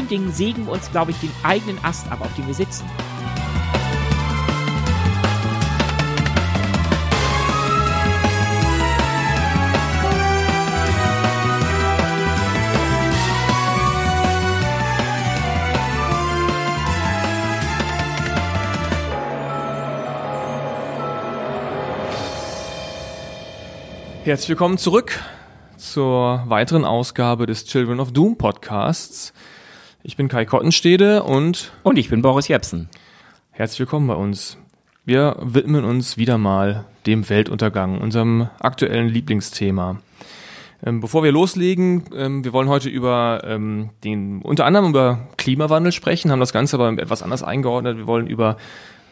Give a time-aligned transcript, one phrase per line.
[0.00, 2.84] vielen Dingen sägen wir uns, glaube ich, den eigenen Ast ab, auf dem wir sitzen.
[24.24, 25.18] Herzlich willkommen zurück
[25.76, 29.32] zur weiteren Ausgabe des Children of Doom Podcasts.
[30.02, 32.88] Ich bin Kai Kottenstede und Und ich bin Boris Jepsen.
[33.50, 34.56] herzlich willkommen bei uns.
[35.04, 39.98] Wir widmen uns wieder mal dem Weltuntergang, unserem aktuellen Lieblingsthema.
[40.82, 45.92] Ähm, bevor wir loslegen, ähm, wir wollen heute über ähm, den, unter anderem über Klimawandel
[45.92, 47.98] sprechen, haben das Ganze aber etwas anders eingeordnet.
[47.98, 48.56] Wir wollen über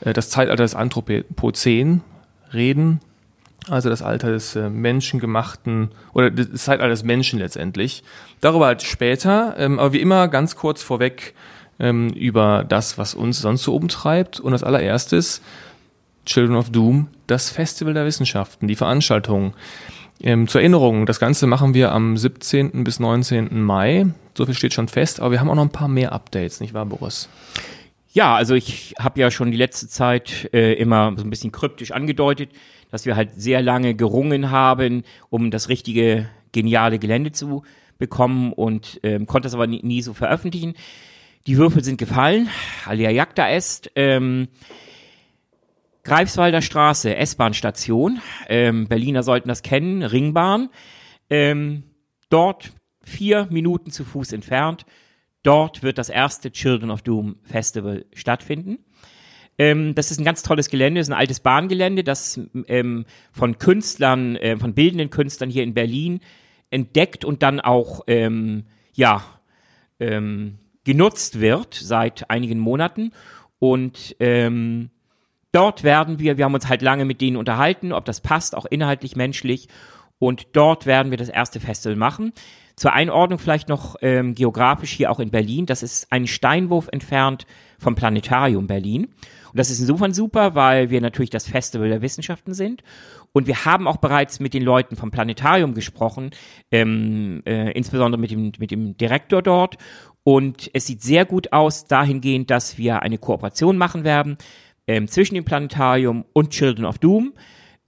[0.01, 2.01] äh, das Zeitalter des Anthropozän
[2.55, 3.01] reden,
[3.71, 8.03] also das Alter des äh, menschengemachten oder das Zeitalter des Menschen letztendlich.
[8.41, 11.35] Darüber halt später, ähm, aber wie immer ganz kurz vorweg
[11.79, 14.41] ähm, über das, was uns sonst so umtreibt.
[14.41, 15.43] Und als allererstes
[16.27, 19.55] Children of Doom, das Festival der Wissenschaften, die Veranstaltung.
[20.21, 22.85] Ähm, zur Erinnerung, das Ganze machen wir am 17.
[22.85, 23.63] bis 19.
[23.63, 24.07] Mai.
[24.37, 26.75] So viel steht schon fest, aber wir haben auch noch ein paar mehr Updates, nicht
[26.75, 27.29] wahr, Boris?
[28.19, 31.93] Ja, also ich habe ja schon die letzte Zeit äh, immer so ein bisschen kryptisch
[31.93, 32.51] angedeutet,
[32.91, 37.63] dass wir halt sehr lange gerungen haben, um das richtige, geniale Gelände zu
[37.97, 40.75] bekommen und ähm, konnte es aber nie, nie so veröffentlichen.
[41.47, 42.49] Die Würfel sind gefallen,
[42.87, 43.93] alia jacta est.
[43.95, 44.49] Ähm,
[46.03, 48.21] Greifswalder Straße, S-Bahn-Station.
[48.49, 50.71] Ähm, Berliner sollten das kennen, Ringbahn.
[51.31, 51.85] Ähm,
[52.31, 54.87] dort vier Minuten zu Fuß entfernt.
[55.49, 58.81] Dort wird das erste Children of Doom Festival stattfinden.
[59.57, 64.37] Ähm, das ist ein ganz tolles Gelände, ist ein altes Bahngelände, das ähm, von Künstlern,
[64.37, 66.21] äh, von bildenden Künstlern hier in Berlin
[66.69, 69.25] entdeckt und dann auch ähm, ja
[70.01, 73.13] ähm, genutzt wird seit einigen Monaten.
[73.59, 74.91] Und ähm,
[75.53, 78.67] dort werden wir, wir haben uns halt lange mit denen unterhalten, ob das passt, auch
[78.67, 79.69] inhaltlich, menschlich.
[80.19, 82.35] Und dort werden wir das erste Festival machen.
[82.79, 85.67] Zur Einordnung vielleicht noch ähm, geografisch hier auch in Berlin.
[85.67, 87.45] Das ist ein Steinwurf entfernt
[87.79, 89.07] vom Planetarium Berlin.
[89.07, 92.85] Und das ist insofern super, weil wir natürlich das Festival der Wissenschaften sind.
[93.33, 96.31] Und wir haben auch bereits mit den Leuten vom Planetarium gesprochen,
[96.71, 99.77] ähm, äh, insbesondere mit dem, mit dem Direktor dort.
[100.23, 104.39] Und es sieht sehr gut aus dahingehend, dass wir eine Kooperation machen werden
[104.87, 107.33] ähm, zwischen dem Planetarium und Children of Doom.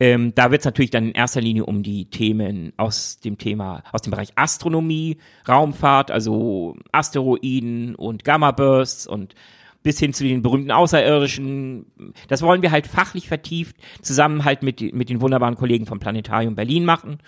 [0.02, 3.82] Ähm, da wird es natürlich dann in erster Linie um die Themen aus dem Thema,
[3.92, 9.34] aus dem Bereich Astronomie, Raumfahrt, also Asteroiden und Gamma-Bursts und
[9.82, 12.14] bis hin zu den berühmten Außerirdischen.
[12.28, 16.54] Das wollen wir halt fachlich vertieft zusammen halt mit, mit den wunderbaren Kollegen vom Planetarium
[16.54, 17.18] Berlin machen.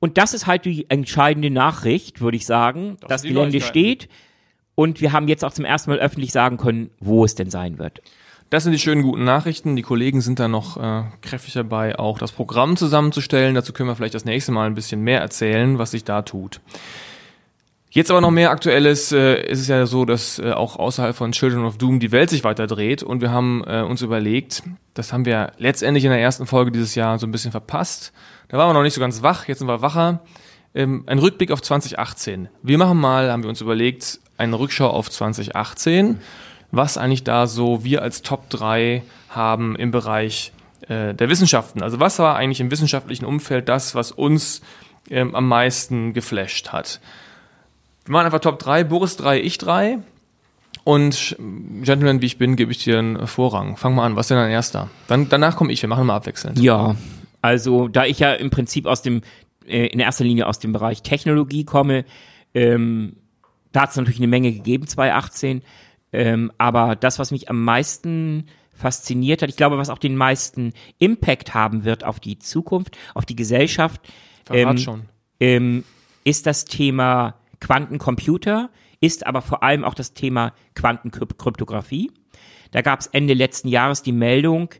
[0.00, 2.96] Und das ist halt die entscheidende Nachricht, würde ich sagen.
[3.00, 4.08] Das Das, Gelände steht
[4.74, 7.78] und wir haben jetzt auch zum ersten Mal öffentlich sagen können, wo es denn sein
[7.78, 8.02] wird.
[8.50, 9.74] Das sind die schönen guten Nachrichten.
[9.74, 13.54] Die Kollegen sind da noch äh, kräftig dabei, auch das Programm zusammenzustellen.
[13.54, 16.60] Dazu können wir vielleicht das nächste Mal ein bisschen mehr erzählen, was sich da tut.
[17.90, 19.12] Jetzt aber noch mehr Aktuelles.
[19.12, 22.28] Äh, ist es ja so, dass äh, auch außerhalb von Children of Doom die Welt
[22.28, 23.02] sich weiter dreht.
[23.02, 24.62] Und wir haben äh, uns überlegt,
[24.94, 28.12] das haben wir letztendlich in der ersten Folge dieses Jahr so ein bisschen verpasst.
[28.48, 30.22] Da waren wir noch nicht so ganz wach, jetzt sind wir wacher.
[30.74, 32.48] Ähm, ein Rückblick auf 2018.
[32.62, 36.18] Wir machen mal, haben wir uns überlegt, eine Rückschau auf 2018
[36.76, 40.52] was eigentlich da so wir als Top 3 haben im Bereich
[40.88, 41.82] äh, der Wissenschaften.
[41.82, 44.62] Also was war eigentlich im wissenschaftlichen Umfeld das, was uns
[45.10, 47.00] ähm, am meisten geflasht hat?
[48.04, 49.98] Wir machen einfach Top 3, Boris 3, ich 3.
[50.84, 51.36] Und
[51.82, 53.78] Gentleman, wie ich bin, gebe ich dir einen Vorrang.
[53.78, 54.90] Fang mal an, was ist denn dein erster?
[55.06, 56.58] Dann, danach komme ich, wir machen mal abwechselnd.
[56.58, 56.96] Ja,
[57.40, 59.22] also da ich ja im Prinzip aus dem,
[59.66, 62.04] äh, in erster Linie aus dem Bereich Technologie komme,
[62.52, 63.16] ähm,
[63.72, 65.62] da hat es natürlich eine Menge gegeben, 2018.
[66.14, 70.72] Ähm, aber das, was mich am meisten fasziniert hat, ich glaube, was auch den meisten
[70.98, 74.00] Impact haben wird auf die Zukunft, auf die Gesellschaft,
[74.50, 75.04] ähm,
[75.40, 75.84] ähm,
[76.22, 82.12] ist das Thema Quantencomputer, ist aber vor allem auch das Thema Quantenkryptographie.
[82.70, 84.70] Da gab es Ende letzten Jahres die Meldung,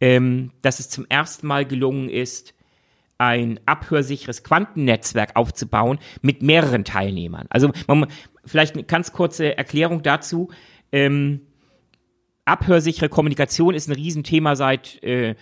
[0.00, 2.54] ähm, dass es zum ersten Mal gelungen ist,
[3.18, 7.46] ein abhörsicheres Quantennetzwerk aufzubauen mit mehreren Teilnehmern.
[7.50, 8.06] Also man,
[8.44, 10.48] vielleicht eine ganz kurze Erklärung dazu.
[10.92, 11.40] Ähm,
[12.44, 15.34] abhörsichere Kommunikation ist ein Riesenthema seit äh,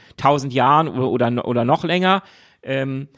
[0.48, 2.22] Jahren oder, oder, oder noch länger.
[2.62, 3.08] Ähm,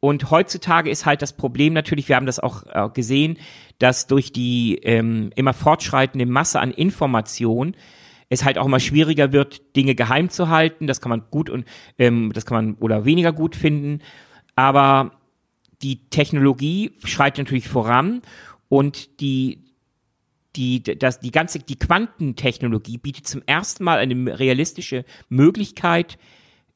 [0.00, 3.38] und heutzutage ist halt das Problem natürlich, wir haben das auch äh, gesehen,
[3.78, 7.74] dass durch die ähm, immer fortschreitende Masse an Information
[8.28, 10.86] es halt auch immer schwieriger wird, Dinge geheim zu halten.
[10.86, 11.64] Das kann man gut und
[11.98, 14.00] ähm, das kann man oder weniger gut finden.
[14.56, 15.12] Aber
[15.82, 18.20] die Technologie schreitet natürlich voran
[18.68, 19.63] und die
[20.56, 26.18] die, das, die ganze, die Quantentechnologie bietet zum ersten Mal eine realistische Möglichkeit,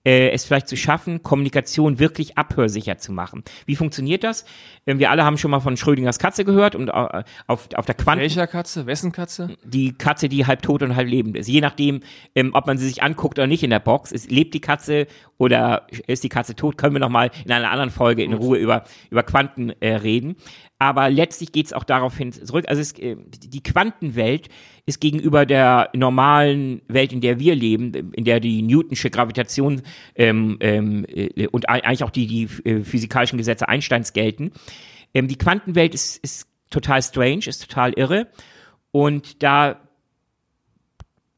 [0.09, 3.45] äh, es vielleicht zu schaffen, Kommunikation wirklich abhörsicher zu machen.
[3.67, 4.47] Wie funktioniert das?
[4.87, 7.95] Ähm, wir alle haben schon mal von Schrödingers Katze gehört und äh, auf, auf der
[7.95, 8.23] Quanten...
[8.23, 8.87] Welcher Katze?
[8.87, 9.59] Wessen Katze?
[9.65, 11.47] Die Katze, die halb tot und halb lebend ist.
[11.47, 12.01] Je nachdem,
[12.35, 14.11] ähm, ob man sie sich anguckt oder nicht in der Box.
[14.11, 16.79] Ist, lebt die Katze oder ist die Katze tot?
[16.79, 20.37] Können wir noch mal in einer anderen Folge in Ruhe über, über Quanten äh, reden.
[20.79, 22.65] Aber letztlich geht es auch darauf hin zurück.
[22.69, 24.49] Also es, äh, die Quantenwelt
[24.89, 29.83] ist gegenüber der normalen Welt, in der wir leben, in der die Newtonsche Gravitation
[30.15, 34.53] ähm, ähm, äh, und eigentlich auch die, die äh, physikalischen Gesetze Einsteins gelten.
[35.15, 38.29] Ähm, die Quantenwelt ist, ist total strange, ist total irre.
[38.91, 39.81] Und da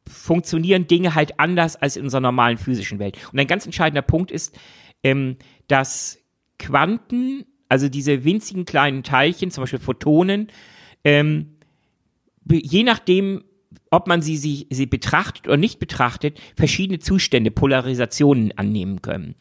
[0.06, 3.18] funktionieren Dinge halt anders als in unserer normalen physischen Welt.
[3.32, 4.58] Und ein ganz entscheidender Punkt ist,
[5.02, 5.36] ähm,
[5.68, 6.18] dass
[6.58, 10.48] Quanten also diese winzigen kleinen Teilchen, zum Beispiel Photonen,
[11.04, 11.56] ähm,
[12.48, 13.44] je nachdem,
[13.90, 19.34] ob man sie, sie, sie betrachtet oder nicht betrachtet, verschiedene Zustände, Polarisationen annehmen können.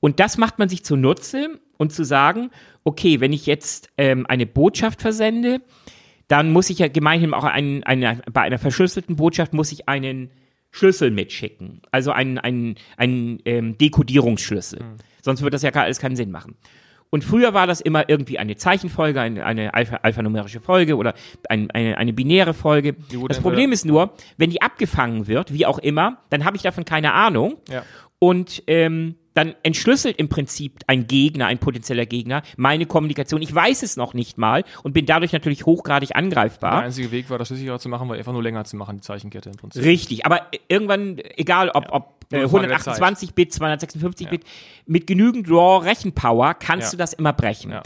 [0.00, 2.50] Und das macht man sich zunutze und zu sagen,
[2.84, 5.60] okay, wenn ich jetzt ähm, eine Botschaft versende,
[6.28, 10.30] dann muss ich ja gemeinhin auch einen, eine, bei einer verschlüsselten Botschaft muss ich einen
[10.70, 11.82] Schlüssel mitschicken.
[11.90, 14.80] Also einen, einen, einen ähm, Dekodierungsschlüssel.
[14.80, 14.96] Mhm.
[15.22, 16.56] Sonst wird das ja alles keinen Sinn machen.
[17.10, 21.14] Und früher war das immer irgendwie eine Zeichenfolge, eine, eine Alpha, alphanumerische Folge oder
[21.48, 22.96] ein, eine, eine binäre Folge.
[23.28, 26.84] Das Problem ist nur, wenn die abgefangen wird, wie auch immer, dann habe ich davon
[26.84, 27.56] keine Ahnung.
[27.70, 27.84] Ja.
[28.18, 33.42] Und ähm, dann entschlüsselt im Prinzip ein Gegner, ein potenzieller Gegner, meine Kommunikation.
[33.42, 36.76] Ich weiß es noch nicht mal und bin dadurch natürlich hochgradig angreifbar.
[36.76, 39.02] Der einzige Weg war, das schlüssiger zu machen, war einfach nur länger zu machen, die
[39.02, 39.84] Zeichenkette im Prinzip.
[39.84, 41.92] Richtig, aber irgendwann, egal ob, ja.
[41.92, 44.30] ob äh, 128 Bit, 256 ja.
[44.30, 44.44] Bit,
[44.86, 46.90] mit genügend RAW-Rechenpower kannst ja.
[46.92, 47.70] du das immer brechen.
[47.70, 47.82] Ja.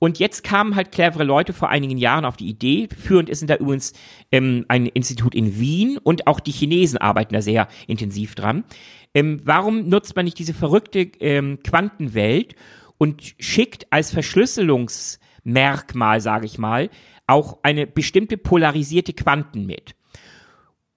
[0.00, 2.88] Und jetzt kamen halt clevere Leute vor einigen Jahren auf die Idee.
[2.88, 3.92] Führend ist da übrigens
[4.32, 8.64] ähm, ein Institut in Wien und auch die Chinesen arbeiten da sehr intensiv dran.
[9.12, 12.54] Ähm, warum nutzt man nicht diese verrückte ähm, Quantenwelt
[12.96, 16.88] und schickt als Verschlüsselungsmerkmal, sage ich mal,
[17.26, 19.94] auch eine bestimmte polarisierte Quanten mit?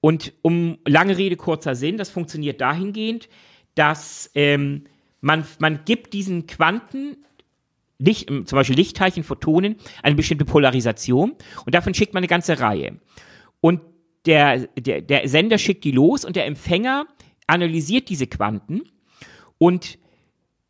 [0.03, 3.29] Und um lange Rede, kurzer Sinn, das funktioniert dahingehend,
[3.73, 4.83] dass ähm,
[5.21, 7.15] man, man gibt diesen Quanten
[7.99, 11.35] Licht, zum Beispiel Lichtteilchen, Photonen, eine bestimmte Polarisation
[11.65, 12.99] und davon schickt man eine ganze Reihe.
[13.61, 13.79] Und
[14.25, 17.07] der, der, der Sender schickt die los und der Empfänger
[17.47, 18.81] analysiert diese Quanten
[19.57, 19.97] und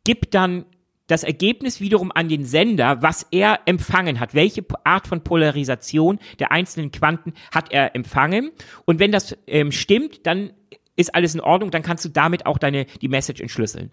[0.04, 0.64] gibt dann
[1.06, 6.50] das Ergebnis wiederum an den Sender, was er empfangen hat, welche Art von Polarisation der
[6.50, 8.52] einzelnen Quanten hat er empfangen.
[8.86, 10.52] Und wenn das ähm, stimmt, dann
[10.96, 13.90] ist alles in Ordnung, dann kannst du damit auch deine, die Message entschlüsseln.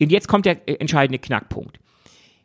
[0.00, 1.80] Und jetzt kommt der äh, entscheidende Knackpunkt.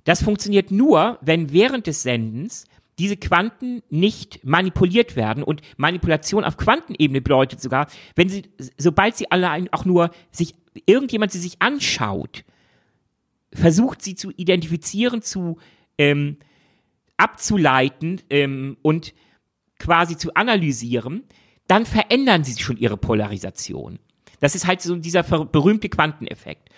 [0.03, 2.67] Das funktioniert nur, wenn während des Sendens
[2.99, 8.43] diese Quanten nicht manipuliert werden und Manipulation auf Quantenebene bedeutet sogar, wenn sie,
[8.77, 10.55] sobald sie allein auch nur sich,
[10.85, 12.45] irgendjemand sie sich anschaut,
[13.55, 15.57] versucht sie zu identifizieren, zu
[15.97, 16.37] ähm,
[17.17, 19.13] abzuleiten ähm, und
[19.79, 21.23] quasi zu analysieren,
[21.67, 23.99] dann verändern sie schon ihre Polarisation.
[24.39, 26.69] Das ist halt so dieser berühmte Quanteneffekt.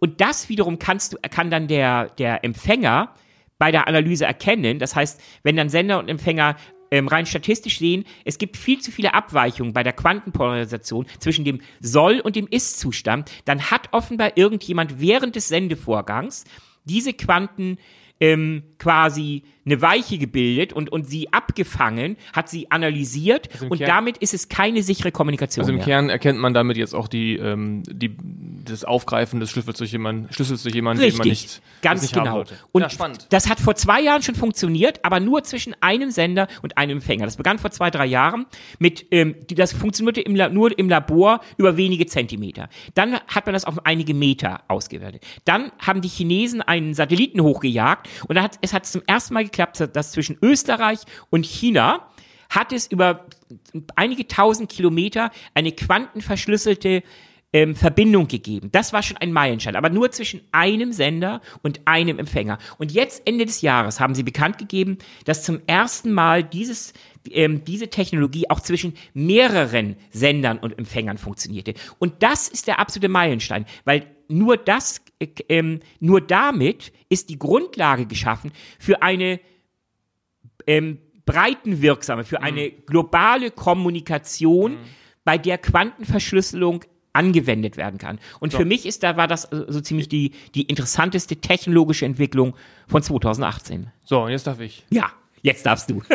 [0.00, 3.14] Und das wiederum kannst du, kann dann der, der Empfänger
[3.58, 4.78] bei der Analyse erkennen.
[4.78, 6.56] Das heißt, wenn dann Sender und Empfänger
[6.94, 11.60] ähm, rein statistisch sehen, es gibt viel zu viele Abweichungen bei der Quantenpolarisation zwischen dem
[11.80, 16.44] Soll- und dem Ist-Zustand, dann hat offenbar irgendjemand während des Sendevorgangs
[16.84, 17.78] diese Quanten
[18.24, 23.88] ähm, quasi eine Weiche gebildet und, und sie abgefangen, hat sie analysiert also und Kern,
[23.88, 25.62] damit ist es keine sichere Kommunikation.
[25.62, 25.86] Also im mehr.
[25.86, 28.14] Kern erkennt man damit jetzt auch die, ähm, die
[28.64, 32.14] das Aufgreifen des Schlüssels durch jemanden, Schlüssels durch jemanden, Richtig, den man nicht ganz nicht
[32.14, 32.44] genau.
[32.72, 33.26] Und ja, spannend.
[33.30, 37.24] das hat vor zwei Jahren schon funktioniert, aber nur zwischen einem Sender und einem Empfänger.
[37.24, 38.46] Das begann vor zwei, drei Jahren
[38.78, 42.68] mit, ähm, das funktionierte im, nur im Labor über wenige Zentimeter.
[42.94, 45.22] Dann hat man das auf einige Meter ausgewertet.
[45.44, 49.88] Dann haben die Chinesen einen Satelliten hochgejagt und hat, es hat zum ersten Mal geklappt,
[49.92, 52.08] dass zwischen Österreich und China
[52.50, 53.26] hat es über
[53.96, 57.02] einige tausend Kilometer eine quantenverschlüsselte
[57.54, 58.68] ähm, Verbindung gegeben.
[58.72, 62.58] Das war schon ein Meilenstein, aber nur zwischen einem Sender und einem Empfänger.
[62.78, 66.92] Und jetzt Ende des Jahres haben sie bekannt gegeben, dass zum ersten Mal dieses
[67.30, 71.74] ähm, diese Technologie auch zwischen mehreren Sendern und Empfängern funktionierte.
[71.98, 77.38] Und das ist der absolute Meilenstein, weil nur das, äh, ähm, nur damit ist die
[77.38, 79.40] Grundlage geschaffen für eine
[80.66, 82.72] ähm, breitenwirksame, für eine mhm.
[82.86, 84.78] globale Kommunikation, mhm.
[85.24, 86.84] bei der Quantenverschlüsselung
[87.14, 88.18] angewendet werden kann.
[88.40, 88.58] Und so.
[88.58, 92.54] für mich ist da war das äh, so ziemlich die die interessanteste technologische Entwicklung
[92.86, 93.90] von 2018.
[94.04, 94.84] So, und jetzt darf ich.
[94.90, 95.10] Ja,
[95.42, 96.02] jetzt darfst du.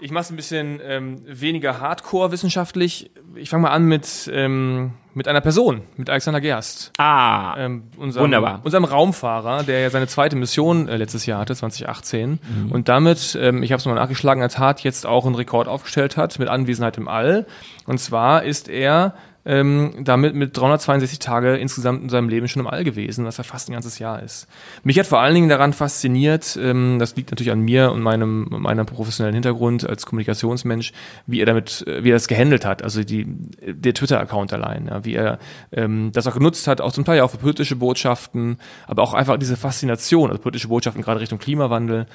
[0.00, 3.10] Ich mache es ein bisschen ähm, weniger hardcore wissenschaftlich.
[3.34, 6.92] Ich fange mal an mit, ähm, mit einer Person, mit Alexander Gerst.
[6.98, 8.60] Ah, Ähm, unserem, Wunderbar.
[8.62, 12.38] Unserem Raumfahrer, der ja seine zweite Mission äh, letztes Jahr hatte, 2018.
[12.70, 16.16] Und damit, ähm, ich habe es mal nachgeschlagen, der Tat jetzt auch einen Rekord aufgestellt
[16.16, 17.44] hat mit Anwesenheit im All.
[17.84, 19.14] Und zwar ist er
[19.48, 23.44] ähm, damit mit 362 Tage insgesamt in seinem Leben schon im All gewesen, was ja
[23.44, 24.46] fast ein ganzes Jahr ist.
[24.84, 28.46] Mich hat vor allen Dingen daran fasziniert, ähm, das liegt natürlich an mir und meinem,
[28.50, 30.92] meinem professionellen Hintergrund als Kommunikationsmensch,
[31.26, 33.26] wie er damit, äh, wie er das gehandelt hat, also die,
[33.66, 35.38] der Twitter-Account allein, ja, wie er
[35.72, 39.38] ähm, das auch genutzt hat, auch zum Teil auch für politische Botschaften, aber auch einfach
[39.38, 42.06] diese Faszination, also politische Botschaften gerade Richtung Klimawandel,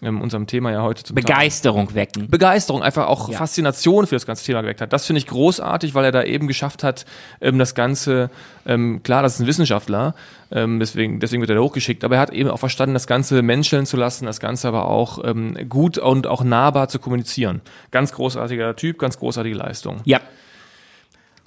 [0.00, 1.14] ähm, unserem Thema ja heute zum.
[1.14, 2.28] Begeisterung wecken.
[2.28, 3.38] Begeisterung, einfach auch Ja.
[3.38, 4.92] Faszination für das ganze Thema geweckt hat.
[4.92, 7.04] Das finde ich großartig, weil er da eben geschafft hat,
[7.40, 8.30] ähm, das Ganze,
[8.64, 10.14] ähm, klar, das ist ein Wissenschaftler,
[10.50, 13.42] ähm, deswegen, deswegen wird er da hochgeschickt, aber er hat eben auch verstanden, das Ganze
[13.42, 17.60] menscheln zu lassen, das Ganze aber auch ähm, gut und auch nahbar zu kommunizieren.
[17.90, 20.00] Ganz großartiger Typ, ganz großartige Leistung.
[20.04, 20.20] Ja.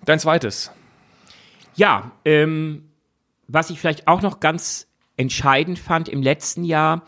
[0.06, 0.72] Dein zweites.
[1.76, 2.90] Ja, ähm,
[3.48, 4.88] was ich vielleicht auch noch ganz
[5.18, 7.04] entscheidend fand im letzten Jahr,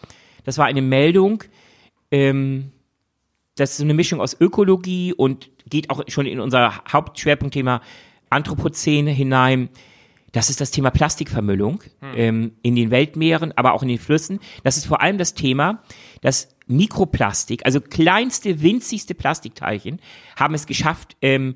[0.47, 1.43] das war eine Meldung,
[2.09, 2.71] ähm,
[3.57, 7.81] das ist so eine Mischung aus Ökologie und geht auch schon in unser Hauptschwerpunktthema
[8.29, 9.67] Anthropozän hinein.
[10.31, 11.83] Das ist das Thema Plastikvermüllung
[12.15, 14.39] ähm, in den Weltmeeren, aber auch in den Flüssen.
[14.63, 15.83] Das ist vor allem das Thema,
[16.21, 19.99] dass Mikroplastik, also kleinste, winzigste Plastikteilchen,
[20.37, 21.55] haben es geschafft, ähm,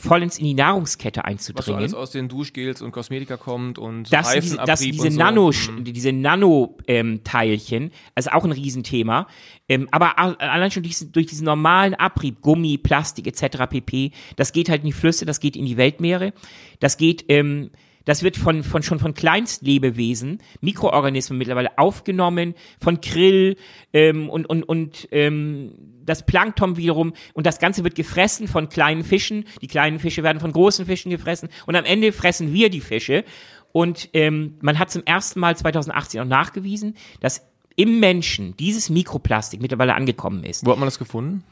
[0.00, 1.78] vollends in die Nahrungskette Was so einzudringen.
[1.80, 5.18] alles aus den Duschgels und Kosmetika kommt und Das, diese, Reifenabrieb das, diese und so.
[5.18, 5.84] Nano, Mhm.
[5.84, 9.26] diese Nano-Teilchen, also auch ein Riesenthema.
[9.68, 13.66] Ähm, aber allein schon durch, diesen- durch diesen normalen Abrieb, Gummi, Plastik etc.
[13.68, 14.12] pp.
[14.36, 16.32] Das geht halt in die Flüsse, das geht in die Weltmeere,
[16.80, 17.70] das geht, ähm,
[18.04, 23.56] das wird von, von schon von Kleinstlebewesen, Mikroorganismen mittlerweile aufgenommen, von Krill
[23.92, 25.72] ähm, und und und ähm,
[26.08, 29.44] das Plankton wiederum und das Ganze wird gefressen von kleinen Fischen.
[29.62, 33.24] Die kleinen Fische werden von großen Fischen gefressen und am Ende fressen wir die Fische.
[33.72, 37.42] Und ähm, man hat zum ersten Mal 2018 auch nachgewiesen, dass
[37.76, 40.66] im Menschen dieses Mikroplastik mittlerweile angekommen ist.
[40.66, 41.44] Wo hat man das gefunden?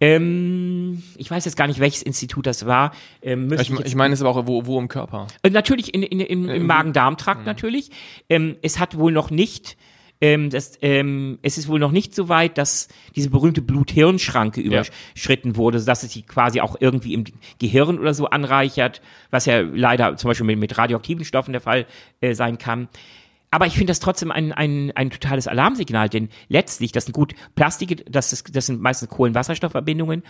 [0.00, 2.92] Ähm, ich weiß jetzt gar nicht, welches Institut das war.
[3.22, 5.26] Ähm, Ich, ich ich meine, es ist aber auch wo, wo im Körper.
[5.42, 7.90] äh, Natürlich in, in, im, im Magen-Darm-Trakt natürlich.
[8.28, 9.76] Ähm, es hat wohl noch nicht,
[10.20, 15.56] ähm, das, ähm, es ist wohl noch nicht so weit, dass diese berühmte Blut-Hirn-Schranke überschritten
[15.56, 17.24] wurde, dass es sich quasi auch irgendwie im
[17.58, 21.86] Gehirn oder so anreichert, was ja leider zum Beispiel mit, mit radioaktiven Stoffen der Fall
[22.20, 22.88] äh, sein kann.
[23.50, 27.34] Aber ich finde das trotzdem ein, ein, ein totales Alarmsignal, denn letztlich, das sind gut
[27.54, 30.22] Plastike, das, ist, das sind meistens Kohlenwasserstoffverbindungen.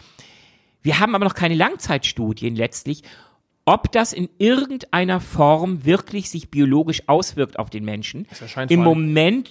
[0.83, 3.03] Wir haben aber noch keine Langzeitstudien letztlich,
[3.65, 8.27] ob das in irgendeiner Form wirklich sich biologisch auswirkt auf den Menschen.
[8.41, 9.51] erscheint Im Moment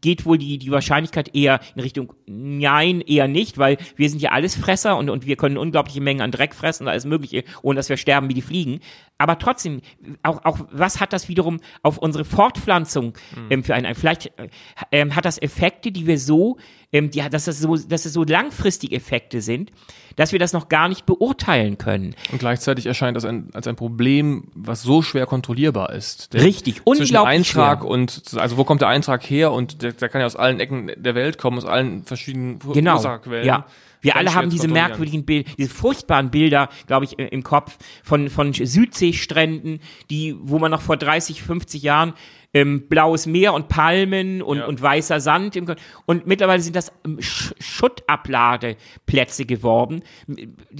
[0.00, 4.30] geht wohl die, die Wahrscheinlichkeit eher in Richtung Nein, eher nicht, weil wir sind ja
[4.30, 7.76] alles Fresser und, und wir können unglaubliche Mengen an Dreck fressen und alles Mögliche, ohne
[7.76, 8.80] dass wir sterben wie die Fliegen.
[9.20, 9.82] Aber trotzdem,
[10.22, 13.12] auch, auch was hat das wiederum auf unsere Fortpflanzung
[13.50, 14.48] ähm, für einen, ein- vielleicht äh,
[14.92, 16.56] ähm, hat das Effekte, die wir so,
[16.90, 19.72] ähm, die, dass, das so, dass es so langfristig Effekte sind,
[20.16, 22.14] dass wir das noch gar nicht beurteilen können.
[22.32, 26.32] Und gleichzeitig erscheint das ein, als ein Problem, was so schwer kontrollierbar ist.
[26.32, 27.90] Der Richtig, zwischen unglaublich Eintrag schwer.
[27.90, 30.90] und, also wo kommt der Eintrag her und der, der kann ja aus allen Ecken
[30.96, 32.94] der Welt kommen, aus allen verschiedenen Genau.
[32.96, 33.46] Ursachenquellen.
[33.46, 33.66] Ja.
[34.00, 38.52] Wir alle haben diese merkwürdigen Bilder, diese furchtbaren Bilder, glaube ich, im Kopf von, von
[38.52, 39.80] Südseestränden,
[40.10, 42.14] die, wo man noch vor 30, 50 Jahren
[42.52, 44.66] ähm, blaues Meer und Palmen und, Ja.
[44.66, 45.66] und weißer Sand im,
[46.06, 50.02] und mittlerweile sind das ähm, Sch Schuttabladeplätze geworden.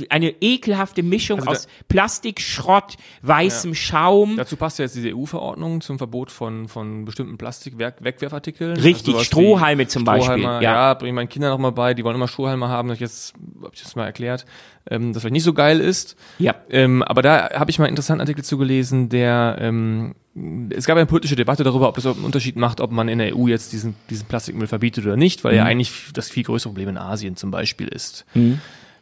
[0.09, 4.37] Eine ekelhafte Mischung Also aus Plastik, Schrott, weißem Schaum.
[4.37, 8.77] Dazu passt ja jetzt diese EU-Verordnung zum Verbot von, von bestimmten Plastik-Wegwerfartikeln.
[8.77, 10.61] Richtig, sowas wie Strohhalme zum Beispiel, ja.
[10.61, 13.00] ja, bringe ich meinen Kindern noch mal bei, die wollen immer Strohhalme haben, hab ich
[13.00, 14.45] jetzt, hab ich das mal erklärt,
[14.89, 16.17] ähm, das vielleicht nicht so geil ist.
[16.39, 16.55] Ja.
[16.69, 20.15] Ähm, aber da habe ich mal einen interessanten Artikel zugelesen, der ähm,
[20.70, 23.37] es gab eine politische Debatte darüber, ob es einen Unterschied macht, ob man in der
[23.37, 26.88] EU jetzt diesen, diesen Plastikmüll verbietet oder nicht, weil ja eigentlich das viel größere Problem
[26.88, 28.25] in Asien zum Beispiel ist.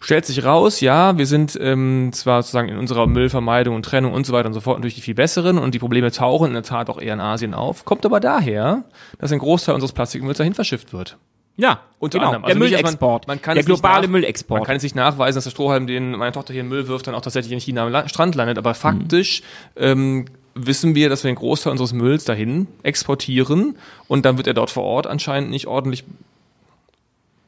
[0.01, 4.27] Stellt sich raus, ja, wir sind ähm, zwar sozusagen in unserer Müllvermeidung und Trennung und
[4.27, 6.63] so weiter und so fort natürlich die viel besseren und die Probleme tauchen in der
[6.63, 8.85] Tat auch eher in Asien auf, kommt aber daher,
[9.19, 11.19] dass ein Großteil unseres Plastikmülls dahin verschifft wird.
[11.61, 12.43] Ja, Unter genau, anderem.
[12.45, 14.61] der Also dass Müllexport, Man, man kann der globale nach- Müllexport.
[14.61, 17.07] Man kann es nicht nachweisen, dass der Strohhalm, den meine Tochter hier in Müll wirft,
[17.09, 18.59] dann auch tatsächlich in China am Strand landet.
[18.59, 19.43] Aber faktisch
[19.77, 24.55] ähm, wissen wir, dass wir den Großteil unseres Mülls dahin exportieren und dann wird er
[24.55, 26.05] dort vor Ort anscheinend nicht ordentlich,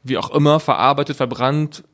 [0.02, 1.84] wie auch immer, verarbeitet, verbrannt,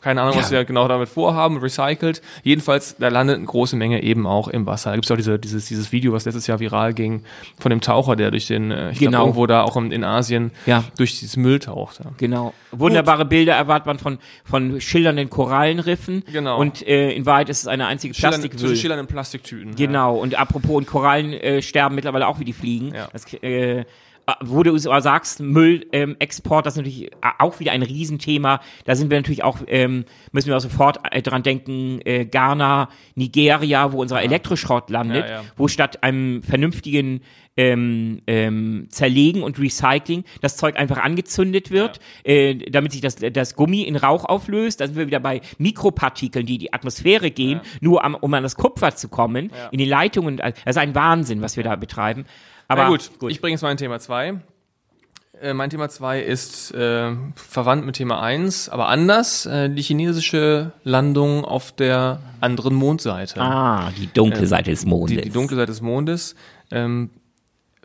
[0.00, 0.58] keine Ahnung, was Ja.
[0.58, 2.22] wir genau damit vorhaben, recycelt.
[2.42, 4.90] Jedenfalls, da landet eine große Menge eben auch im Wasser.
[4.90, 7.22] Da gibt es auch diese, dieses, dieses Video, was letztes Jahr viral ging,
[7.58, 9.10] von dem Taucher, der durch den, äh, ich Genau.
[9.10, 10.84] glaube, irgendwo da auch in, Asien Ja.
[10.98, 12.00] durch dieses Müll taucht.
[12.00, 12.10] Ja.
[12.16, 12.52] Genau.
[12.72, 16.24] Wunderbare Bilder erwartet man von, von schillernden Korallenriffen.
[16.32, 16.58] Genau.
[16.58, 18.58] Und äh, in Wahrheit ist es eine einzige Plastikmüll.
[18.58, 19.76] zwischen schillernden Plastiktüten.
[19.76, 22.94] Genau, und apropos, und Korallen äh, sterben mittlerweile auch wie die Fliegen.
[22.94, 23.08] Ja.
[23.12, 23.84] Das, äh,
[24.40, 28.60] wo du aber sagst, Müllexport, ähm, Export, das ist natürlich auch wieder ein Riesenthema.
[28.84, 32.88] Da sind wir natürlich auch, ähm, müssen wir auch sofort äh, dran denken, äh, Ghana,
[33.14, 35.44] Nigeria, wo unser Elektroschrott landet, Ja, ja.
[35.56, 37.20] wo statt einem vernünftigen
[37.56, 43.54] ähm, ähm, Zerlegen und Recycling das Zeug einfach angezündet wird, äh, damit sich das, das
[43.56, 44.80] Gummi in Rauch auflöst.
[44.80, 48.42] Da sind wir wieder bei Mikropartikeln, die in die Atmosphäre gehen, nur am, um an
[48.42, 50.36] das Kupfer zu kommen, in die Leitungen.
[50.38, 52.24] Das ist ein Wahnsinn, was wir da betreiben.
[52.70, 54.40] Aber Na gut, ich bringe jetzt mein Thema 2.
[55.40, 59.44] Äh, mein Thema 2 ist äh, verwandt mit Thema 1, aber anders.
[59.44, 63.40] Äh, die chinesische Landung auf der anderen Mondseite.
[63.40, 65.16] ah, die dunkle Seite des Mondes.
[65.16, 66.36] die, die dunkle Seite des Mondes.
[66.70, 67.10] Ähm,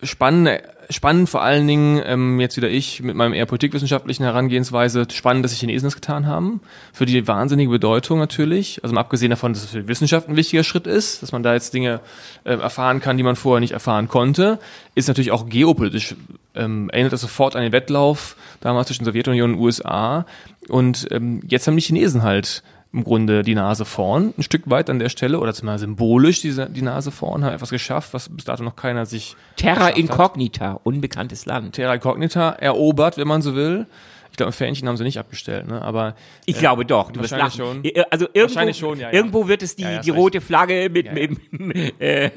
[0.04, 5.44] spannend, spannend vor allen Dingen, ähm, jetzt wieder ich mit meinem eher politikwissenschaftlichen Herangehensweise, spannend,
[5.44, 6.62] dass die Chinesen das getan haben.
[6.94, 8.84] Für die wahnsinnige Bedeutung natürlich.
[8.84, 11.44] Also mal abgesehen davon, dass es für die Wissenschaft ein wichtiger Schritt ist, dass man
[11.44, 12.02] da jetzt Dinge
[12.44, 14.60] äh, erfahren kann, die man vorher nicht erfahren konnte,
[14.96, 16.16] ist natürlich auch geopolitisch,
[16.56, 20.26] ähm, erinnert das sofort an den Wettlauf damals zwischen Sowjetunion und USA.
[20.70, 22.64] Und ähm, jetzt haben die Chinesen halt
[22.96, 26.56] im Grunde die Nase vorn, ein Stück weit an der Stelle, oder zumindest symbolisch die,
[26.70, 29.98] die Nase vorn, haben etwas geschafft, was bis dato noch keiner sich Terra geschafft hat.
[29.98, 31.76] Incognita, unbekanntes Land.
[31.76, 33.86] Terra Incognita erobert, wenn man so will.
[34.32, 35.82] Ich glaube, Fähnchen haben sie nicht abgestellt, ne?
[35.82, 36.14] aber
[36.46, 37.86] Ich glaube doch, du wahrscheinlich schon.
[37.86, 39.14] Äh, Also irgendwo, Wahrscheinlich schon, ja, ja.
[39.14, 41.40] irgendwo wird es die, Ja, die rote Flagge mit, mit
[42.02, 42.32] äh,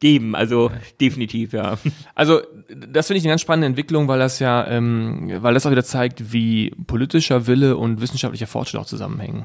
[0.00, 1.76] geben, also definitiv, ja.
[2.14, 5.70] Also das finde ich eine ganz spannende Entwicklung, weil das ja, ähm, weil das auch
[5.70, 9.44] wieder zeigt, wie politischer Wille und wissenschaftlicher Fortschritt auch zusammenhängen.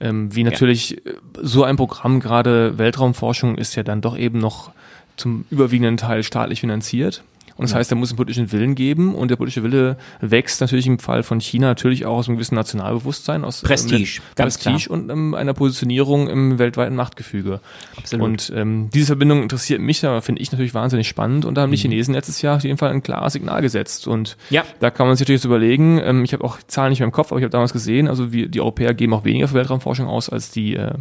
[0.00, 4.70] Ähm, wie natürlich äh, so ein Programm, gerade Weltraumforschung, ist ja dann doch eben noch
[5.16, 7.22] zum überwiegenden Teil staatlich finanziert.
[7.58, 10.60] Und das heißt, da muss es einen politischen Willen geben und der politische Wille wächst
[10.60, 14.58] natürlich im Fall von China natürlich auch aus einem gewissen Nationalbewusstsein, aus Prestige, ähm, ganz
[14.58, 17.60] Prestige und ähm, einer Positionierung im weltweiten Machtgefüge.
[17.96, 18.24] Absolut.
[18.24, 21.44] Und ähm, diese Verbindung interessiert mich, aber finde ich natürlich wahnsinnig spannend.
[21.44, 24.06] Und da haben die Chinesen letztes Jahr auf jeden Fall ein klares Signal gesetzt.
[24.06, 24.64] Und Ja.
[24.78, 27.12] da kann man sich natürlich jetzt überlegen, ähm, ich habe auch Zahlen nicht mehr im
[27.12, 30.06] Kopf, aber ich habe damals gesehen, also wir, die Europäer geben auch weniger für Weltraumforschung
[30.06, 30.92] aus als die, äh,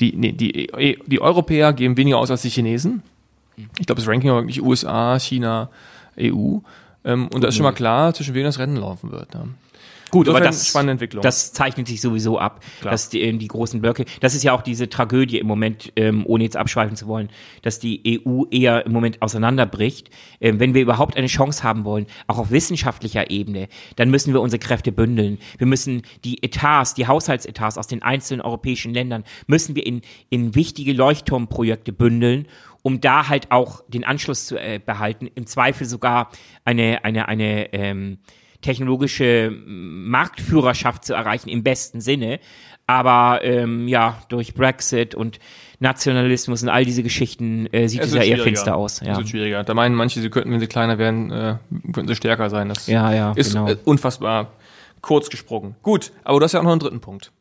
[0.00, 3.02] die, nee, die, äh, die Europäer geben weniger aus als die Chinesen.
[3.78, 5.70] Ich glaube, das Ranking war wirklich USA, China,
[6.18, 6.58] EU.
[7.04, 9.34] Ähm, und da ist schon mal klar, zwischen wem das Rennen laufen wird.
[9.34, 9.48] Ne?
[10.14, 11.22] Gut, aber das, spannende Entwicklung.
[11.22, 12.92] das zeichnet sich sowieso ab, Klar.
[12.92, 16.22] dass die, ähm, die großen Blöcke, das ist ja auch diese Tragödie im Moment, ähm,
[16.24, 17.30] ohne jetzt abschweifen zu wollen,
[17.62, 20.10] dass die EU eher im Moment auseinanderbricht.
[20.40, 24.40] Ähm, wenn wir überhaupt eine Chance haben wollen, auch auf wissenschaftlicher Ebene, dann müssen wir
[24.40, 25.38] unsere Kräfte bündeln.
[25.58, 30.54] Wir müssen die Etats, die Haushaltsetats aus den einzelnen europäischen Ländern, müssen wir in, in
[30.54, 32.46] wichtige Leuchtturmprojekte bündeln
[32.84, 36.30] um da halt auch den Anschluss zu äh, behalten, im Zweifel sogar
[36.66, 38.18] eine, eine, eine ähm,
[38.60, 42.40] technologische Marktführerschaft zu erreichen im besten Sinne.
[42.86, 45.38] Aber ähm, ja, durch Brexit und
[45.80, 49.00] Nationalismus und all diese Geschichten äh, sieht es, ja wird eher finster aus.
[49.00, 49.64] Es Ja, wird schwieriger.
[49.64, 51.56] Da meinen manche, sie könnten, wenn sie kleiner werden, äh,
[51.90, 52.68] könnten sie stärker sein.
[52.68, 53.66] Das ja, ja ist genau.
[53.66, 54.52] äh, unfassbar
[55.00, 55.74] kurz gesprungen.
[55.82, 57.32] Gut, aber du hast ja auch noch einen dritten Punkt.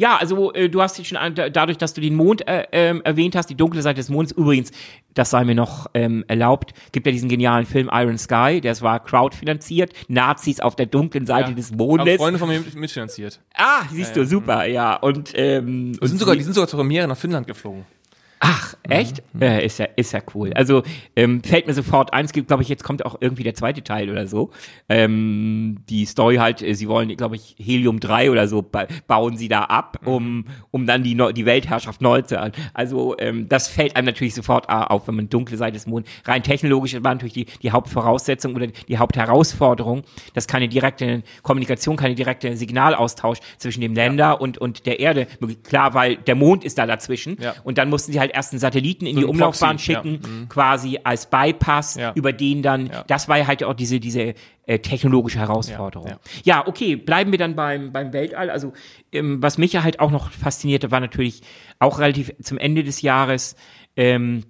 [0.00, 3.36] Ja, also äh, du hast jetzt schon dadurch, dass du den Mond äh, ähm, erwähnt
[3.36, 4.32] hast, die dunkle Seite des Mondes.
[4.32, 4.72] Übrigens,
[5.12, 9.04] das sei mir noch ähm, erlaubt, gibt ja diesen genialen Film Iron Sky, der war
[9.04, 12.16] crowdfinanziert, Nazis auf der dunklen Seite des Haben Mondes.
[12.16, 13.40] Freunde von mir mit- mitfinanziert.
[13.54, 14.96] Ah, siehst du, super, ja.
[14.96, 17.84] Und ähm, Die sind sogar, die sind sogar zur Premiere nach Finnland geflogen.
[18.42, 19.22] Ach, echt?
[19.38, 20.52] Äh, ist ja, ist ja cool.
[20.54, 20.82] Also
[21.14, 23.84] ähm, fällt mir sofort ein, es gibt, glaube ich, jetzt kommt auch irgendwie der zweite
[23.84, 24.50] Teil oder so.
[24.88, 29.36] Ähm, die Story halt, äh, sie wollen, glaube ich, Helium 3 oder so ba bauen
[29.36, 32.60] sie da ab, um, um dann die, die Weltherrschaft neu zu erhalten.
[32.74, 36.10] Also ähm, das fällt einem natürlich sofort äh, auf, wenn man dunkle Seite des Mondes.
[36.24, 40.02] Rein technologisch war natürlich die, die Hauptvoraussetzung oder die Hauptherausforderung,
[40.34, 45.26] dass keine direkte Kommunikation, keine direkte Signalaustausch zwischen dem Länder und, und der Erde.
[45.40, 47.36] möglich- Klar, weil der Mond ist da dazwischen.
[47.40, 47.54] Ja.
[47.64, 50.02] Und dann mussten sie halt erst einen Satelliten in So die Umlaufbahn Proxy, ja.
[50.02, 52.12] schicken, quasi als Bypass, Ja.
[52.14, 53.04] über den dann, Ja.
[53.06, 54.34] das war ja halt auch diese, diese
[54.66, 56.12] äh, technologische Herausforderung.
[56.44, 56.66] Ja.
[56.66, 58.50] okay, bleiben wir dann beim, beim Weltall.
[58.50, 58.72] Also,
[59.12, 61.42] ähm, was mich ja halt auch noch faszinierte, war natürlich
[61.78, 63.56] auch relativ zum Ende des Jahres,
[63.96, 64.44] ähm,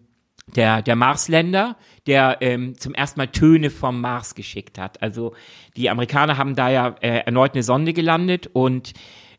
[0.57, 5.03] der, der Marsländer, der ähm, zum ersten Mal Töne vom Mars geschickt hat.
[5.03, 5.35] Also
[5.77, 8.93] die Amerikaner haben da ja äh, erneut eine Sonde gelandet und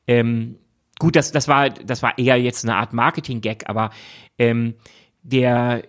[0.08, 0.58] ähm,
[0.99, 3.91] gut, das, das, war, das war eher jetzt eine Art Marketing-Gag, aber
[4.41, 4.73] ähm,
[5.23, 5.84] der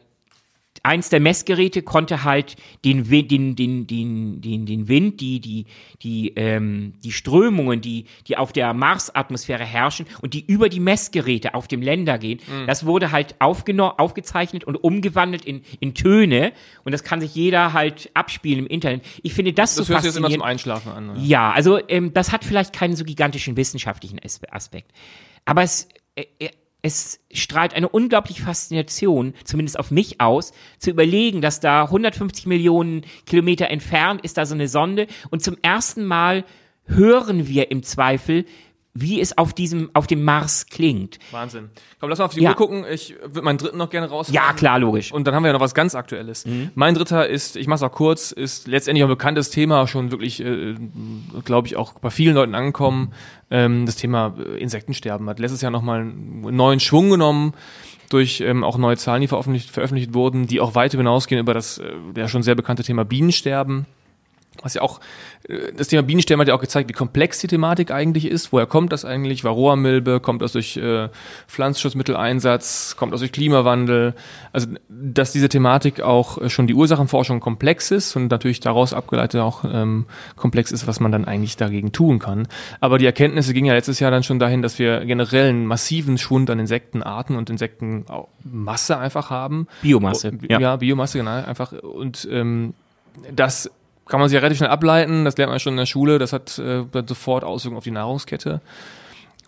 [0.85, 5.67] eins der Messgeräte konnte halt den, den, den, den, den, den Wind, die, die,
[6.03, 11.55] die, ähm, die Strömungen, die, die auf der Marsatmosphäre herrschen und die über die Messgeräte
[11.55, 12.67] auf dem Länder gehen, Mhm.
[12.67, 16.53] das wurde halt aufgezeichnet und umgewandelt in, in Töne
[16.85, 19.03] und das kann sich jeder halt abspielen im Internet.
[19.23, 20.43] Ich finde das, Das so hört sich jetzt immer faszinierend.
[20.65, 21.11] zum Einschlafen an.
[21.11, 21.21] Oder?
[21.21, 24.91] Ja, also ähm, das hat vielleicht keinen so gigantischen wissenschaftlichen As- Aspekt.
[25.45, 26.51] Aber es, äh, äh,
[26.83, 33.03] es strahlt eine unglaubliche Faszination, zumindest auf mich aus, zu überlegen, dass da 150 Millionen
[33.25, 35.07] Kilometer entfernt ist da so eine Sonde.
[35.31, 36.45] Und zum ersten Mal
[36.85, 38.45] hören wir im Zweifel,
[38.95, 41.19] wie es auf diesem, auf dem Mars klingt.
[41.31, 41.71] Wahnsinn.
[41.99, 42.51] Komm, lass mal auf die Ja.
[42.51, 42.85] Uhr gucken.
[42.91, 44.29] Ich würde meinen dritten noch gerne raus.
[44.31, 45.13] Ja, klar, logisch.
[45.13, 46.45] Und dann haben wir ja noch was ganz Aktuelles.
[46.75, 50.11] Mein dritter ist, ich mache es auch kurz, ist letztendlich auch ein bekanntes Thema, schon
[50.11, 50.75] wirklich, äh,
[51.45, 53.13] glaube ich, auch bei vielen Leuten angekommen.
[53.51, 57.55] Ähm, das Thema äh, Insektensterben hat letztes Jahr nochmal einen neuen Schwung genommen
[58.11, 61.79] durch ähm, auch neue Zahlen, die veröffentlicht, veröffentlicht wurden, die auch weit hinausgehen über das
[61.79, 63.87] äh, ja schon sehr bekannte Thema Bienensterben.
[64.63, 65.01] Was ja auch,
[65.49, 68.53] äh, das Thema Bienensterben hat ja auch gezeigt, wie komplex die Thematik eigentlich ist.
[68.53, 69.45] Woher kommt das eigentlich?
[69.45, 70.21] Varroa-Milbe?
[70.21, 71.09] Kommt das durch äh,
[71.49, 72.97] Pflanzenschutzmitteleinsatz?
[72.99, 74.15] Kommt das durch Klimawandel?
[74.53, 79.41] Also, dass diese Thematik auch äh, schon die Ursachenforschung komplex ist und natürlich daraus abgeleitet
[79.41, 82.47] auch ähm, komplex ist, was man dann eigentlich dagegen tun kann.
[82.81, 86.19] Aber die Erkenntnisse gingen ja letztes Jahr dann schon dahin, dass wir generell einen massiven
[86.19, 89.67] Schwund an Insektenarten und Insektenmasse einfach haben.
[89.83, 90.61] Biomasse, Oh, ja.
[90.61, 90.77] ja.
[90.77, 91.73] Biomasse, genau, einfach.
[91.73, 92.75] Und ähm,
[93.35, 93.71] das
[94.07, 96.33] kann man sich ja relativ schnell ableiten, das lernt man schon in der Schule, das
[96.33, 98.61] hat äh, dann sofort Auswirkungen auf die Nahrungskette.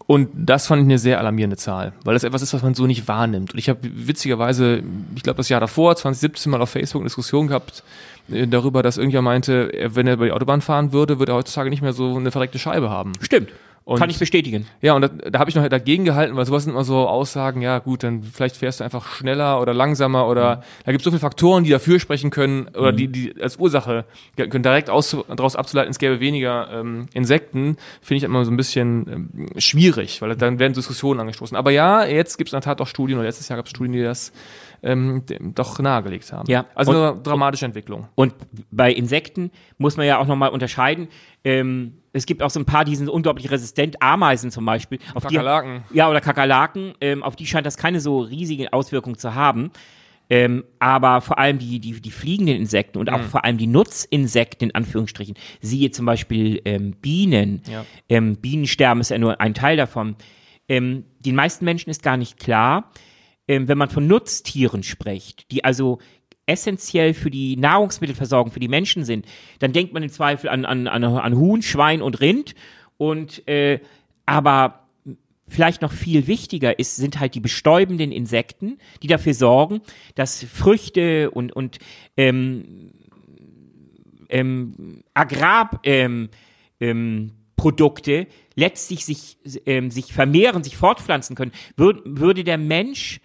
[0.07, 2.87] Und das fand ich eine sehr alarmierende Zahl, weil das etwas ist, was man so
[2.87, 3.55] nicht wahrnimmt.
[3.55, 4.83] Und ich habe witzigerweise,
[5.17, 7.83] ich glaube das Jahr davor, 2017 mal auf Facebook eine Diskussion gehabt
[8.31, 11.71] äh, darüber, dass irgendjemand meinte, wenn er über die Autobahn fahren würde, würde er heutzutage
[11.71, 13.13] nicht mehr so eine verreckte Scheibe haben.
[13.21, 13.51] Stimmt.
[13.87, 14.67] Und- Kann ich bestätigen.
[14.81, 17.61] Ja, und da, da habe ich noch dagegen gehalten, weil sowas sind immer so Aussagen,
[17.61, 21.11] ja gut, dann vielleicht fährst du einfach schneller oder langsamer oder da gibt es so
[21.11, 25.15] viele Faktoren, die dafür sprechen können oder die, die als Ursache gelten können, direkt aus,
[25.29, 30.23] daraus abzuleiten, es gäbe weniger ähm, Insekten, finde ich immer so ein bisschen ähm, schwierig,
[30.23, 31.55] weil dann werden Diskussionen angestoßen.
[31.55, 33.71] Aber ja, jetzt gibt es in der Tat auch Studien, oder letztes Jahr gab es
[33.71, 34.33] Studien, die das
[34.83, 36.49] ähm, doch nahegelegt haben.
[36.51, 36.65] Ja.
[36.75, 38.09] Also Und- eine dramatische Entwicklung.
[38.15, 38.33] Und
[38.71, 41.09] bei Insekten muss man ja auch nochmal unterscheiden.
[41.45, 44.01] Ähm, es gibt auch so ein paar, die sind unglaublich resistent.
[44.01, 44.99] Ameisen zum Beispiel.
[45.15, 45.85] Auf die- Kakerlaken.
[45.93, 46.95] ja, oder Kakerlaken.
[47.01, 49.71] Ähm, auf die scheint das keine so riesige Auswirkung zu haben.
[50.31, 53.25] Ähm, aber vor allem die, die, die fliegenden Insekten und auch Mhm.
[53.25, 57.61] vor allem die Nutzinsekten in Anführungsstrichen, siehe zum Beispiel ähm, Bienen.
[57.71, 57.85] Ja.
[58.09, 60.17] Ähm, Bienensterben ist ja nur ein Teil davon.
[60.67, 62.91] Ähm, den meisten Menschen ist gar nicht klar,
[63.49, 65.99] ähm, wenn man von Nutztieren spricht, die also
[66.47, 69.27] essentiell für die Nahrungsmittelversorgung für die Menschen sind,
[69.59, 72.55] dann denkt man im Zweifel an, an, an, an Huhn, Schwein und Rind.
[72.97, 73.81] Und äh,
[74.27, 74.85] aber
[75.49, 79.81] vielleicht noch viel wichtiger ist, sind halt die bestäubenden Insekten, die dafür sorgen,
[80.15, 81.79] dass Früchte und, und
[82.17, 82.93] ähm,
[84.29, 86.29] ähm, Agrar, ähm,
[86.81, 87.33] ähm,
[88.57, 93.21] letztlich sich, ähm, sich vermehren, sich fortpflanzen können, Wür würde der Mensch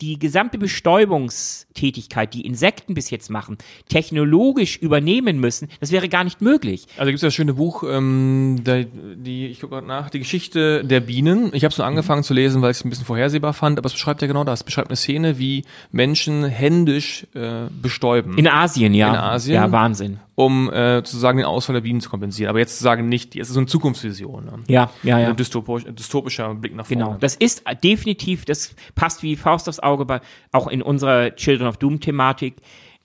[0.00, 3.58] die gesamte Bestäubungstätigkeit, die Insekten bis jetzt machen,
[3.88, 6.86] technologisch übernehmen müssen, das wäre gar nicht möglich.
[6.96, 8.86] Also gibt es das schöne Buch, ähm, die,
[9.16, 11.50] die ich gucke gerade nach, die Geschichte der Bienen.
[11.52, 13.86] Ich habe es nur angefangen zu lesen, weil ich es ein bisschen vorhersehbar fand, aber
[13.86, 14.60] es beschreibt ja genau das.
[14.60, 19.10] Es beschreibt eine Szene, wie Menschen händisch äh, bestäuben, In Asien, ja.
[19.10, 19.54] In Asien?
[19.54, 20.18] Ja, Wahnsinn.
[20.40, 22.48] Um äh, sozusagen den Ausfall der Bienen zu kompensieren.
[22.48, 24.46] Aber jetzt zu sagen nicht, es ist so eine Zukunftsvision.
[24.46, 24.52] Ne?
[24.68, 25.28] Ja, ja, ja.
[25.28, 27.04] Ein dystopisch, dystopischer Blick nach vorne.
[27.04, 31.68] Genau, das ist definitiv, das passt wie Faust aufs Auge bei, auch in unserer Children
[31.68, 32.56] of Doom Thematik.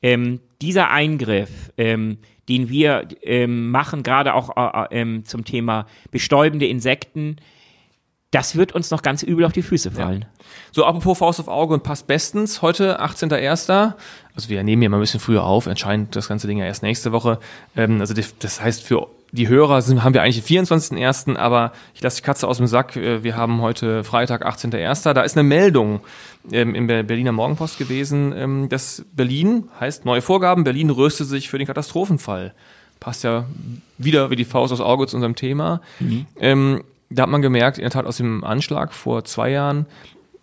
[0.02, 5.88] Ähm, dieser Eingriff, ähm, den wir ähm, machen, gerade auch äh, äh, ähm, zum Thema
[6.12, 7.36] bestäubende Insekten,
[8.32, 10.26] das wird uns noch ganz übel auf die Füße fallen.
[10.72, 12.62] So, apropos Faust auf Auge und passt bestens.
[12.62, 13.94] Heute, 18.01.
[14.36, 16.84] Also wir nehmen ja mal ein bisschen früher auf, entscheidend das ganze Ding ja erst
[16.84, 17.40] nächste Woche.
[17.78, 22.02] Ähm, also das heißt, für die Hörer sind, haben wir eigentlich den 24.01., aber ich
[22.02, 22.96] lasse die Katze aus dem Sack.
[22.96, 25.14] Äh, Wir haben heute Freitag, 18.01.
[25.14, 26.02] Da ist eine Meldung
[26.52, 31.50] ähm, in der Berliner Morgenpost gewesen, ähm, dass Berlin, heißt neue Vorgaben, Berlin rüstet sich
[31.50, 32.54] für den Katastrophenfall.
[33.00, 33.46] Passt ja
[33.98, 35.82] wieder wie die Faust aufs Auge zu unserem Thema.
[36.40, 36.82] Ähm,
[37.16, 39.86] da hat man gemerkt, in der Tat aus dem Anschlag vor zwei Jahren,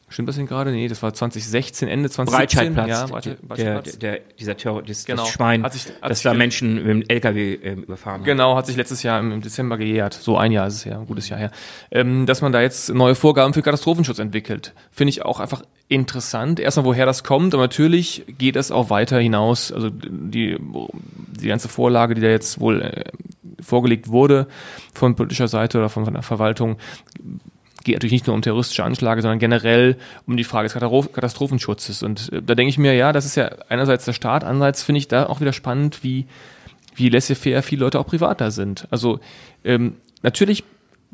[0.09, 0.73] stimmt das denn gerade?
[0.73, 2.75] Nee, das war 2016, Ende 2017.
[2.75, 3.99] Breitscheidplatz, Ja, der, Breitscheid, der, Breitscheidplatz.
[3.99, 5.23] der, dieser Terror, das, Genau.
[5.23, 8.27] das Schwein, Hat sich- hat das da Menschen mit dem LKW ähm, überfahren hat.
[8.27, 10.13] Genau, hat sich letztes Jahr im, Dezember gejährt.
[10.13, 11.51] So ein Jahr ist es ja, ein gutes Jahr her.
[11.91, 14.75] Ähm, dass man da jetzt neue Vorgaben für Katastrophenschutz entwickelt.
[14.91, 16.61] Finde ich auch einfach interessant.
[16.61, 19.73] Erstmal, woher das kommt, aber natürlich geht es auch weiter hinaus.
[19.73, 20.59] Also die,
[21.41, 23.05] die ganze Vorlage, die da jetzt wohl äh,
[23.63, 24.47] vorgelegt wurde
[24.95, 26.77] von politischer Seite oder von, der Verwaltung,
[27.85, 29.97] geht natürlich nicht nur um terroristische Anschläge, sondern generell
[30.27, 32.03] um die Frage des Katastrophenschutzes.
[32.03, 34.99] Und äh, da denke ich mir, ja, das ist ja einerseits der Staat, andererseits finde
[34.99, 36.27] ich da auch wieder spannend, wie,
[36.95, 38.87] wie laissez-faire viele Leute auch privat da sind.
[38.91, 39.21] Also
[39.65, 40.65] ähm, natürlich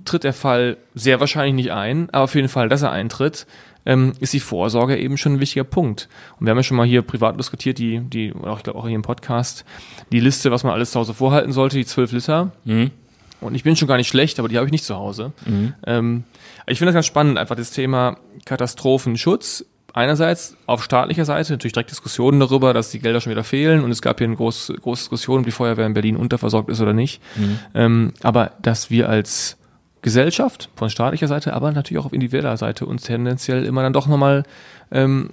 [0.04, 3.46] tritt der Fall sehr wahrscheinlich nicht ein, aber für den Fall, dass er eintritt,
[3.87, 6.08] ähm, ist die Vorsorge eben schon ein wichtiger Punkt.
[6.38, 8.78] Und wir haben ja schon mal hier privat diskutiert, die, die, oder auch, ich glaube
[8.78, 9.64] auch hier im Podcast,
[10.12, 12.52] die Liste, was man alles zu Hause vorhalten sollte, die zwölf Liter.
[12.64, 12.90] Mhm.
[13.40, 15.32] Und ich bin schon gar nicht schlecht, aber die habe ich nicht zu Hause.
[15.46, 15.74] Mhm.
[15.87, 16.24] Ähm,
[16.66, 19.64] ich finde das ganz spannend, einfach das Thema Katastrophenschutz.
[19.94, 23.90] Einerseits auf staatlicher Seite natürlich direkt Diskussionen darüber, dass die Gelder schon wieder fehlen und
[23.90, 26.92] es gab hier eine große, große Diskussion, ob die Feuerwehr in Berlin unterversorgt ist oder
[26.92, 27.22] nicht.
[27.37, 27.58] Mhm.
[27.74, 29.58] Ähm, aber dass wir als
[30.02, 34.06] Gesellschaft von staatlicher Seite, aber natürlich auch auf individueller Seite uns tendenziell immer dann doch
[34.06, 34.44] nochmal
[34.90, 35.30] ähm,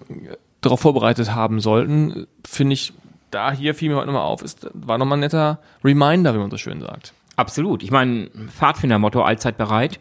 [0.61, 2.93] darauf vorbereitet haben sollten, finde ich,
[3.31, 6.49] da hier fiel mir heute nochmal auf, ist, war nochmal ein netter Reminder, wie man
[6.49, 7.13] so schön sagt.
[7.35, 7.83] Absolut.
[7.83, 9.99] Ich meine, Pfadfindermotto allzeit bereit.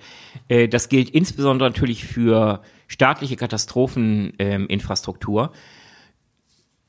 [0.49, 5.43] Äh, das gilt insbesondere natürlich für staatliche Katastropheninfrastruktur.
[5.43, 5.51] Ähm,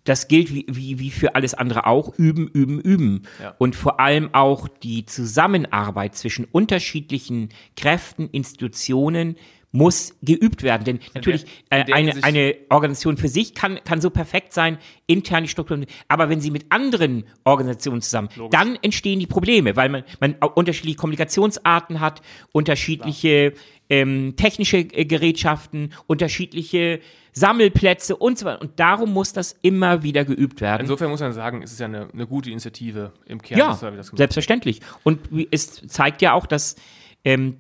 [0.06, 2.18] das gilt wie, wie, wie für alles andere auch.
[2.18, 3.24] Üben, üben, üben.
[3.42, 3.56] Ja.
[3.58, 9.36] Und vor allem auch die Zusammenarbeit zwischen unterschiedlichen Kräften, Institutionen,
[9.76, 10.86] muss geübt werden.
[10.86, 15.50] Denn natürlich, äh, eine, eine Organisation für sich kann, kann so perfekt sein, intern die
[15.50, 18.58] Strukturen, aber wenn sie mit anderen Organisationen zusammen, Logisch.
[18.58, 22.22] dann entstehen die Probleme, weil man, man unterschiedliche Kommunikationsarten hat,
[22.54, 23.54] unterschiedliche
[23.90, 27.00] ähm, technische äh, Gerätschaften, unterschiedliche
[27.34, 28.62] Sammelplätze und so weiter.
[28.62, 30.82] Und darum muss das immer wieder geübt werden.
[30.82, 33.60] Insofern muss man sagen, es ist ja eine, eine gute Initiative im Kern.
[33.60, 33.74] Ja,
[34.14, 34.82] selbstverständlich.
[35.04, 35.20] Und
[35.52, 36.76] es zeigt ja auch, dass
[37.24, 37.58] ähm,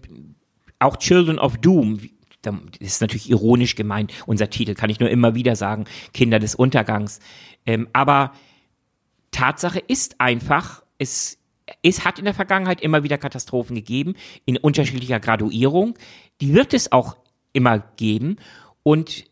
[0.79, 1.99] auch Children of Doom,
[2.41, 6.55] das ist natürlich ironisch gemeint, unser Titel, kann ich nur immer wieder sagen, Kinder des
[6.55, 7.19] Untergangs.
[7.65, 8.33] Ähm, aber
[9.31, 11.37] Tatsache ist einfach, es,
[11.81, 15.97] es hat in der Vergangenheit immer wieder Katastrophen gegeben, in unterschiedlicher Graduierung.
[16.41, 17.17] Die wird es auch
[17.53, 18.37] immer geben.
[18.83, 19.25] Und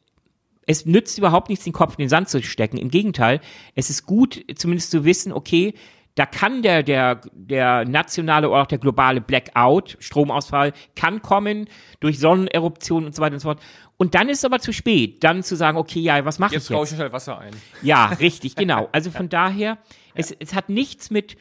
[0.65, 2.77] es nützt überhaupt nichts, den Kopf in den Sand zu stecken.
[2.77, 3.41] Im Gegenteil,
[3.75, 5.73] es ist gut, zumindest zu wissen, okay,
[6.15, 11.67] da kann der, der, der nationale oder auch der globale Blackout, Stromausfall, kann kommen
[11.99, 13.61] durch Sonneneruption und so weiter und so fort.
[13.97, 16.61] Und dann ist es aber zu spät, dann zu sagen, okay, ja, was mache ich
[16.61, 16.69] jetzt?
[16.69, 17.53] Jetzt ich halt Wasser ein.
[17.81, 18.89] Ja, richtig, genau.
[18.91, 19.79] Also von daher,
[20.13, 21.35] es, es hat nichts mit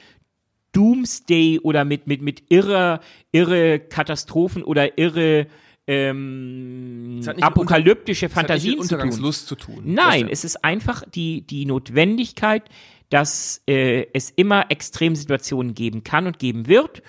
[0.72, 5.46] Doomsday oder mit, mit, mit irre, irre Katastrophen oder irre
[5.86, 9.32] ähm, apokalyptische unter, Fantasien zu tun.
[9.32, 9.82] zu tun.
[9.84, 12.64] Nein, es ist einfach die, die Notwendigkeit,
[13.10, 17.02] dass äh, es immer Extremsituationen geben kann und geben wird.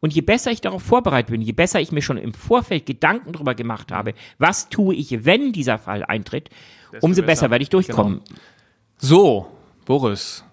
[0.00, 3.32] Und je besser ich darauf vorbereitet bin, je besser ich mir schon im Vorfeld Gedanken
[3.32, 6.50] darüber gemacht habe, was tue ich, wenn dieser Fall eintritt,
[6.92, 8.20] Desto umso besser, besser werde ich durchkommen.
[8.26, 8.40] Genau.
[8.98, 9.46] So,
[9.86, 10.44] Boris,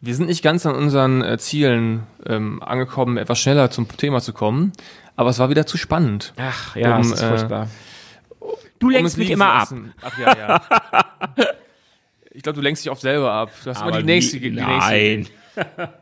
[0.00, 4.32] wir sind nicht ganz an unseren äh, Zielen ähm, angekommen, etwas schneller zum Thema zu
[4.32, 4.72] kommen,
[5.16, 6.32] aber es war wieder zu spannend.
[6.36, 7.64] Ach ja, um, das ist furchtbar.
[7.64, 8.46] Äh,
[8.78, 9.68] du lenkst um mich immer ab.
[10.02, 10.62] Ach ja, ja.
[12.30, 13.50] Ich glaube, du lenkst dich oft selber ab.
[13.64, 14.38] Du hast Aber immer die nächste.
[14.38, 15.26] Die nein.
[15.56, 15.92] Nächste.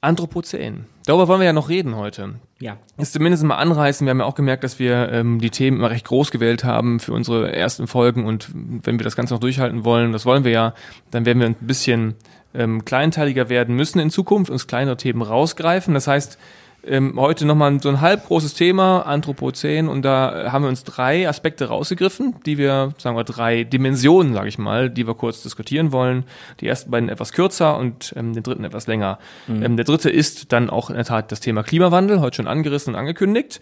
[0.00, 0.86] Anthropozän.
[1.06, 2.34] Darüber wollen wir ja noch reden heute.
[2.60, 2.78] Ja.
[2.96, 4.06] Ist zumindest mal anreißen.
[4.06, 7.00] Wir haben ja auch gemerkt, dass wir ähm, die Themen immer recht groß gewählt haben
[7.00, 10.52] für unsere ersten Folgen und wenn wir das Ganze noch durchhalten wollen, das wollen wir
[10.52, 10.74] ja,
[11.10, 12.14] dann werden wir ein bisschen
[12.54, 15.94] ähm, kleinteiliger werden müssen in Zukunft, uns kleinere Themen rausgreifen.
[15.94, 16.38] Das heißt,
[16.86, 21.28] ähm, heute nochmal so ein halb großes Thema, Anthropozän, und da haben wir uns drei
[21.28, 25.92] Aspekte rausgegriffen, die wir, sagen wir, drei Dimensionen, sage ich mal, die wir kurz diskutieren
[25.92, 26.24] wollen.
[26.60, 29.18] Die ersten beiden etwas kürzer und ähm, den dritten etwas länger.
[29.46, 29.62] Mhm.
[29.62, 32.94] Ähm, der dritte ist dann auch in der Tat das Thema Klimawandel, heute schon angerissen
[32.94, 33.60] und angekündigt.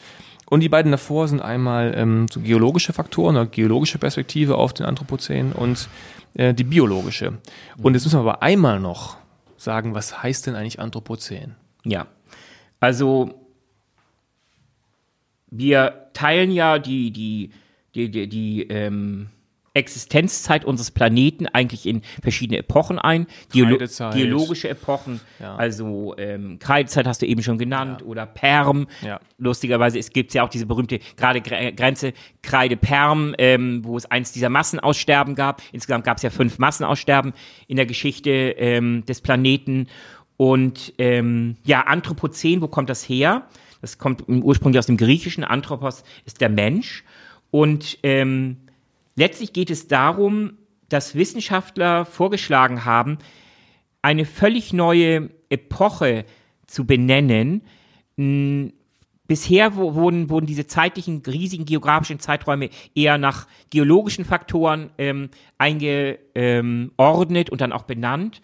[0.51, 4.87] Und die beiden davor sind einmal ähm, so geologische Faktoren oder geologische Perspektive auf den
[4.87, 5.89] Anthropozän und
[6.35, 7.35] äh, die biologische.
[7.83, 9.19] Und jetzt müssen wir aber einmal noch
[9.59, 11.57] sagen, was heißt denn eigentlich Anthropozän?
[11.85, 12.07] Ja,
[12.81, 13.49] also
[15.51, 17.51] wir teilen ja die, die,
[17.95, 19.31] die, die, die ähm,
[19.79, 23.27] Existenzzeit unseres Planeten eigentlich in verschiedene Epochen ein.
[23.53, 23.79] Geolo
[24.13, 25.55] geologische Epochen, ja.
[25.55, 28.07] also ähm, Kreidezeit hast du eben schon genannt, ja.
[28.07, 28.89] oder Perm.
[29.03, 29.21] Ja.
[29.39, 32.13] Lustigerweise es gibt ja auch diese berühmte gerade Grenze
[32.43, 35.63] Kreide-Perm, ähm, wo es eins dieser Massenaussterben gab.
[35.73, 37.33] Insgesamt gab es ja fünf Massenaussterben
[37.69, 39.87] in der Geschichte ähm, des Planeten.
[40.39, 43.49] Und ähm, ja, Anthropozän, wo kommt das her?
[43.81, 45.45] Das kommt ursprünglich aus dem Griechischen.
[45.45, 47.05] Anthropos ist der Mensch.
[47.51, 48.57] Und ähm,
[49.17, 50.53] letztlich geht es darum,
[50.89, 53.19] dass Wissenschaftler vorgeschlagen haben,
[54.01, 56.25] eine völlig neue Epoche
[56.69, 57.63] zu benennen.
[58.17, 58.73] Hm,
[59.27, 67.61] bisher wurden, wurden diese zeitlichen, riesigen geografischen Zeiträume eher nach geologischen Faktoren ähm, eingeordnet und
[67.61, 68.41] dann auch benannt.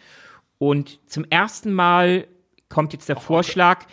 [0.65, 2.27] Und zum ersten Mal
[2.71, 3.85] kommt jetzt der Vorschlag,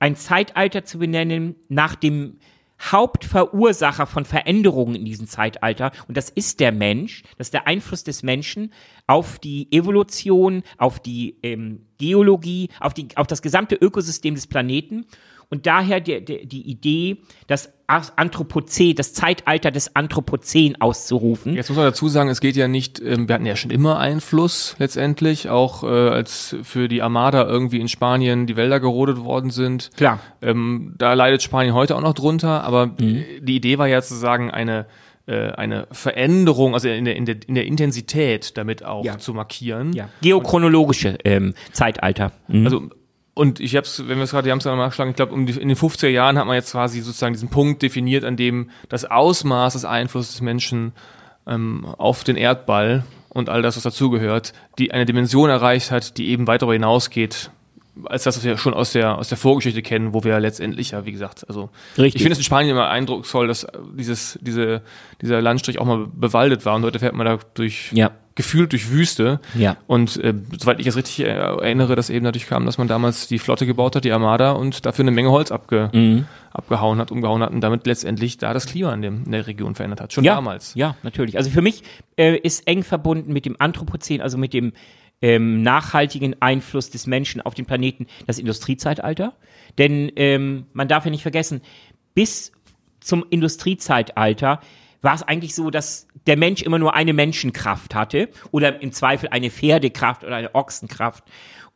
[0.00, 2.36] ein Zeitalter zu benennen nach dem
[2.78, 5.92] Hauptverursacher von Veränderungen in diesem Zeitalter.
[6.08, 8.70] Und das ist der Mensch, das ist der Einfluss des Menschen
[9.06, 15.06] auf die Evolution, auf die ähm, Geologie, auf, die, auf das gesamte Ökosystem des Planeten.
[15.50, 21.54] Und daher die, die, die Idee, das Anthropozän, das Zeitalter des Anthropozän auszurufen.
[21.54, 23.98] Jetzt muss man dazu sagen, es geht ja nicht, ähm, wir hatten ja schon immer
[23.98, 29.50] Einfluss letztendlich, auch äh, als für die Armada irgendwie in Spanien die Wälder gerodet worden
[29.50, 29.90] sind.
[29.96, 30.20] Klar.
[30.40, 33.24] Ähm, da leidet Spanien heute auch noch drunter, aber mhm.
[33.40, 34.86] die Idee war ja zu sagen, eine
[35.26, 39.18] äh, eine Veränderung, also in der, in der, in der Intensität damit auch ja.
[39.18, 39.92] zu markieren.
[39.92, 40.08] Ja.
[40.22, 42.32] Geochronologische ähm, Zeitalter.
[42.48, 42.64] Mhm.
[42.64, 42.90] Also
[43.40, 45.32] und ich habe es, wenn wir es gerade, die haben es ja nachgeschlagen, ich glaube,
[45.32, 48.68] um in den 50er Jahren hat man jetzt quasi sozusagen diesen Punkt definiert, an dem
[48.90, 50.92] das Ausmaß des Einflusses des Menschen
[51.46, 56.28] ähm, auf den Erdball und all das, was dazugehört, die eine Dimension erreicht hat, die
[56.28, 57.50] eben weit darüber hinausgeht,
[58.04, 61.04] als das, was wir schon aus der, aus der Vorgeschichte kennen, wo wir letztendlich ja,
[61.04, 62.16] wie gesagt, also Richtig.
[62.16, 64.82] ich finde es in Spanien immer eindrucksvoll, dass dieses, diese,
[65.20, 68.90] dieser Landstrich auch mal bewaldet war und heute fährt man da durch ja gefühlt durch
[68.90, 69.38] Wüste.
[69.54, 69.76] Ja.
[69.86, 73.38] Und äh, soweit ich es richtig erinnere, dass eben dadurch kam, dass man damals die
[73.38, 76.24] Flotte gebaut hat, die Armada, und dafür eine Menge Holz abge, mhm.
[76.50, 79.74] abgehauen hat, umgehauen hat und damit letztendlich da das Klima in, dem, in der Region
[79.74, 80.14] verändert hat.
[80.14, 80.74] Schon ja, damals.
[80.74, 81.36] Ja, natürlich.
[81.36, 81.82] Also für mich
[82.16, 84.72] äh, ist eng verbunden mit dem Anthropozän, also mit dem
[85.22, 89.34] ähm, nachhaltigen Einfluss des Menschen auf den Planeten, das Industriezeitalter.
[89.78, 91.60] Denn ähm, man darf ja nicht vergessen,
[92.14, 92.52] bis
[93.00, 94.60] zum Industriezeitalter
[95.02, 99.30] war es eigentlich so, dass der Mensch immer nur eine Menschenkraft hatte oder im Zweifel
[99.30, 101.24] eine Pferdekraft oder eine Ochsenkraft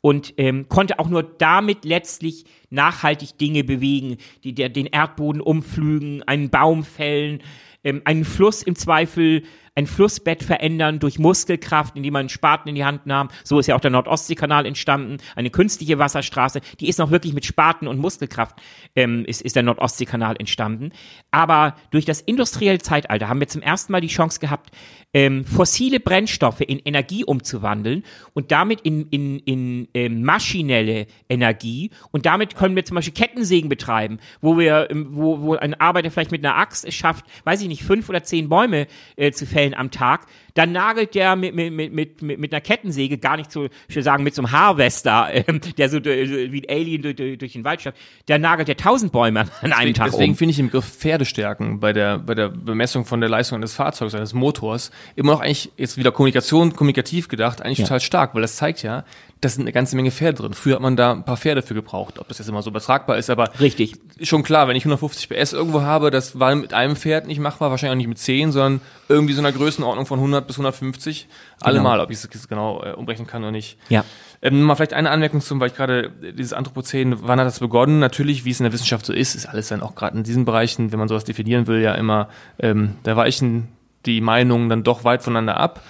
[0.00, 6.22] und ähm, konnte auch nur damit letztlich nachhaltig Dinge bewegen, die der, den Erdboden umflügen,
[6.24, 7.40] einen Baum fällen,
[7.84, 12.84] ähm, einen Fluss im Zweifel ein Flussbett verändern durch Muskelkraft, indem man Spaten in die
[12.84, 13.28] Hand nahm.
[13.42, 17.44] So ist ja auch der Nordostseekanal entstanden, eine künstliche Wasserstraße, die ist noch wirklich mit
[17.44, 18.56] Spaten und Muskelkraft
[18.94, 20.92] ähm, ist, ist der Nordostseekanal entstanden.
[21.30, 24.70] Aber durch das industrielle Zeitalter haben wir zum ersten Mal die Chance gehabt,
[25.12, 31.90] ähm, fossile Brennstoffe in Energie umzuwandeln und damit in, in, in ähm, maschinelle Energie.
[32.10, 36.10] Und damit können wir zum Beispiel Kettensägen betreiben, wo wir, ähm, wo, wo ein Arbeiter
[36.10, 39.46] vielleicht mit einer Axt es schafft, weiß ich nicht, fünf oder zehn Bäume äh, zu
[39.46, 43.50] fällen am Tag dann nagelt der mit, mit, mit, mit, mit einer Kettensäge, gar nicht
[43.50, 45.44] so, ich würde sagen, mit so einem Harvester, äh,
[45.76, 49.40] der so wie ein Alien durch, durch, den Wald schafft, der nagelt der tausend Bäume
[49.40, 50.36] an einem deswegen, Tag Deswegen um.
[50.36, 54.14] finde ich den Begriff Pferdestärken bei der, bei der Bemessung von der Leistung eines Fahrzeugs,
[54.14, 57.84] eines Motors, immer noch eigentlich jetzt wieder Kommunikation, kommunikativ gedacht, eigentlich ja.
[57.84, 59.04] total stark, weil das zeigt ja,
[59.44, 60.54] da sind eine ganze Menge Pferde drin.
[60.54, 62.18] Früher hat man da ein paar Pferde für gebraucht.
[62.18, 63.94] Ob das jetzt immer so übertragbar ist, aber richtig.
[64.22, 67.70] Schon klar, wenn ich 150 PS irgendwo habe, das war mit einem Pferd nicht machbar,
[67.70, 71.28] wahrscheinlich auch nicht mit 10, sondern irgendwie so einer Größenordnung von 100 bis 150.
[71.60, 72.04] Allemal, genau.
[72.04, 73.78] ob ich es genau äh, umrechnen kann oder nicht.
[73.88, 74.04] Ja.
[74.42, 77.98] Ähm, mal vielleicht eine Anmerkung zum, weil ich gerade dieses Anthropozän, wann hat das begonnen?
[77.98, 80.44] Natürlich, wie es in der Wissenschaft so ist, ist alles dann auch gerade in diesen
[80.44, 82.28] Bereichen, wenn man sowas definieren will, ja immer,
[82.58, 83.68] ähm, da weichen
[84.06, 85.82] die Meinungen dann doch weit voneinander ab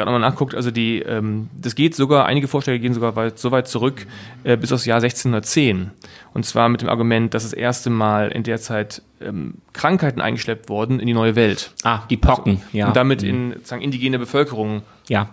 [0.00, 3.50] gerade nochmal nachguckt, also die, ähm, das geht sogar, einige Vorschläge gehen sogar weit, so
[3.50, 4.06] weit zurück
[4.44, 5.90] äh, bis aufs Jahr 1610.
[6.32, 10.68] Und zwar mit dem Argument, dass das erste Mal in der Zeit ähm, Krankheiten eingeschleppt
[10.68, 11.72] wurden in die neue Welt.
[11.84, 12.88] Ah, die Pocken, also, ja.
[12.88, 14.82] Und damit in sozusagen indigene Bevölkerung.
[15.08, 15.28] Ja.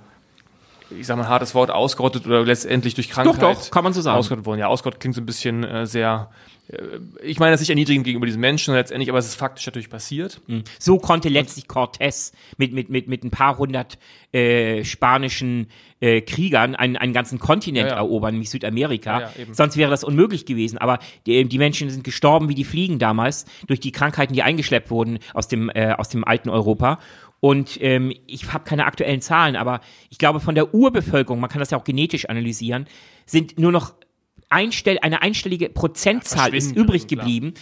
[0.89, 3.41] Ich sage mal ein hartes Wort, ausgerottet oder letztendlich durch Krankheit.
[3.41, 4.17] Doch, doch, kann man so sagen.
[4.17, 4.59] Ausgerottet worden.
[4.59, 6.29] Ja, ausgerottet klingt so ein bisschen äh, sehr
[7.23, 10.41] ich meine das nicht erniedrigend gegenüber diesen Menschen letztendlich, aber es ist faktisch natürlich passiert.
[10.47, 10.63] Mhm.
[10.79, 13.97] So konnte letztlich Cortés mit, mit, mit, mit ein paar hundert
[14.33, 15.67] äh, spanischen
[16.01, 18.01] äh, Kriegern einen, einen ganzen Kontinent ja, ja.
[18.01, 19.21] erobern, nämlich Südamerika.
[19.21, 20.77] Ja, Sonst wäre das unmöglich gewesen.
[20.77, 24.91] Aber die, die, Menschen sind gestorben wie die Fliegen damals durch die Krankheiten, die eingeschleppt
[24.91, 26.99] wurden aus dem, äh, aus dem alten Europa.
[27.39, 31.59] Und ähm, ich habe keine aktuellen Zahlen, aber ich glaube, von der Urbevölkerung, man kann
[31.59, 32.87] das ja auch genetisch analysieren,
[33.25, 33.93] sind nur noch
[34.49, 37.53] einstell eine einstellige Prozentzahl ist übrig geblieben.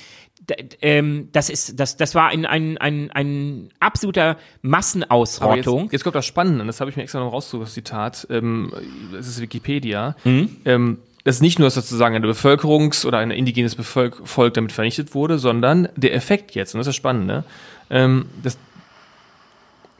[0.81, 5.83] Ähm, das ist, das, das war ein, ein, ein, ein absoluter Massenausrottung.
[5.83, 8.27] Jetzt, jetzt, kommt das Spannende, das habe ich mir extra noch rausgesucht, das Zitat.
[8.29, 8.71] Ähm,
[9.11, 10.15] das ist Wikipedia.
[10.23, 10.57] Mhm.
[10.65, 15.15] Ähm, das ist nicht nur sozusagen eine Bevölkerungs- oder ein indigenes Bevölker Volk damit vernichtet
[15.15, 17.43] wurde, sondern der Effekt jetzt, und das ist das Spannende,
[17.89, 18.59] ähm, das,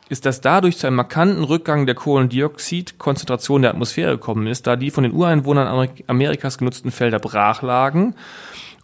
[0.10, 4.92] ist, dass dadurch zu einem markanten Rückgang der Kohlendioxidkonzentration der Atmosphäre gekommen ist, da die
[4.92, 8.16] von den Ureinwohnern Amerikas genutzten Felder brach lagen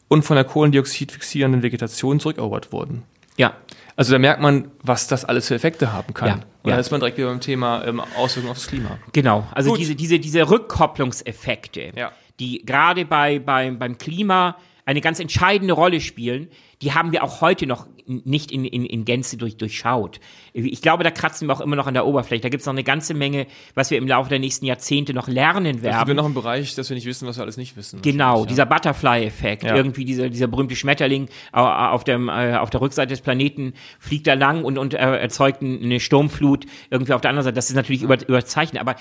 [0.07, 3.03] und von der Kohlendioxid fixierenden Vegetation zurückerobert wurden.
[3.37, 3.53] Ja.
[3.95, 6.27] Also da merkt man, was das alles für Effekte haben kann.
[6.27, 6.33] Ja.
[6.63, 6.75] Und ja.
[6.75, 8.97] da ist man direkt wieder beim Thema ähm, Auswirkungen aufs Klima.
[9.13, 12.11] Genau, also diese, diese, diese Rückkopplungseffekte, ja.
[12.39, 16.49] die gerade bei, bei, beim Klima eine ganz entscheidende Rolle spielen,
[16.81, 17.85] die haben wir auch heute noch
[18.25, 20.19] nicht in, in, in Gänze durch, durchschaut.
[20.53, 22.41] Ich glaube, da kratzen wir auch immer noch an der Oberfläche.
[22.41, 25.27] Da gibt es noch eine ganze Menge, was wir im Laufe der nächsten Jahrzehnte noch
[25.27, 25.95] lernen werden.
[25.95, 28.01] Also wir noch im Bereich, dass wir nicht wissen, was wir alles nicht wissen.
[28.01, 29.63] Genau, dieser Butterfly-Effekt.
[29.63, 29.75] Ja.
[29.75, 34.27] Irgendwie dieser, dieser berühmte Schmetterling au- auf, dem, äh, auf der Rückseite des Planeten fliegt
[34.27, 37.55] da lang und, und äh, erzeugt eine Sturmflut irgendwie auf der anderen Seite.
[37.55, 38.95] Das ist natürlich über, überzeichnet, aber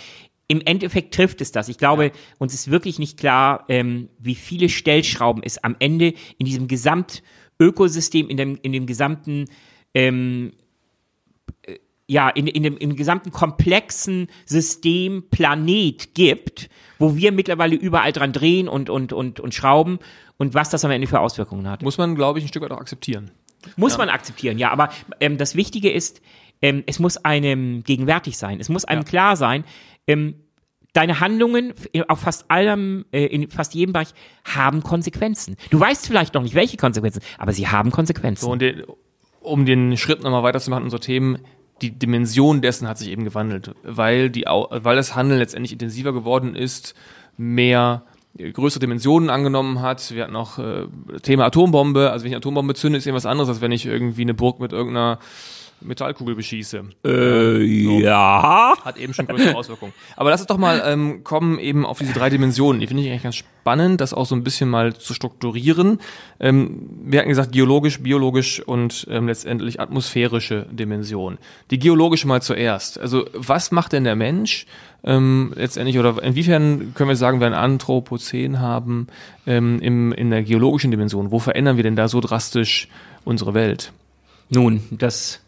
[0.49, 1.69] im Endeffekt trifft es das.
[1.69, 6.47] Ich glaube, uns ist wirklich nicht klar, ähm, wie viele Stellschrauben es am Ende in
[6.47, 6.67] diesem
[7.61, 9.45] Gesamtökosystem, in dem, in dem gesamten
[9.95, 10.53] ähm,
[11.63, 18.13] äh, ja, in, in, dem, im gesamten komplexen System Planet gibt, wo wir mittlerweile überall
[18.13, 19.99] dran drehen und, und, und, und schrauben
[20.39, 21.83] und was das am Ende für Auswirkungen hat.
[21.83, 23.31] Muss man, glaube ich, ein Stück weit auch akzeptieren.
[23.77, 24.71] Muss man akzeptieren, ja.
[24.71, 24.89] Aber
[25.21, 26.23] ähm, das Wichtige ist,
[26.63, 28.59] ähm, es muss einem gegenwärtig sein.
[28.59, 29.09] Es muss einem Ja.
[29.09, 29.65] klar sein,
[30.07, 30.35] ähm,
[30.93, 31.73] deine Handlungen
[32.09, 34.09] auf fast allem, äh, in fast jedem Bereich
[34.45, 35.57] haben Konsequenzen.
[35.71, 38.45] Du weißt vielleicht noch nicht, welche Konsequenzen, aber sie haben Konsequenzen.
[38.45, 38.85] So, und den,
[39.41, 41.39] um den Schritt nochmal weiterzumachen, unsere Themen,
[41.83, 46.55] die Dimension dessen hat sich eben gewandelt, weil, die, weil das Handeln letztendlich intensiver geworden
[46.55, 46.95] ist,
[47.37, 48.03] mehr
[48.37, 50.13] äh, größere Dimensionen angenommen hat.
[50.15, 50.87] Wir hatten auch äh,
[51.23, 52.11] Thema Atombombe.
[52.11, 54.61] Also wenn ich eine Atombombe zünde, ist irgendwas anderes, als wenn ich irgendwie eine Burg
[54.61, 55.19] mit irgendeiner
[55.81, 56.85] Metallkugel beschieße.
[57.05, 58.75] äh, ja.
[58.85, 59.93] Hat eben schon größere Auswirkungen.
[60.17, 62.81] Aber lass uns doch mal ähm, kommen eben auf diese drei Dimensionen.
[62.81, 66.01] Die finde ich eigentlich ganz spannend, das auch so ein bisschen mal zu strukturieren.
[66.39, 71.39] Ähm, wir hatten gesagt, geologisch, biologisch und ähm, letztendlich atmosphärische Dimension.
[71.71, 72.99] Die geologische mal zuerst.
[72.99, 74.67] Also was macht denn der Mensch
[75.03, 79.07] ähm, letztendlich oder inwiefern können wir sagen, wir ein Anthropozän haben
[79.47, 81.31] ähm, im, in der geologischen Dimension?
[81.31, 82.89] Wo verändern wir denn da so drastisch
[83.25, 83.93] unsere Welt?
[84.51, 85.41] Nun, das,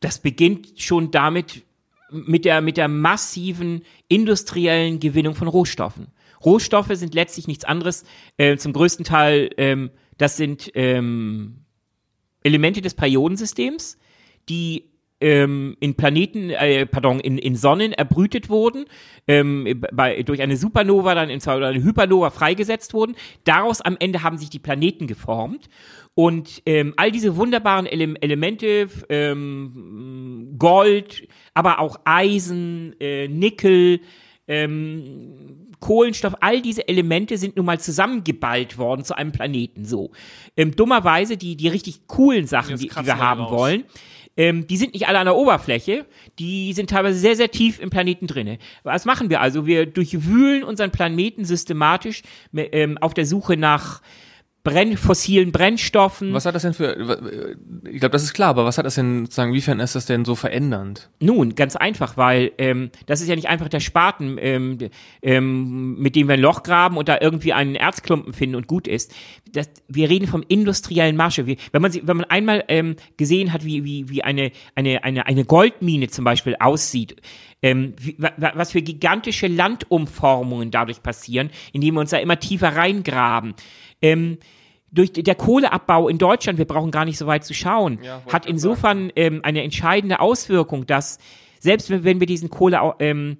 [0.00, 1.64] das beginnt schon damit,
[2.10, 6.08] mit der, mit der massiven industriellen Gewinnung von Rohstoffen.
[6.44, 8.04] Rohstoffe sind letztlich nichts anderes,
[8.36, 11.64] äh, zum größten Teil, ähm, das sind ähm,
[12.42, 13.98] Elemente des Periodensystems,
[14.48, 14.91] die
[15.22, 18.84] ähm, in Planeten, äh, pardon, in, in Sonnen erbrütet wurden,
[19.28, 23.14] ähm, bei, durch eine Supernova dann in oder eine Hypernova freigesetzt wurden.
[23.44, 25.68] Daraus am Ende haben sich die Planeten geformt.
[26.14, 34.00] Und ähm, all diese wunderbaren Ele Elemente, ähm, Gold, aber auch Eisen, äh, Nickel,
[34.46, 39.84] ähm, Kohlenstoff, all diese Elemente sind nun mal zusammengeballt worden zu einem Planeten.
[39.84, 40.10] So.
[40.56, 43.52] Ähm, dummerweise die, die richtig coolen Sachen, die, die wir haben raus.
[43.52, 43.84] wollen,
[44.36, 46.06] ähm, die sind nicht alle an der Oberfläche,
[46.38, 48.58] die sind teilweise sehr, sehr tief im Planeten drinne.
[48.82, 49.66] Was machen wir also?
[49.66, 52.22] Wir durchwühlen unseren Planeten systematisch
[52.54, 54.00] ähm, auf der Suche nach
[54.64, 56.32] Brenn fossilen Brennstoffen.
[56.32, 59.24] Was hat das denn für, ich glaube, das ist klar, aber was hat das denn,
[59.24, 61.10] sozusagen, inwiefern ist das denn so verändernd?
[61.20, 64.78] Nun, ganz einfach, weil ähm, das ist ja nicht einfach der Spaten, ähm,
[65.20, 68.86] ähm, mit dem wir ein Loch graben und da irgendwie einen Erzklumpen finden und gut
[68.86, 69.12] ist.
[69.50, 71.46] Das, wir reden vom industriellen Masche.
[71.46, 75.26] Wir, wenn man wenn man einmal ähm, gesehen hat, wie, wie, wie eine, eine, eine,
[75.26, 77.16] eine Goldmine zum Beispiel aussieht,
[77.62, 82.38] ähm, wie, wa, wa- was für gigantische Landumformungen dadurch passieren, indem wir uns da immer
[82.38, 83.54] tiefer reingraben.
[84.02, 84.38] Ähm,
[84.90, 88.44] durch der Kohleabbau in Deutschland, wir brauchen gar nicht so weit zu schauen, Ja, hat
[88.44, 91.18] insofern ähm, eine entscheidende Auswirkung, dass
[91.60, 93.38] selbst wenn, wenn wir diesen Kohleabbau ähm,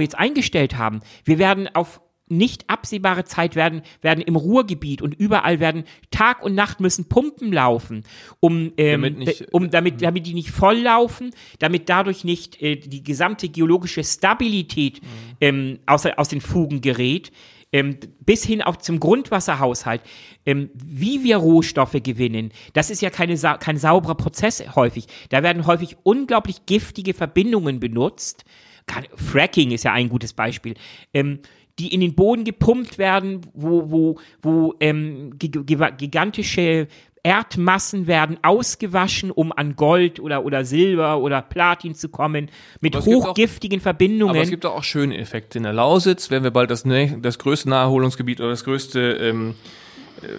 [0.00, 5.60] jetzt eingestellt haben, wir werden auf nicht absehbare Zeit werden, werden im Ruhrgebiet und überall
[5.60, 8.04] werden Tag und Nacht müssen Pumpen laufen,
[8.40, 12.76] um, ähm, Damit nicht- um damit, damit die nicht voll laufen, damit dadurch nicht äh,
[12.76, 15.00] die gesamte geologische Stabilität
[15.40, 17.32] ähm, aus, aus den Fugen gerät
[17.72, 20.02] ähm, bis hin auch zum Grundwasserhaushalt,
[20.46, 25.06] ähm, wie wir Rohstoffe gewinnen, das ist ja keine, kein sauberer Prozess häufig.
[25.30, 28.44] Da werden häufig unglaublich giftige Verbindungen benutzt.
[29.14, 30.74] Fracking ist ja ein gutes Beispiel.
[31.14, 31.40] Ähm,
[31.78, 36.86] die in den Boden gepumpt werden, wo, wo, wo ähm, gig gig- gigantische
[37.24, 42.50] Erdmassen werden ausgewaschen, um an Gold oder, oder Silber oder Platin zu kommen,
[42.80, 44.34] mit gibt auch- hochgiftigen Verbindungen.
[44.34, 45.58] Aber es gibt auch, schöne Effekte.
[45.58, 49.81] In der Lausitz werden wir bald das, das größte Naherholungsgebiet oder das größte, ähm, äh,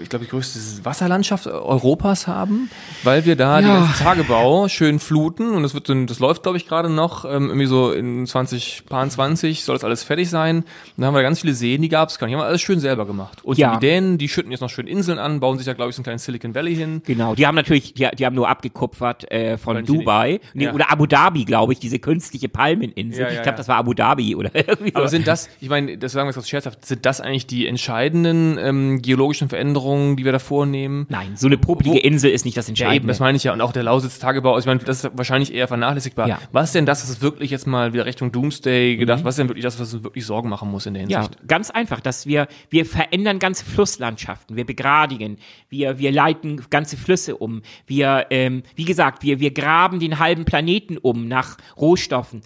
[0.01, 2.69] ich glaube, die größte Wasserlandschaft Europas haben,
[3.03, 3.61] weil wir da Ja.
[3.61, 7.47] den ganzen Tagebau schön fluten und das wird, das läuft, glaube ich, gerade noch, ähm,
[7.49, 10.57] irgendwie so in 2020 soll das alles fertig sein.
[10.57, 10.65] Und
[10.97, 12.33] dann haben wir ganz viele Seen, die gab es gar nicht.
[12.33, 13.43] Die haben wir alles schön selber gemacht.
[13.43, 13.73] Und Ja.
[13.75, 16.01] die Dänen, die schütten jetzt noch schön Inseln an, bauen sich ja, glaube ich, so
[16.01, 17.01] ein kleines Silicon Valley hin.
[17.05, 20.73] Genau, die haben natürlich, die, die haben nur abgekupfert äh, von Weil Dubai nee, ja.
[20.73, 23.27] oder Abu Dhabi, glaube ich, diese künstliche Palmeninsel.
[23.33, 26.25] Ich glaube, das war Abu Dhabi oder irgendwie Aber sind das, ich meine, das sagen
[26.25, 30.31] wir jetzt ganz scherzhaft, sind das eigentlich die entscheidenden ähm, geologischen Veränderungen, Veränderungen, die wir
[30.31, 31.05] da vornehmen.
[31.09, 32.95] Nein, so eine popelige Insel ist nicht das Ja, Entscheidende.
[32.97, 33.53] eben, das meine ich ja.
[33.53, 36.27] Und auch der Lausitz-Tagebau, also ich meine, das ist wahrscheinlich eher vernachlässigbar.
[36.27, 36.39] Ja.
[36.51, 39.23] Was denn das, ist wirklich jetzt mal wieder Richtung Doomsday gedacht?
[39.23, 41.47] Was ist denn wirklich das, was uns wirklich Sorgen machen muss in der Ja, Hinsicht?
[41.47, 45.37] ganz einfach, dass wir, wir verändern ganze Flusslandschaften, wir begradigen,
[45.69, 50.45] wir, wir leiten ganze Flüsse um, wir, ähm, wie gesagt, wir, wir graben den halben
[50.45, 52.41] Planeten um nach Rohstoffen.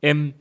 [0.00, 0.34] Ähm,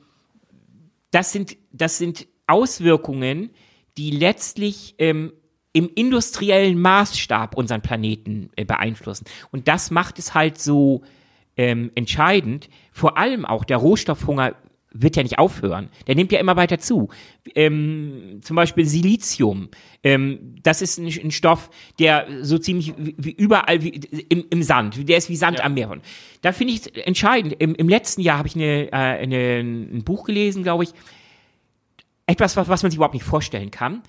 [1.11, 3.49] das sind, das sind Auswirkungen,
[3.97, 5.33] die letztlich ähm,
[5.73, 9.25] im industriellen Maßstab unseren Planeten äh, beeinflussen.
[9.51, 11.03] Und das macht es halt so
[11.55, 12.69] ähm, entscheidend.
[12.91, 14.55] Vor allem auch der Rohstoffhunger
[14.93, 15.89] wird ja nicht aufhören.
[16.07, 17.09] Der nimmt ja immer weiter zu.
[17.55, 19.69] Ähm, zum Beispiel Silizium.
[20.03, 21.69] Ähm, das ist ein, ein Stoff,
[21.99, 23.89] der so ziemlich wie, wie überall wie,
[24.27, 25.65] im, im Sand, der ist wie Sand Ja.
[25.65, 25.97] am Meer.
[26.41, 27.55] Da finde ich es entscheidend.
[27.59, 30.89] Im, Im letzten Jahr habe ich eine, äh, eine, ein Buch gelesen, glaube ich,
[32.25, 34.03] etwas, was, was man sich überhaupt nicht vorstellen kann.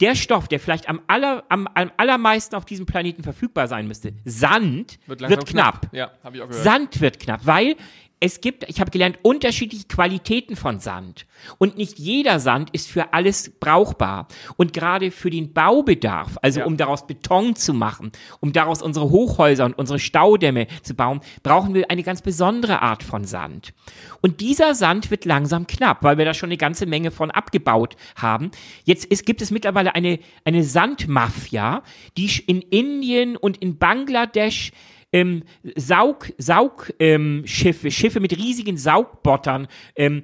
[0.00, 4.12] Der Stoff, der vielleicht am, aller, am, am allermeisten auf diesem Planeten verfügbar sein müsste,
[4.24, 5.88] Sand, wird, langsam knapp.
[5.92, 6.64] Ja, auch gehört.
[6.64, 7.74] Sand wird knapp, weil
[8.20, 11.26] es gibt, ich habe gelernt, unterschiedliche Qualitäten von Sand.
[11.58, 14.28] Und nicht jeder Sand ist für alles brauchbar.
[14.56, 16.66] Und gerade für den Baubedarf, also Ja.
[16.66, 18.10] um daraus Beton zu machen,
[18.40, 23.02] um daraus unsere Hochhäuser und unsere Staudämme zu bauen, brauchen wir eine ganz besondere Art
[23.02, 23.72] von Sand.
[24.20, 27.96] Und dieser Sand wird langsam knapp, weil wir da schon eine ganze Menge von abgebaut
[28.16, 28.50] haben.
[28.84, 31.82] Jetzt ist, gibt es mittlerweile eine, eine Sandmafia,
[32.16, 34.72] die in Indien und in Bangladesch
[35.12, 35.44] ähm,
[35.76, 40.22] Saug, Saug, ähm, Schiffe, Schiffe mit riesigen Saugbottern, ähm,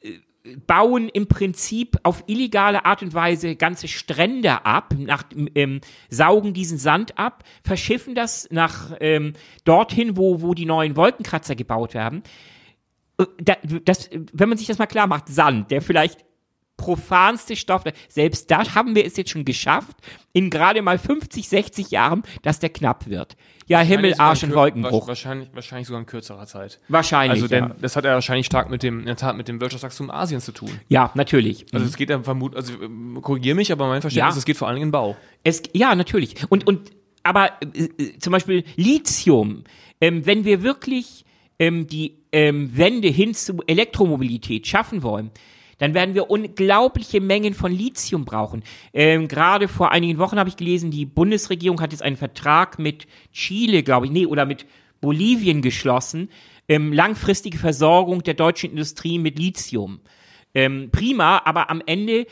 [0.00, 6.54] äh, bauen im Prinzip auf illegale Art und Weise ganze Strände ab, nach, ähm, saugen
[6.54, 12.22] diesen Sand ab, verschiffen das nach ähm, dorthin, wo, wo die neuen Wolkenkratzer gebaut werden.
[13.18, 16.24] Äh, Da, das, wenn man sich das mal klar macht, Sand, der vielleicht
[16.76, 19.96] profanste Stoff, selbst da haben wir es jetzt schon geschafft,
[20.32, 23.36] in gerade mal 50, 60 Jahren, dass der knapp wird.
[23.66, 25.06] Ja, Himmel, Arsch und Wolkenbruch.
[25.08, 26.80] Wahrscheinlich, wahrscheinlich sogar in kürzerer Zeit.
[26.88, 27.76] Wahrscheinlich, Also, denn ja.
[27.80, 30.52] das hat ja wahrscheinlich stark mit dem, in der Tat mit dem Wirtschaftswachstum Asiens zu
[30.52, 30.70] tun.
[30.88, 31.64] Ja, natürlich.
[31.72, 34.38] Also, es geht ja vermutlich, also, ähm, korrigier mich, aber mein Verständnis, Ja.
[34.38, 35.16] es geht vor allen Dingen in Bau.
[35.44, 36.36] Es, ja, natürlich.
[36.50, 36.90] Und, und
[37.22, 39.64] aber äh, äh, zum Beispiel Lithium,
[40.00, 41.24] ähm, wenn wir wirklich
[41.58, 45.30] ähm, die ähm, Wende hin zu Elektromobilität schaffen wollen,
[45.78, 48.62] dann werden wir unglaubliche Mengen von Lithium brauchen.
[48.92, 53.06] Ähm, Gerade vor einigen Wochen habe ich gelesen, die Bundesregierung hat jetzt einen Vertrag mit
[53.32, 54.66] Chile, glaube ich, nee, oder mit
[55.00, 56.30] Bolivien geschlossen,
[56.68, 60.00] ähm, langfristige Versorgung der deutschen Industrie mit Lithium.
[60.54, 62.26] Ähm, prima, aber am Ende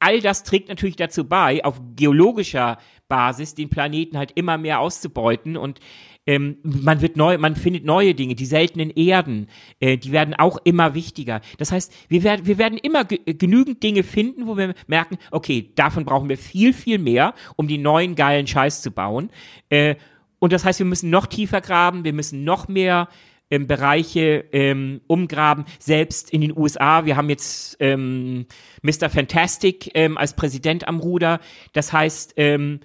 [0.00, 2.78] all das trägt natürlich dazu bei, auf geologischer
[3.08, 5.78] Basis den Planeten halt immer mehr auszubeuten und
[6.26, 9.48] ähm, man wird neu, man findet neue Dinge, die seltenen Erden,
[9.80, 11.40] äh, die werden auch immer wichtiger.
[11.58, 15.70] Das heißt, wir werden, wir werden immer ge genügend Dinge finden, wo wir merken, okay,
[15.74, 19.30] davon brauchen wir viel, viel mehr, um die neuen geilen Scheiß zu bauen.
[19.70, 19.96] Äh,
[20.38, 23.08] und das heißt, wir müssen noch tiefer graben, wir müssen noch mehr
[23.50, 25.64] ähm, Bereiche ähm, umgraben.
[25.78, 28.46] Selbst in den USA, wir haben jetzt ähm,
[28.82, 29.10] Mr.
[29.10, 31.40] Fantastic ähm, als Präsident am Ruder.
[31.72, 32.80] Das heißt, ähm,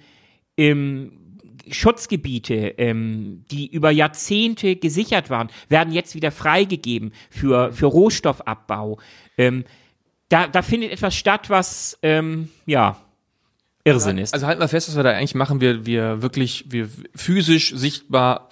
[0.56, 1.25] ähm,
[1.70, 8.98] Schutzgebiete, ähm, die über Jahrzehnte gesichert waren, werden jetzt wieder freigegeben für, für Rohstoffabbau.
[9.38, 9.64] Ähm,
[10.28, 12.96] da, da findet etwas statt, was, ähm, ja,
[13.84, 14.34] Irrsinn ist.
[14.34, 15.60] Also halten wir fest, was wir da eigentlich machen.
[15.60, 18.48] Wir, wir wirklich, wir physisch sichtbar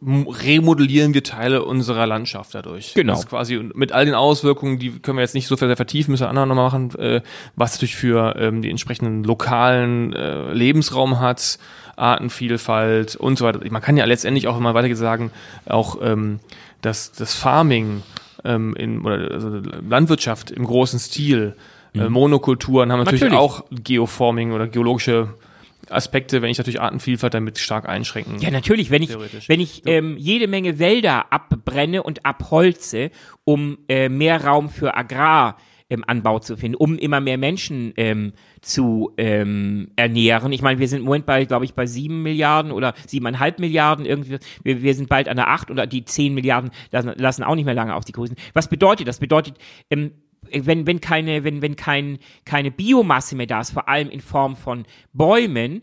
[0.00, 2.94] remodellieren wir Teile unserer Landschaft dadurch.
[2.94, 3.14] Genau.
[3.14, 5.76] Das ist quasi und mit all den Auswirkungen, die können wir jetzt nicht so sehr
[5.76, 7.20] vertiefen, müssen wir andere nochmal machen, äh,
[7.56, 11.58] was natürlich für ähm, die entsprechenden lokalen äh, Lebensraum hat,
[11.98, 13.60] Artenvielfalt und so weiter.
[13.70, 15.30] Man kann ja letztendlich auch immer weiter sagen,
[15.66, 16.40] auch ähm,
[16.80, 18.02] das, das Farming
[18.44, 21.56] ähm, in, oder also Landwirtschaft im großen Stil,
[21.94, 23.28] äh, Monokulturen haben natürlich, Mhm.
[23.30, 23.40] Natürlich.
[23.40, 25.34] auch Geoforming oder geologische
[25.90, 28.38] Aspekte, wenn ich natürlich Artenvielfalt damit stark einschränken.
[28.40, 29.16] Ja, natürlich, wenn ich,
[29.48, 33.10] wenn ich ähm, jede Menge Wälder abbrenne und abholze,
[33.44, 35.56] um äh, mehr Raum für Agraranbau
[35.90, 40.52] ähm, Anbau zu finden, um immer mehr Menschen ähm, zu ähm, ernähren.
[40.52, 44.04] Ich meine, wir sind im Moment bei, glaube ich, bei sieben Milliarden oder siebeneinhalb Milliarden
[44.04, 44.38] irgendwie.
[44.62, 47.64] Wir, wir sind bald an der acht oder die zehn Milliarden lassen, lassen auch nicht
[47.64, 48.36] mehr lange auf die Größen.
[48.52, 49.18] Was bedeutet das?
[49.18, 49.56] Bedeutet,
[49.90, 50.12] ähm,
[50.52, 54.56] wenn, wenn keine, wenn, wenn kein, keine Biomasse mehr da ist, vor allem in Form
[54.56, 55.82] von Bäumen,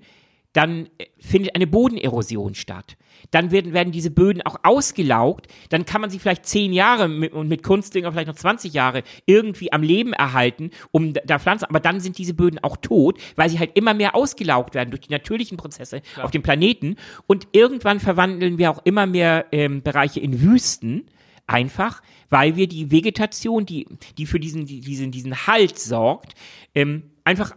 [0.56, 2.96] dann äh, findet eine Bodenerosion statt.
[3.32, 5.48] Dann werden, werden diese Böden auch ausgelaugt.
[5.70, 9.04] Dann kann man sie vielleicht zehn Jahre mit, und mit Kunstdünger vielleicht noch 20 Jahre
[9.26, 11.66] irgendwie am Leben erhalten, um da- Pflanzen.
[11.66, 15.02] Aber dann sind diese Böden auch tot, weil sie halt immer mehr ausgelaugt werden durch
[15.02, 16.96] die natürlichen Prozesse auf dem Planeten.
[17.28, 21.06] Und irgendwann verwandeln wir auch immer mehr ähm, Bereiche in Wüsten.
[21.48, 23.86] Einfach, weil wir die Vegetation, die,
[24.18, 26.34] die für diesen, die, diesen, diesen Halt sorgt,
[26.74, 27.56] ähm, einfach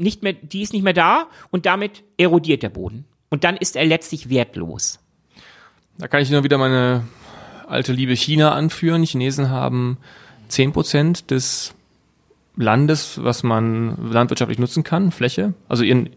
[0.00, 3.04] nicht mehr, die ist nicht mehr da und damit erodiert der Boden.
[3.28, 4.98] Und dann ist er letztlich wertlos.
[5.98, 7.04] Da kann ich nur wieder meine
[7.68, 9.02] alte Liebe China anführen.
[9.02, 9.98] Die Chinesen haben
[10.50, 11.74] 10% des
[12.56, 16.10] Landes, was man landwirtschaftlich nutzen kann, Fläche, also ihren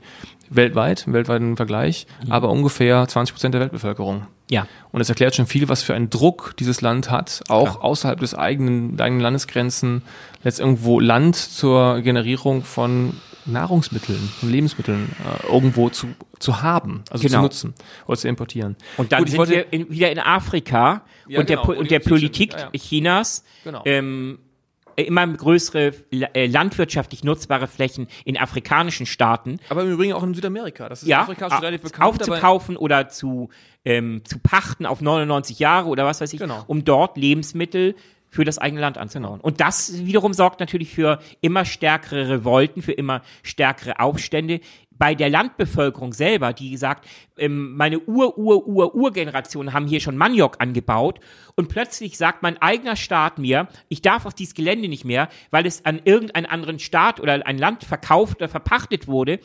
[0.50, 4.28] weltweit, im weltweiten Vergleich, aber ungefähr 20 Prozent der Weltbevölkerung.
[4.50, 4.68] Ja.
[4.92, 7.84] Und es erklärt schon viel, was für einen Druck dieses Land hat, auch Klar.
[7.84, 10.04] außerhalb des eigenen, der eigenen Landesgrenzen,
[10.44, 13.14] letzt irgendwo Land zur Generierung von
[13.46, 16.08] Nahrungsmitteln, von Lebensmitteln äh, irgendwo zu,
[16.40, 17.38] zu haben, also Genau.
[17.40, 17.74] zu nutzen
[18.08, 18.76] oder zu importieren.
[18.98, 21.74] Und dann Gut, sind wollte- wir in, wieder in Afrika Ja, und, der, genau, wo
[21.80, 22.80] und der Politik- ja, ja.
[22.80, 23.82] Chinas Genau.
[23.86, 24.40] ähm,
[24.96, 30.88] immer größere äh, landwirtschaftlich nutzbare Flächen in afrikanischen Staaten aber im Übrigen auch in Südamerika.
[30.88, 32.10] Das ist ja, Afrika schon relativ bekannt.
[32.22, 33.50] aufzukaufen oder zu,
[33.86, 36.64] ähm, zu pachten auf 99 Jahre oder was weiß ich, Genau.
[36.68, 37.96] um dort Lebensmittel
[38.34, 39.40] für das eigene Land anzubauen.
[39.40, 44.60] Und das wiederum sorgt natürlich für immer stärkere Revolten, für immer stärkere Aufstände
[44.98, 47.08] bei der Landbevölkerung selber, die sagt,
[47.38, 51.20] ähm, meine Ur, Ur, Ur, Urgenerationen haben hier schon Maniok angebaut
[51.56, 55.66] und plötzlich sagt mein eigener Staat mir, ich darf auf dieses Gelände nicht mehr, weil
[55.66, 59.40] es an irgendeinen anderen Staat oder ein Land verkauft oder verpachtet wurde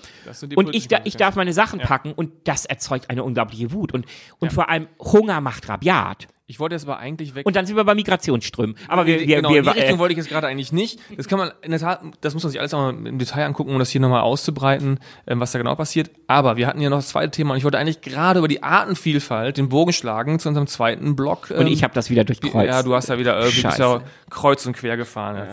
[0.54, 4.06] und ich, da, ich darf meine Sachen packen und das erzeugt eine unglaubliche Wut und,
[4.38, 6.28] und vor allem Hunger macht rabiat.
[6.50, 8.74] Ich wollte jetzt aber eigentlich weg Und dann sind wir bei Migrationsströmen.
[8.88, 10.98] Aber wir, wir, genau, wir, in die Richtung äh, wollte ich jetzt gerade eigentlich nicht.
[11.14, 13.44] Das kann man in der Tat, das muss man sich alles auch mal im Detail
[13.44, 16.10] angucken, um das hier nochmal auszubreiten, ähm, was da genau passiert.
[16.26, 18.62] Aber wir hatten ja noch das zweite Thema und ich wollte eigentlich gerade über die
[18.62, 21.50] Artenvielfalt den Bogen schlagen zu unserem zweiten Block.
[21.50, 22.68] und ähm, ich habe das wieder durchkreuzt.
[22.68, 24.00] ja, du hast ja wieder irgendwie bist ja
[24.30, 25.46] kreuz und quer gefahren.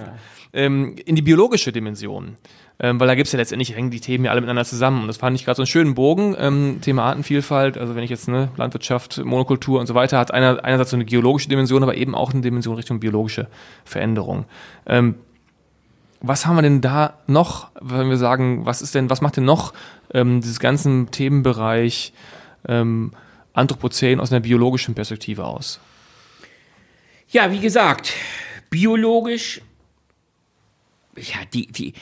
[0.53, 2.37] Ähm, in die biologische Dimension.
[2.77, 5.01] Ähm, weil da gibt's ja letztendlich, hängen die Themen ja alle miteinander zusammen.
[5.01, 6.35] Und das fand ich gerade so einen schönen Bogen.
[6.37, 10.63] Ähm, Thema Artenvielfalt, also wenn ich jetzt ne, Landwirtschaft, Monokultur und so weiter, hat einer,
[10.63, 13.47] einerseits so eine geologische Dimension, aber eben auch eine Dimension Richtung biologische
[13.85, 14.45] Veränderung.
[14.85, 15.15] Ähm,
[16.27, 19.45] was haben wir denn da noch, wenn wir sagen, was ist denn, was macht denn
[19.45, 19.73] noch
[20.13, 22.13] ähm, dieses ganzen Themenbereich
[22.67, 23.11] ähm,
[23.53, 25.79] Anthropozän aus einer biologischen Perspektive aus?
[27.29, 28.13] Ja, wie gesagt,
[28.69, 29.61] biologisch,
[31.15, 31.93] ja, die, die,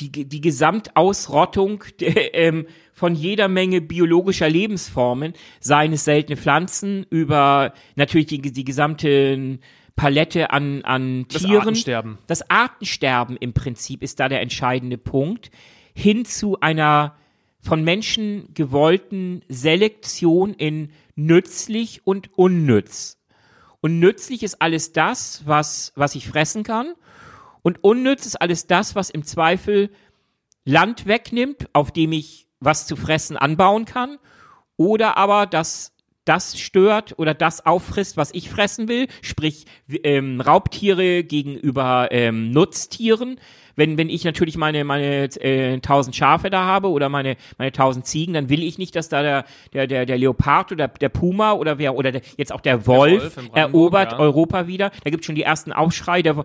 [0.00, 8.26] die, die Gesamtausrottung ähm, von jeder Menge biologischer Lebensformen, seien es seltene Pflanzen, über natürlich
[8.26, 9.58] die, die gesamte
[9.96, 11.60] Palette an, an Das Tieren.
[11.60, 12.18] Artensterben.
[12.26, 15.50] Das Artensterben im Prinzip ist da der entscheidende Punkt,
[15.94, 17.16] hin zu einer
[17.60, 23.18] von Menschen gewollten Selektion in nützlich und unnütz.
[23.80, 26.94] Und nützlich ist alles das, was, was ich fressen kann.
[27.62, 29.90] Und unnütz ist alles das, was im Zweifel
[30.64, 34.18] Land wegnimmt, auf dem ich was zu fressen anbauen kann.
[34.76, 35.93] Oder aber das
[36.24, 43.38] das stört oder das auffrisst, was ich fressen will, sprich ähm, Raubtiere gegenüber ähm, Nutztieren.
[43.76, 48.06] Wenn, wenn ich natürlich meine, meine äh, 1000 Schafe da habe oder meine, meine 1000
[48.06, 51.52] Ziegen, dann will ich nicht, dass da der, der, der, der Leopard oder der Puma
[51.52, 54.18] oder wer oder der, jetzt auch der Wolf, Wolf in Brandenburg, erobert ja.
[54.18, 54.90] Europa wieder.
[55.02, 56.22] Da gibt es schon die ersten Aufschrei.
[56.22, 56.42] Der,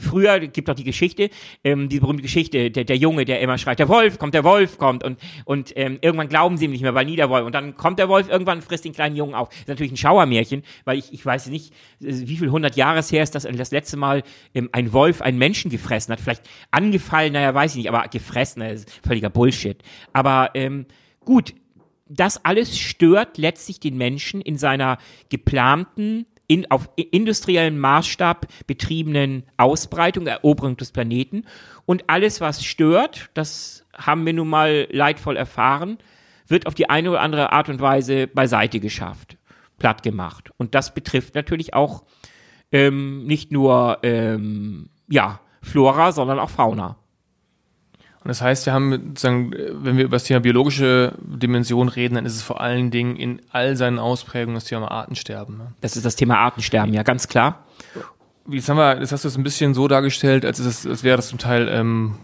[0.00, 1.30] früher gibt auch die Geschichte,
[1.64, 4.78] ähm, die berühmte Geschichte, der, der Junge, der immer schreit, der Wolf kommt, der Wolf
[4.78, 5.04] kommt.
[5.04, 7.46] Und, und ähm, irgendwann glauben sie ihm nicht mehr, weil nie der Wolf.
[7.46, 9.48] Und dann kommt der Wolf irgendwann und frisst den kleinen Jungen auf.
[9.48, 13.22] Das ist natürlich ein Schauermärchen, weil ich, ich weiß nicht, wie viel hundert Jahres her
[13.22, 14.22] ist, dass das letzte Mal
[14.54, 16.20] ähm, ein Wolf einen Menschen gefressen hat.
[16.20, 19.82] Vielleicht angefallen, naja, weiß ich nicht, aber gefressen, das ist völliger Bullshit.
[20.12, 20.86] Aber ähm,
[21.24, 21.54] gut,
[22.08, 24.98] das alles stört letztlich den Menschen in seiner
[25.28, 31.44] geplanten, in, auf industriellen Maßstab betriebenen Ausbreitung, Eroberung des Planeten.
[31.86, 35.98] Und alles, was stört, das haben wir nun mal leidvoll erfahren,
[36.48, 39.38] wird auf die eine oder andere Art und Weise beiseite geschafft,
[39.78, 40.50] platt gemacht.
[40.56, 42.02] Und das betrifft natürlich auch
[42.72, 46.96] ähm, nicht nur ähm, ja, Flora, sondern auch Fauna.
[48.22, 52.26] Und das heißt, wir haben sozusagen, wenn wir über das Thema biologische Dimension reden, dann
[52.26, 55.56] ist es vor allen Dingen in all seinen Ausprägungen das Thema Artensterben.
[55.56, 55.72] Ne?
[55.80, 57.64] Das ist das Thema Artensterben, ja, ganz klar.
[58.48, 61.16] Jetzt haben wir, das hast du es ein bisschen so dargestellt, als, es, als wäre
[61.16, 62.16] das zum Teil ähm,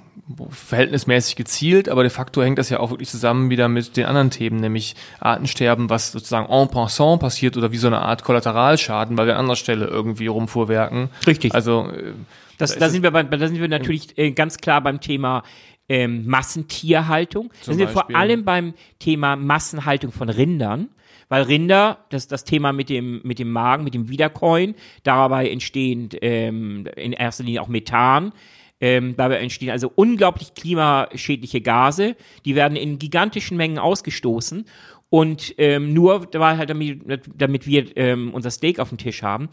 [0.51, 4.31] verhältnismäßig gezielt, aber de facto hängt das ja auch wirklich zusammen wieder mit den anderen
[4.31, 9.27] Themen, nämlich Artensterben, was sozusagen en passant passiert oder wie so eine Art Kollateralschaden, weil
[9.27, 11.09] wir an anderer Stelle irgendwie rumfuhrwerken.
[11.27, 11.55] Richtig.
[11.55, 12.13] Also äh,
[12.59, 15.43] Das, Da da, sind wir bei, da sind wir natürlich äh, ganz klar beim Thema
[15.89, 17.53] ähm, Massentierhaltung.
[17.61, 20.89] Da sind wir vor allem beim Thema Massenhaltung von Rindern.
[21.29, 26.11] Weil Rinder, das das Thema mit dem, mit dem Magen, mit dem Wiederkäuen, dabei entstehen
[26.21, 28.33] ähm, in erster Linie auch Methan.
[28.81, 32.15] Ähm, dabei entstehen also unglaublich klimaschädliche Gase.
[32.45, 34.67] Die werden in gigantischen Mengen ausgestoßen.
[35.09, 39.49] Und ähm, nur weil halt damit, damit wir ähm, unser Steak auf dem Tisch haben.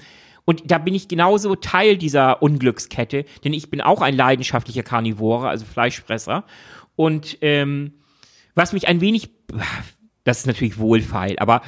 [0.45, 5.47] Und da bin ich genauso Teil dieser Unglückskette, denn ich bin auch ein leidenschaftlicher Karnivore,
[5.47, 6.43] also Fleischfresser.
[6.95, 7.93] Und ähm,
[8.55, 9.29] was mich ein wenig,
[10.23, 11.61] das ist natürlich wohlfeil, aber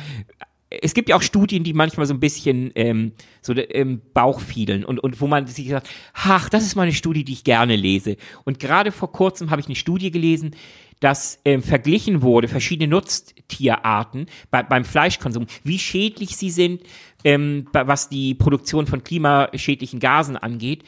[0.81, 4.39] es gibt ja auch Studien, die manchmal so ein bisschen ähm, so im ähm, Bauch
[4.39, 7.43] fielen und, und wo man sich sagt, ach, das ist mal eine Studie, die ich
[7.43, 8.17] gerne lese.
[8.43, 10.55] Und gerade vor kurzem habe ich eine Studie gelesen,
[10.99, 16.81] dass ähm, verglichen wurde, verschiedene Nutztierarten bei, beim Fleischkonsum, wie schädlich sie sind,
[17.23, 20.83] ähm, was die Produktion von klimaschädlichen Gasen angeht.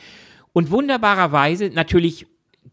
[0.53, 2.25] Und wunderbarerweise natürlich,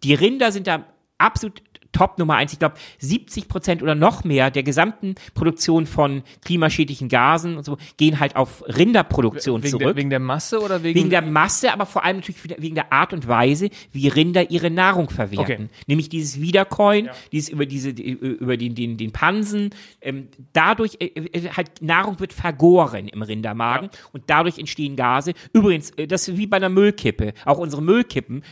[0.03, 0.87] die Rinder sind da
[1.19, 1.63] absolut
[1.95, 2.53] Top Nummer eins.
[2.53, 7.79] Ich glaube, 70 Prozent oder noch mehr der gesamten Produktion von klimaschädlichen Gasen und so
[7.97, 9.87] gehen halt auf Rinderproduktion wegen zurück.
[9.87, 10.99] Der, wegen der Masse oder wegen?
[10.99, 14.71] Wegen der Masse, aber vor allem natürlich wegen der Art und Weise, wie Rinder ihre
[14.71, 15.53] Nahrung verwerten.
[15.55, 15.69] Okay.
[15.87, 17.13] Nämlich dieses Wiederkäuen, ja.
[17.33, 19.71] dieses über diese, über den, den, den Pansen.
[20.01, 23.99] Ähm, dadurch, äh, äh, halt, Nahrung wird vergoren im Rindermagen ja.
[24.13, 25.33] und dadurch entstehen Gase.
[25.53, 27.35] Übrigens, äh, das ist wie bei einer Müllkippe.
[27.45, 28.43] Auch unsere Müllkippen,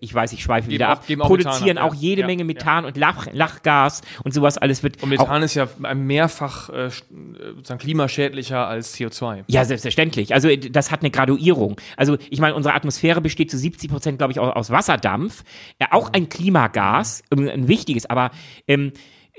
[0.00, 2.26] ich weiß, ich schweife wieder ab, produzieren auch, auch jede ja.
[2.26, 5.02] Menge Methan Methan und Lach, Lachgas und sowas alles wird.
[5.02, 9.44] Und Methan ist ja mehrfach äh, sozusagen klimaschädlicher als CO2.
[9.46, 10.34] Ja, selbstverständlich.
[10.34, 11.80] Also das hat eine Graduierung.
[11.96, 15.44] Also ich meine, unsere Atmosphäre besteht zu 70 Prozent, glaube ich, aus, aus Wasserdampf.
[15.80, 18.30] Ja, auch ein Klimagas, ein wichtiges, aber
[18.66, 18.92] ähm,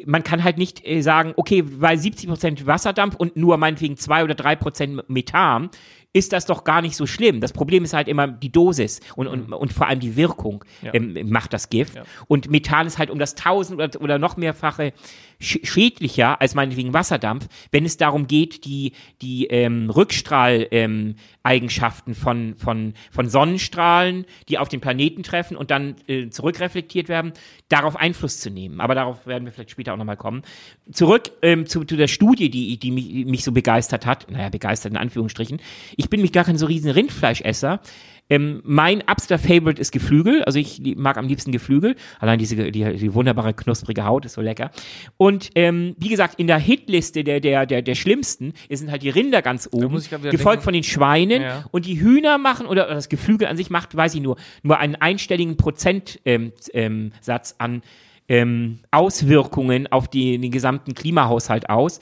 [0.05, 4.23] man kann halt nicht äh, sagen, okay, weil 70 Prozent Wasserdampf und nur meinetwegen zwei
[4.23, 5.69] oder drei Prozent Methan
[6.15, 7.41] ist das doch gar nicht so schlimm.
[7.41, 9.53] Das Problem ist halt immer die Dosis und, und, mhm.
[9.53, 10.93] und vor allem die Wirkung ja.
[10.93, 11.95] ähm, macht das Gift.
[11.95, 12.03] Ja.
[12.27, 14.93] Und Methan ist halt um das tausend oder, oder noch mehrfache
[15.39, 22.93] schädlicher als meinetwegen Wasserdampf, wenn es darum geht, die, die ähm, Rückstrahleigenschaften ähm, von, von,
[23.11, 27.33] von Sonnenstrahlen, die auf den Planeten treffen und dann äh, zurückreflektiert werden,
[27.69, 28.79] darauf Einfluss zu nehmen.
[28.79, 30.43] Aber darauf werden wir vielleicht später auch nochmal kommen.
[30.91, 34.93] Zurück ähm, zu, zu der Studie, die, die mich, mich so begeistert hat, naja, begeistert
[34.93, 35.59] in Anführungsstrichen.
[35.97, 37.79] Ich bin mich gar kein so riesen Rindfleischesser.
[38.27, 40.43] Ähm, mein absoluter Favorite ist Geflügel.
[40.43, 41.95] Also ich mag am liebsten Geflügel.
[42.19, 44.71] Allein diese die, die wunderbare knusprige Haut ist so lecker.
[45.17, 49.09] Und ähm, wie gesagt, in der Hitliste der der der der schlimmsten sind halt die
[49.09, 50.61] Rinder ganz oben, gefolgt denken.
[50.61, 51.65] von den Schweinen ja.
[51.71, 54.95] und die Hühner machen oder das Geflügel an sich macht, weiß ich nur, nur einen
[54.95, 57.11] einstelligen Prozentsatz ähm, ähm,
[57.59, 57.81] an
[58.27, 61.99] ähm, Auswirkungen auf die, den gesamten Klimahaushalt aus.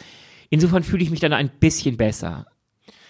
[0.50, 2.46] Insofern fühle ich mich dann ein bisschen besser.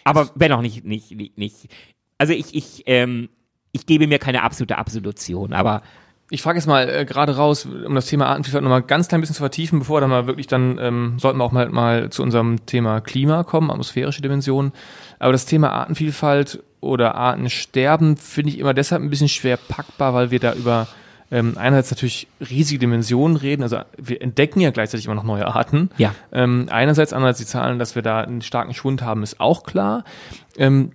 [0.04, 1.70] Aber wenn auch nicht, nicht, nicht, nicht
[2.18, 3.30] also ich, ich, ähm,
[3.72, 5.82] ich gebe mir keine absolute Absolution, aber
[6.30, 9.36] ich frage jetzt mal äh, gerade raus, um das Thema Artenvielfalt nochmal ganz klein bisschen
[9.36, 12.66] zu vertiefen, bevor dann mal wirklich dann ähm, sollten wir auch mal, mal zu unserem
[12.66, 14.72] Thema Klima kommen, atmosphärische Dimensionen.
[15.20, 20.32] Aber das Thema Artenvielfalt oder Artensterben finde ich immer deshalb ein bisschen schwer packbar, weil
[20.32, 20.88] wir da über
[21.34, 25.90] ähm, einerseits natürlich riesige Dimensionen reden, also wir entdecken ja gleichzeitig immer noch neue Arten.
[25.98, 26.14] Ja.
[26.32, 30.04] Ähm, einerseits, andererseits die Zahlen, dass wir da einen starken Schwund haben, ist auch klar.
[30.58, 30.92] Ähm,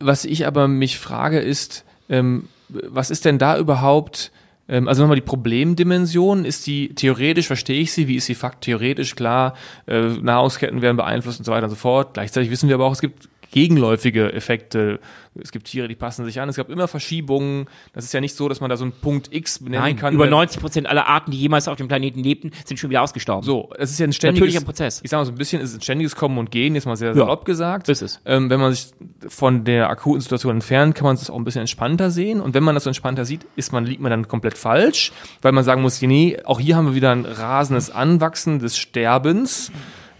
[0.00, 4.32] was ich aber mich frage ist, ähm, was ist denn da überhaupt,
[4.70, 8.64] ähm, also nochmal die Problemdimension, ist die theoretisch, verstehe ich sie, wie ist sie fakt
[8.64, 9.52] theoretisch, klar,
[9.86, 12.14] äh, Nahrungsketten werden beeinflusst und so weiter und so fort.
[12.14, 15.00] Gleichzeitig wissen wir aber auch, es gibt gegenläufige Effekte.
[15.40, 16.48] Es gibt Tiere, die passen sich an.
[16.48, 17.66] Es gab immer Verschiebungen.
[17.92, 20.14] Das ist ja nicht so, dass man da so einen Punkt X benennen Nein, kann.
[20.14, 23.44] Über 90 Prozent aller Arten, die jemals auf dem Planeten lebten, sind schon wieder ausgestorben.
[23.44, 25.00] So, es ist ja ein ständiges Natürlicher Prozess.
[25.02, 26.96] Ich sage mal so ein bisschen, es ist ein ständiges Kommen und Gehen, jetzt mal
[26.96, 27.88] sehr salopp ja, gesagt.
[27.88, 28.20] Ist es.
[28.24, 28.88] Ähm, wenn man sich
[29.28, 32.40] von der akuten Situation entfernt, kann man es auch ein bisschen entspannter sehen.
[32.40, 35.52] Und wenn man das so entspannter sieht, ist man, liegt man dann komplett falsch, weil
[35.52, 39.70] man sagen muss, nee, auch hier haben wir wieder ein rasendes Anwachsen des Sterbens.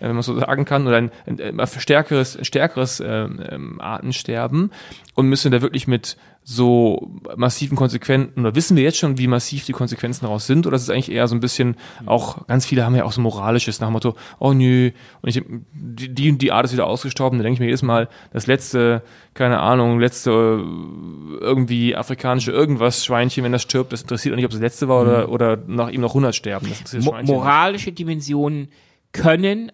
[0.00, 3.80] Mhm wenn man so sagen kann, oder ein, ein, ein stärkeres, ein stärkeres ähm, ähm,
[3.80, 4.70] Artensterben
[5.14, 9.66] und müssen da wirklich mit so massiven Konsequenzen, oder wissen wir jetzt schon, wie massiv
[9.66, 11.76] die Konsequenzen daraus sind, oder ist es eigentlich eher so ein bisschen,
[12.06, 14.90] auch ganz viele haben ja auch so moralisches nach dem Motto, oh nö,
[15.20, 15.42] und ich,
[15.72, 19.02] die, die, die Art ist wieder ausgestorben, da denke ich mir jedes Mal, das letzte,
[19.34, 20.30] keine Ahnung, letzte
[21.40, 24.88] irgendwie afrikanische irgendwas Schweinchen, wenn das stirbt, das interessiert auch nicht, ob es das letzte
[24.88, 25.32] war oder, mhm.
[25.34, 26.72] oder nach ihm noch 100 sterben.
[27.00, 28.68] Mo moralische Dimensionen
[29.12, 29.70] können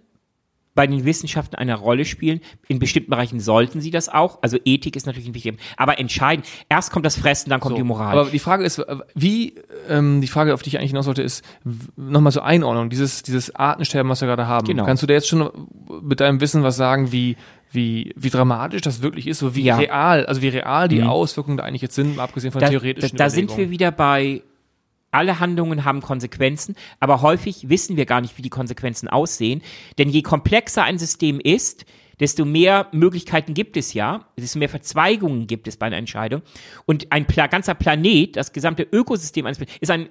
[0.75, 2.41] bei den Wissenschaften eine Rolle spielen.
[2.69, 4.39] In bestimmten Bereichen sollten sie das auch.
[4.43, 5.57] Also Ethik ist natürlich ein wichtiger.
[5.77, 8.19] Aber entscheidend, erst kommt das Fressen, dann kommt so, die Moral.
[8.19, 8.83] Aber die Frage ist,
[9.15, 9.55] wie,
[9.89, 11.45] ähm, die Frage, auf die ich eigentlich hinaus wollte, ist,
[11.97, 14.67] nochmal so Einordnung, dieses, dieses Artensterben, was wir gerade haben.
[14.67, 14.85] Genau.
[14.85, 15.51] Kannst du dir jetzt schon
[16.03, 17.37] mit deinem Wissen was sagen, wie,
[17.71, 19.77] wie, wie dramatisch das wirklich ist, so wie ja.
[19.77, 21.09] real, also wie real die mhm.
[21.09, 24.43] Auswirkungen da eigentlich jetzt sind, abgesehen von da, theoretischen Da, da sind wir wieder bei
[25.15, 29.63] alle Handlungen haben Konsequenzen, aber häufig wissen wir gar nicht, wie die Konsequenzen aussehen.
[29.99, 31.87] Denn je komplexer ein System ist,
[32.21, 36.43] desto mehr Möglichkeiten gibt es ja, desto mehr Verzweigungen gibt es bei einer Entscheidung.
[36.87, 40.09] Und ein Pla ganzer Planet, das gesamte Ökosystem eines ist ein,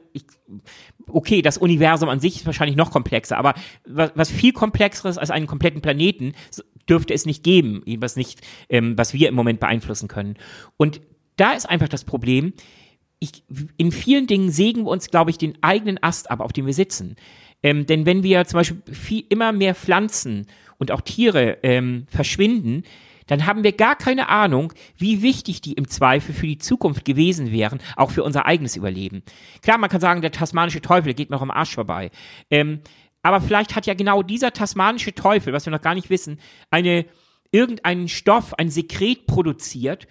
[1.07, 3.53] okay, das Universum an sich ist wahrscheinlich noch komplexer, aber
[3.87, 6.33] was, was viel komplexeres als einen kompletten Planeten
[6.89, 10.35] dürfte es nicht geben, was nicht, ähm, was wir im Moment beeinflussen können.
[10.77, 11.01] Und
[11.37, 12.53] da ist einfach das Problem,
[13.23, 13.43] ich,
[13.77, 16.73] in vielen Dingen sägen wir uns, glaube ich, den eigenen Ast ab, auf dem wir
[16.73, 17.15] sitzen.
[17.63, 20.47] Ähm, denn wenn wir zum Beispiel viel, immer mehr Pflanzen
[20.77, 22.83] und auch Tiere ähm, verschwinden,
[23.27, 27.53] dann haben wir gar keine Ahnung, wie wichtig die im Zweifel für die Zukunft gewesen
[27.53, 29.23] wären, auch für unser eigenes Überleben.
[29.61, 32.11] Klar, man kann sagen, der tasmanische Teufel geht mir auch am Arsch vorbei.
[32.51, 32.81] Ähm,
[33.21, 37.05] aber vielleicht hat ja genau dieser tasmanische Teufel, was wir noch gar nicht wissen, eine
[37.51, 40.07] irgendeinen Stoff, ein Sekret produziert,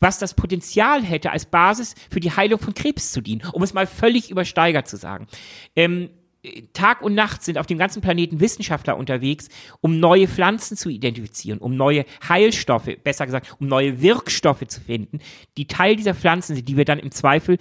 [0.00, 3.74] was das Potenzial hätte, als Basis für die Heilung von Krebs zu dienen, um es
[3.74, 5.26] mal völlig übersteigert zu sagen.
[5.74, 6.10] Ähm,
[6.72, 9.48] Tag und Nacht sind auf dem ganzen Planeten Wissenschaftler unterwegs,
[9.80, 15.20] um neue Pflanzen zu identifizieren, um neue Heilstoffe, besser gesagt, um neue Wirkstoffe zu finden,
[15.56, 17.58] die Teil dieser Pflanzen sind, die wir dann im Zweifel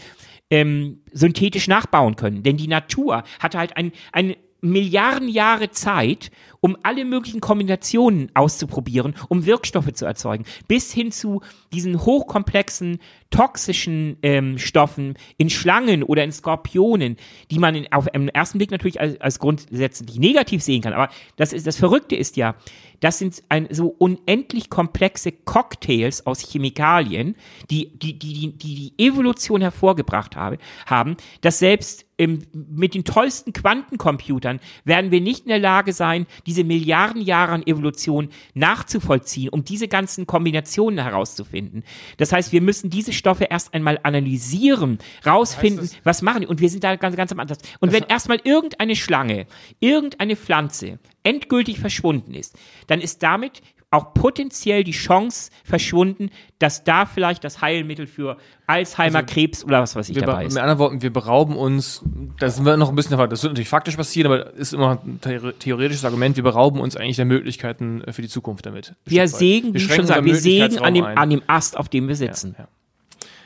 [0.50, 2.44] ähm, synthetisch nachbauen können.
[2.44, 4.36] Denn die Natur hatte halt ein, ein
[4.72, 11.42] Milliarden Jahre Zeit, um alle möglichen Kombinationen auszuprobieren, um Wirkstoffe zu erzeugen, bis hin zu
[11.74, 13.00] diesen hochkomplexen
[13.30, 17.18] toxischen ähm, Stoffen in Schlangen oder in Skorpionen,
[17.52, 20.94] die man in, auf im ersten Blick natürlich als, als grundsätzlich negativ sehen kann.
[20.94, 22.56] Aber das ist das Verrückte ist ja,
[23.00, 27.36] das sind ein, so unendlich komplexe Cocktails aus Chemikalien,
[27.70, 33.04] die die, die, die, die, die Evolution hervorgebracht habe, haben, dass selbst im, mit den
[33.04, 39.50] tollsten Quantencomputern werden wir nicht in der Lage sein, diese Milliarden Jahre an Evolution nachzuvollziehen,
[39.50, 41.84] um diese ganzen Kombinationen herauszufinden.
[42.18, 46.48] Das heißt, wir müssen diese Stoffe erst einmal analysieren, rausfinden, was machen die.
[46.48, 47.68] Und wir sind da ganz, ganz am Ansatz.
[47.80, 49.48] Und wenn erstmal irgendeine Schlange,
[49.80, 52.58] irgendeine Pflanze endgültig verschwunden ist,
[52.88, 53.62] dann ist damit
[53.92, 59.82] auch potenziell die Chance verschwunden, dass da vielleicht das Heilmittel für Alzheimer, also, Krebs oder
[59.82, 60.54] was weiß ich dabei ist.
[60.54, 62.04] Mit anderen Worten, wir berauben uns,
[62.40, 65.20] das sind wir noch ein bisschen, das wird natürlich faktisch passieren, aber ist immer ein
[65.60, 68.94] theoretisches Argument, wir berauben uns eigentlich der Möglichkeiten äh, für die Zukunft damit.
[69.06, 72.16] Wir sägen, wie schon gesagt, wir sägen an dem, an dem Ast, auf dem wir
[72.16, 72.56] sitzen.
[72.58, 72.70] Ja, ja.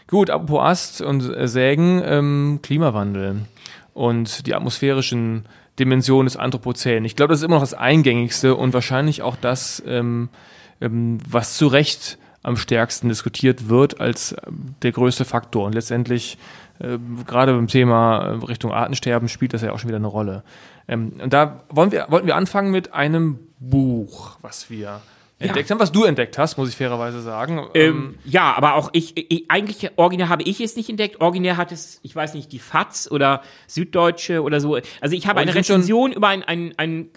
[0.08, 3.42] Gut, apropos Ast und äh, Sägen, ähm, Klimawandel
[3.94, 5.46] und die atmosphärischen
[5.80, 7.06] Dimension des Anthropozän.
[7.06, 10.30] Ich glaube, das ist immer noch das Eingängigste und wahrscheinlich auch das, ähm,
[10.82, 15.66] ähm, was zu Recht am stärksten diskutiert wird als ähm, der größte Faktor.
[15.66, 16.38] Und letztendlich,
[16.80, 20.44] äh, gerade beim Thema äh, Richtung Artensterben, spielt das ja auch schon wieder eine Rolle.
[20.88, 25.02] Ähm, und da wollen wir, wollten wir anfangen mit einem Buch, was wir
[25.40, 27.68] entdeckt haben, was du entdeckt hast, muss ich fairerweise sagen.
[27.74, 31.22] Ähm, ähm, ja, aber auch ich, ich, eigentlich originär habe ich es nicht entdeckt.
[31.22, 34.78] Originär hat es, ich weiß nicht, die FAZ oder Süddeutsche oder so.
[35.02, 37.10] Also ich habe eine Rezension über ein, ein, ein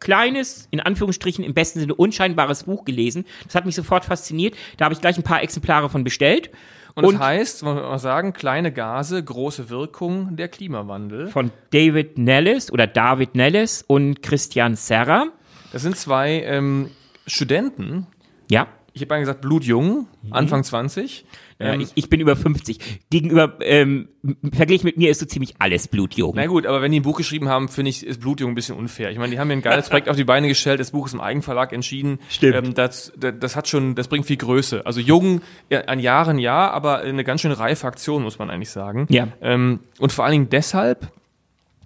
[0.00, 3.24] kleines, in Anführungsstrichen im besten Sinne unscheinbares Buch gelesen.
[3.44, 4.54] Das hat mich sofort fasziniert.
[4.76, 6.50] Da habe ich gleich ein paar Exemplare von bestellt.
[6.94, 11.28] Und, und das heißt, wollen wir mal sagen, kleine Gase, große Wirkung, der Klimawandel.
[11.28, 15.26] Von David Nellis oder David Nellis und Christian Serra.
[15.72, 16.90] Das sind zwei ähm,
[17.26, 18.06] Studenten.
[18.50, 18.68] Ja.
[18.92, 20.32] Ich habe gesagt, blutjung, mhm.
[20.32, 21.26] Anfang 20.
[21.58, 22.78] Ja, ähm, ich, ich bin über 50.
[23.10, 24.08] Gegenüber, ähm,
[24.54, 26.32] verglichen mit mir ist so ziemlich alles blutjung.
[26.34, 28.74] Na gut, aber wenn die ein Buch geschrieben haben, finde ich, ist blutjung ein bisschen
[28.74, 29.10] unfair.
[29.10, 31.12] Ich meine, die haben mir ein geiles Projekt auf die Beine gestellt, das Buch ist
[31.12, 32.20] im Eigenverlag entschieden.
[32.30, 32.54] Stimmt.
[32.54, 34.86] Ähm, das, das, hat schon, das bringt viel Größe.
[34.86, 35.42] Also jung,
[35.86, 39.06] an Jahren ja, aber eine ganz schön reife Aktion, muss man eigentlich sagen.
[39.10, 39.28] Ja.
[39.42, 41.10] Ähm, und vor allen Dingen deshalb,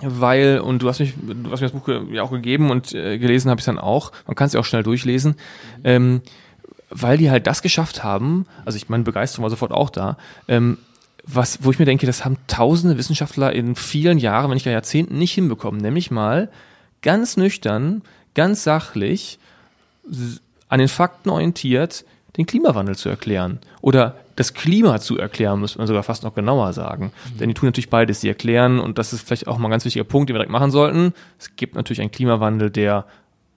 [0.03, 3.19] weil, und du hast, mich, du hast mir das Buch ja auch gegeben und äh,
[3.19, 5.37] gelesen habe ich dann auch, man kann es ja auch schnell durchlesen,
[5.85, 6.23] ähm,
[6.89, 10.17] weil die halt das geschafft haben, also ich meine, Begeisterung war sofort auch da,
[10.49, 10.79] ähm,
[11.27, 14.73] was, wo ich mir denke, das haben tausende Wissenschaftler in vielen Jahren, wenn nicht gar
[14.73, 16.51] Jahrzehnten, nicht hinbekommen, nämlich mal
[17.03, 18.03] ganz nüchtern,
[18.35, 19.39] ganz sachlich,
[20.69, 22.05] an den Fakten orientiert,
[22.37, 23.59] den Klimawandel zu erklären.
[23.81, 27.13] Oder das Klima zu erklären, muss man sogar fast noch genauer sagen.
[27.35, 27.39] Mhm.
[27.39, 28.23] Denn die tun natürlich beides.
[28.23, 30.53] Sie erklären, und das ist vielleicht auch mal ein ganz wichtiger Punkt, den wir direkt
[30.53, 33.05] machen sollten, es gibt natürlich einen Klimawandel, der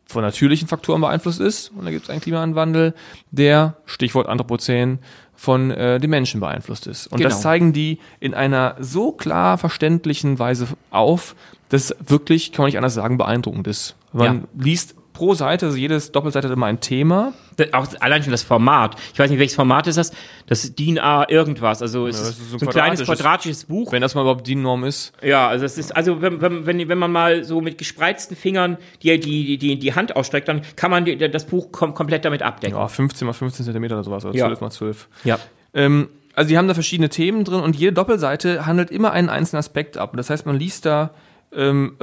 [0.05, 1.69] von natürlichen Faktoren beeinflusst ist.
[1.69, 2.93] Und da gibt es einen Klimawandel,
[3.31, 4.99] der, Stichwort Anthropozän,
[5.35, 7.07] von äh, den Menschen beeinflusst ist.
[7.07, 7.29] Und genau.
[7.29, 11.35] das zeigen die in einer so klar verständlichen Weise auf,
[11.69, 13.95] dass wirklich, kann man nicht anders sagen, beeindruckend ist.
[14.11, 14.63] Man ja.
[14.63, 17.33] liest pro Seite, also jedes Doppelseite hat immer ein Thema.
[17.71, 18.95] Auch allein schon das Format.
[19.13, 20.11] Ich weiß nicht, welches Format ist das?
[20.47, 21.81] Das ist DIN A irgendwas.
[21.81, 23.91] Also es ja, ist, so ein, so ein kleines quadratisches Buch.
[23.91, 25.13] Wenn das mal überhaupt DIN-Norm ist.
[25.21, 28.77] Ja, also es ist, also wenn, wenn, wenn, wenn man mal so mit gespreizten Fingern
[29.03, 32.41] die, die, die, die Hand ausstreckt, dann kann man die, das Buch kom komplett damit
[32.41, 32.75] abdecken.
[32.75, 34.47] Ja, 15 mal 15 Zentimeter oder sowas, oder ja.
[34.47, 35.07] 12 mal 12.
[35.23, 35.39] Ja.
[35.75, 39.59] Ähm, also die haben da verschiedene Themen drin und jede Doppelseite handelt immer einen einzelnen
[39.59, 40.13] Aspekt ab.
[40.17, 41.11] Das heißt, man liest da
[41.55, 41.97] ähm,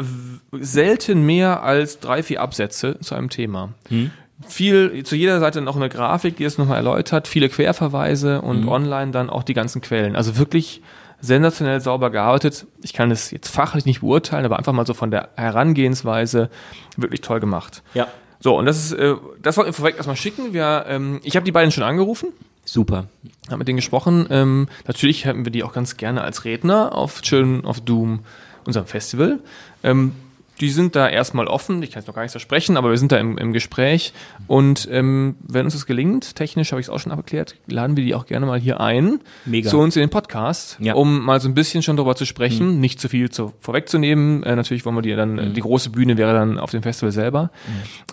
[0.53, 3.71] selten mehr als drei, vier Absätze zu einem Thema.
[3.89, 4.11] Hm.
[4.47, 8.69] Viel, zu jeder Seite noch eine Grafik, die es nochmal erläutert, viele Querverweise und hm.
[8.69, 10.17] online dann auch die ganzen Quellen.
[10.17, 10.83] Also wirklich
[11.21, 12.67] sensationell sauber gearbeitet.
[12.83, 16.51] Ich kann es jetzt fachlich nicht beurteilen, aber einfach mal so von der Herangehensweise
[16.97, 17.83] wirklich toll gemacht.
[17.95, 18.09] Ja.
[18.41, 20.55] So, und das ist, äh, das wollten wir vorweg erstmal schicken.
[20.55, 22.29] Wir, ähm, ich habe die beiden schon angerufen.
[22.65, 23.07] Super.
[23.51, 24.27] Haben mit denen gesprochen.
[24.31, 28.21] Ähm, natürlich hätten wir die auch ganz gerne als Redner auf Children of Doom,
[28.65, 29.39] unserem Festival.
[29.83, 30.13] Ähm,
[30.61, 33.13] die sind da erstmal offen, ich kann es noch gar nicht versprechen, aber wir sind
[33.13, 34.13] da im, im Gespräch.
[34.47, 38.05] Und ähm, wenn uns das gelingt, technisch habe ich es auch schon abgeklärt, laden wir
[38.05, 39.71] die auch gerne mal hier ein Mega.
[39.71, 40.95] zu uns in den Podcast, Ja.
[40.95, 44.43] um mal so ein bisschen schon darüber zu sprechen, nicht zu viel zu, vorwegzunehmen.
[44.43, 47.13] Äh, natürlich wollen wir die dann, äh, die große Bühne wäre dann auf dem Festival
[47.13, 47.51] selber.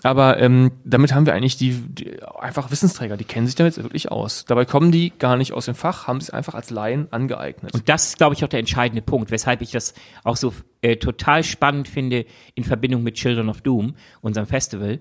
[0.02, 4.10] Aber ähm, damit haben wir eigentlich die, die einfach Wissensträger, die kennen sich damit wirklich
[4.10, 4.44] aus.
[4.46, 7.74] Dabei kommen die gar nicht aus dem Fach, haben sich einfach als Laien angeeignet.
[7.74, 9.94] Und das ist, glaube ich, auch der entscheidende Punkt, weshalb ich das
[10.24, 12.24] auch so äh, total spannend finde
[12.54, 15.00] in Verbindung mit Children of Doom, unserem Festival.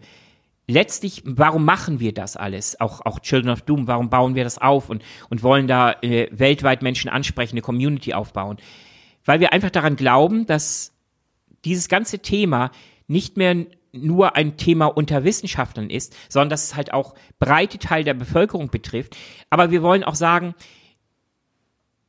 [0.68, 2.80] Letztlich, warum machen wir das alles?
[2.82, 6.28] Auch, auch Children of Doom, warum bauen wir das auf und, und wollen da äh,
[6.32, 8.58] weltweit Menschen ansprechen, eine Community aufbauen?
[9.24, 10.94] Weil wir einfach daran glauben, dass
[11.64, 12.72] dieses ganze Thema
[13.08, 18.04] nicht mehr nur ein Thema unter Wissenschaftlern ist, sondern dass es halt auch breite Teil
[18.04, 19.16] der Bevölkerung betrifft.
[19.50, 20.54] Aber wir wollen auch sagen,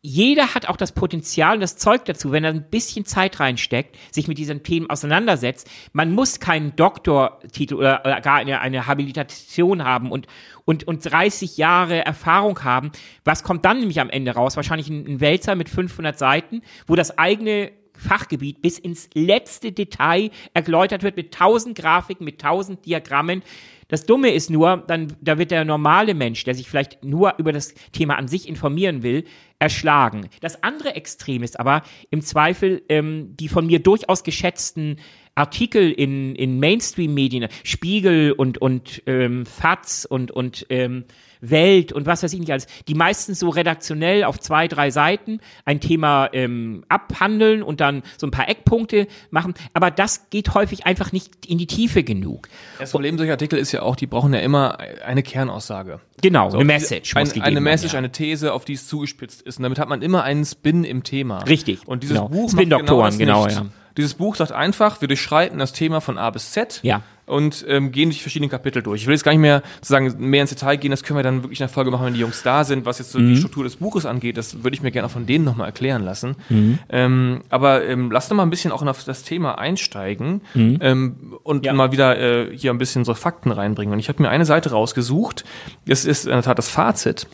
[0.00, 3.96] jeder hat auch das Potenzial und das Zeug dazu, wenn er ein bisschen Zeit reinsteckt,
[4.12, 5.68] sich mit diesen Themen auseinandersetzt.
[5.92, 10.28] Man muss keinen Doktortitel oder, oder gar eine, eine Habilitation haben und,
[10.64, 12.92] und, und 30 Jahre Erfahrung haben.
[13.24, 14.54] Was kommt dann nämlich am Ende raus?
[14.54, 20.30] Wahrscheinlich ein, ein Wälzer mit 500 Seiten, wo das eigene Fachgebiet bis ins letzte Detail
[20.54, 23.42] erläutert wird mit tausend Grafiken, mit tausend Diagrammen.
[23.88, 27.52] Das Dumme ist nur, dann, da wird der normale Mensch, der sich vielleicht nur über
[27.52, 29.24] das Thema an sich informieren will,
[29.58, 30.28] erschlagen.
[30.40, 34.96] Das andere Extrem ist aber im Zweifel ähm, die von mir durchaus geschätzten
[35.34, 41.04] Artikel in, in Mainstream-Medien, Spiegel und, und ähm, FATS und, und ähm,
[41.40, 45.40] Welt und was weiß ich nicht alles, die meistens so redaktionell auf zwei, drei Seiten
[45.64, 50.86] ein Thema ähm, abhandeln und dann so ein paar Eckpunkte machen, aber das geht häufig
[50.86, 52.48] einfach nicht in die Tiefe genug.
[52.78, 56.00] Das Problem solcher Artikel ist ja auch, die brauchen ja immer eine Kernaussage.
[56.22, 57.98] Genau, So, eine diese- Message Ein, muss gegeben eine werden, Message, ja.
[57.98, 59.58] eine These, auf die es zugespitzt ist.
[59.58, 61.38] Und damit hat man immer einen Spin im Thema.
[61.44, 62.28] Richtig, Und dieses genau.
[62.28, 63.66] Buch Spin-Doktoren, macht genau, genau, ja.
[63.96, 67.02] Dieses Buch sagt einfach, wir durchschreiten das Thema von A bis Z Ja.
[67.26, 69.00] und ähm, gehen durch verschiedene Kapitel durch.
[69.00, 71.42] Ich will jetzt gar nicht mehr sozusagen mehr ins Detail gehen, das können wir dann
[71.42, 73.30] wirklich in der Folge machen, wenn die Jungs da sind, was jetzt so Mhm.
[73.30, 74.36] die Struktur des Buches angeht.
[74.36, 76.36] Das würde ich mir gerne auch von denen nochmal erklären lassen.
[76.48, 76.78] Mhm.
[76.90, 81.56] Ähm, aber ähm, lass doch mal ein bisschen auch auf das Thema einsteigen ähm, und
[81.58, 81.64] Mhm.
[81.64, 81.72] Ja.
[81.72, 83.92] mal wieder äh, hier ein bisschen so Fakten reinbringen.
[83.94, 85.44] Und ich habe mir eine Seite rausgesucht.
[85.86, 87.26] Das ist in der Tat das Fazit.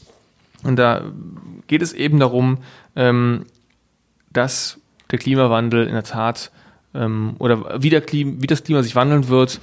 [0.63, 1.03] Und da
[1.67, 2.59] geht es eben darum,
[2.97, 3.47] ähm,
[4.33, 4.79] dass
[5.11, 6.51] der Klimawandel in der Tat
[6.95, 9.61] ähm, oder wie, der Klim, wie das Klima sich wandeln wird,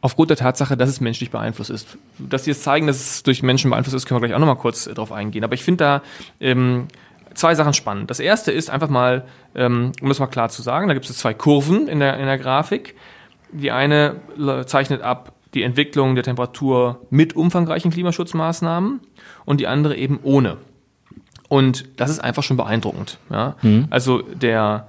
[0.00, 1.96] aufgrund der Tatsache, dass es menschlich beeinflusst ist.
[2.18, 4.56] Dass sie jetzt zeigen, dass es durch Menschen beeinflusst ist, können wir gleich auch nochmal
[4.56, 5.44] kurz äh, drauf eingehen.
[5.44, 6.02] Aber ich finde da
[6.40, 6.88] ähm,
[7.34, 8.10] zwei Sachen spannend.
[8.10, 11.18] Das erste ist einfach mal, ähm, um das mal klar zu sagen, da gibt es
[11.18, 12.96] zwei Kurven in der, in der Grafik.
[13.52, 14.16] Die eine
[14.66, 19.00] zeichnet ab die Entwicklung der Temperatur mit umfangreichen Klimaschutzmaßnahmen
[19.44, 20.56] und die andere eben ohne.
[21.48, 23.18] Und das ist einfach schon beeindruckend.
[23.30, 23.56] Ja?
[23.90, 24.88] Also der,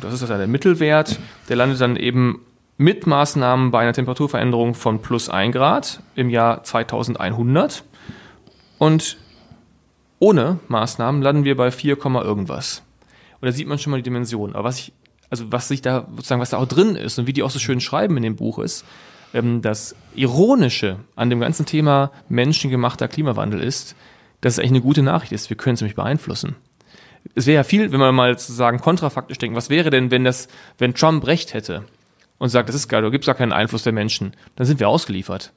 [0.00, 2.40] das ist also der Mittelwert, der landet dann eben
[2.76, 7.84] mit Maßnahmen bei einer Temperaturveränderung von plus 1 Grad im Jahr 2100
[8.78, 9.18] und
[10.18, 12.82] ohne Maßnahmen landen wir bei 4, Komma irgendwas.
[13.40, 14.54] Und da sieht man schon mal die Dimension.
[14.54, 14.92] Aber was ich,
[15.30, 17.58] also was sich da sozusagen, was da auch drin ist und wie die auch so
[17.58, 18.84] schön schreiben in dem Buch ist,
[19.34, 23.94] ähm, das Ironische an dem ganzen Thema menschengemachter Klimawandel ist,
[24.40, 25.50] dass es eigentlich eine gute Nachricht ist.
[25.50, 26.56] Wir können es nämlich beeinflussen.
[27.34, 30.48] Es wäre ja viel, wenn wir mal sozusagen kontrafaktisch denken, was wäre denn, wenn das,
[30.78, 31.84] wenn Trump recht hätte
[32.38, 34.80] und sagt, das ist geil, da gibt es gar keinen Einfluss der Menschen, dann sind
[34.80, 35.52] wir ausgeliefert.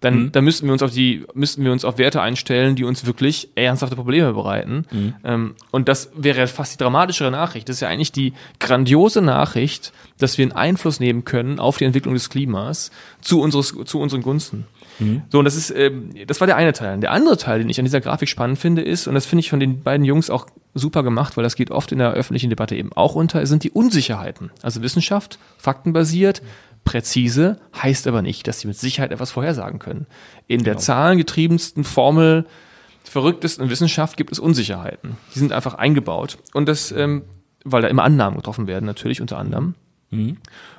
[0.00, 3.04] Dann, dann müssten wir uns auf die, müssten wir uns auf Werte einstellen, die uns
[3.04, 4.86] wirklich ernsthafte Probleme bereiten.
[5.24, 7.68] Ähm, und das wäre fast die dramatischere Nachricht.
[7.68, 11.84] Das ist ja eigentlich die grandiose Nachricht, dass wir einen Einfluss nehmen können auf die
[11.84, 12.90] Entwicklung des Klimas
[13.20, 14.66] zu, unseres, zu unseren Gunsten.
[15.30, 16.98] So, und das ist, ähm, das war der eine Teil.
[17.00, 19.50] Der andere Teil, den ich an dieser Grafik spannend finde, ist, und das finde ich
[19.50, 22.76] von den beiden Jungs auch super gemacht, weil das geht oft in der öffentlichen Debatte
[22.76, 24.50] eben auch unter, sind die Unsicherheiten.
[24.62, 26.42] Also Wissenschaft, faktenbasiert,
[26.84, 30.06] präzise, heißt aber nicht, dass sie mit Sicherheit etwas vorhersagen können.
[30.46, 32.46] In der zahlengetriebensten Formel,
[33.04, 35.16] verrücktesten Wissenschaft gibt es Unsicherheiten.
[35.34, 36.38] Die sind einfach eingebaut.
[36.54, 37.22] Und das, ähm,
[37.64, 39.74] weil da immer Annahmen getroffen werden, natürlich unter anderem.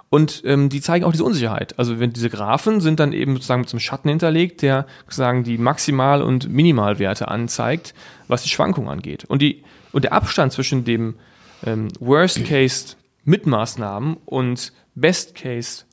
[0.10, 1.80] Und ähm, die zeigen auch diese Unsicherheit.
[1.80, 5.44] Also wenn diese Graphen sind dann eben sozusagen mit so einem Schatten hinterlegt, der sozusagen
[5.44, 7.94] die Maximal- und Minimalwerte anzeigt,
[8.28, 9.24] was die Schwankung angeht.
[9.26, 11.16] Und die und der Abstand zwischen dem
[11.66, 15.86] ähm, Worst Case mit Maßnahmen und Best Case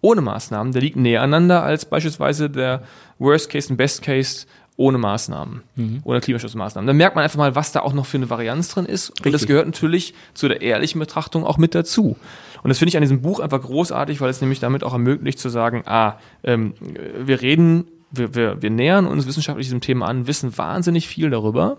[0.00, 2.82] ohne Maßnahmen, der liegt näher aneinander als beispielsweise der
[3.18, 4.46] Worst Case und Best Case
[4.76, 5.62] ohne Maßnahmen,
[6.04, 6.86] ohne Klimaschutzmaßnahmen.
[6.86, 9.10] Dann merkt man einfach mal, was da auch noch für eine Varianz drin ist.
[9.10, 9.48] Und das Richtig.
[9.48, 12.16] gehört natürlich zu der ehrlichen Betrachtung auch mit dazu.
[12.62, 15.38] Und das finde ich an diesem Buch einfach großartig, weil es nämlich damit auch ermöglicht
[15.38, 16.72] zu sagen, ah, ähm,
[17.18, 21.78] wir reden wir, wir, wir nähern uns wissenschaftlich diesem Thema an, wissen wahnsinnig viel darüber,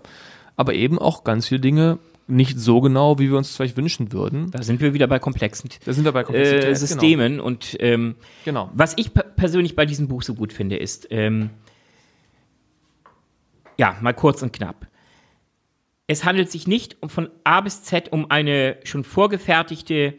[0.56, 4.50] aber eben auch ganz viele Dinge nicht so genau, wie wir uns vielleicht wünschen würden.
[4.50, 8.14] Da sind wir wieder bei komplexen Da sind wir bei Komplexität, äh, Systemen und ähm,
[8.44, 8.70] Genau.
[8.74, 11.50] was ich per- persönlich bei diesem Buch so gut finde, ist, ähm,
[13.78, 14.86] ja, mal kurz und knapp.
[16.06, 20.14] Es handelt sich nicht um von A bis Z um eine schon vorgefertigte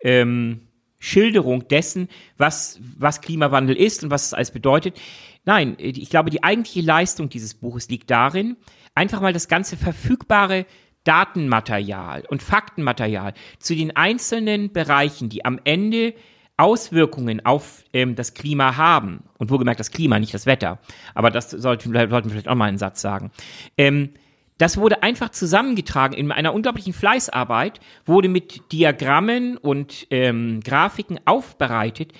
[0.00, 0.60] ähm,
[0.98, 4.98] Schilderung dessen, was, was Klimawandel ist und was es alles bedeutet.
[5.44, 8.56] Nein, ich glaube, die eigentliche Leistung dieses Buches liegt darin,
[8.94, 10.66] einfach mal das ganze verfügbare
[11.08, 16.14] Datenmaterial und Faktenmaterial zu den einzelnen Bereichen, die am Ende
[16.58, 20.78] Auswirkungen auf ähm, das Klima haben, und wohlgemerkt das Klima, nicht das Wetter,
[21.14, 23.30] aber das sollten, sollten wir vielleicht auch mal einen Satz sagen,
[23.78, 24.10] ähm,
[24.58, 32.12] das wurde einfach zusammengetragen in einer unglaublichen Fleißarbeit, wurde mit Diagrammen und ähm, Grafiken aufbereitet.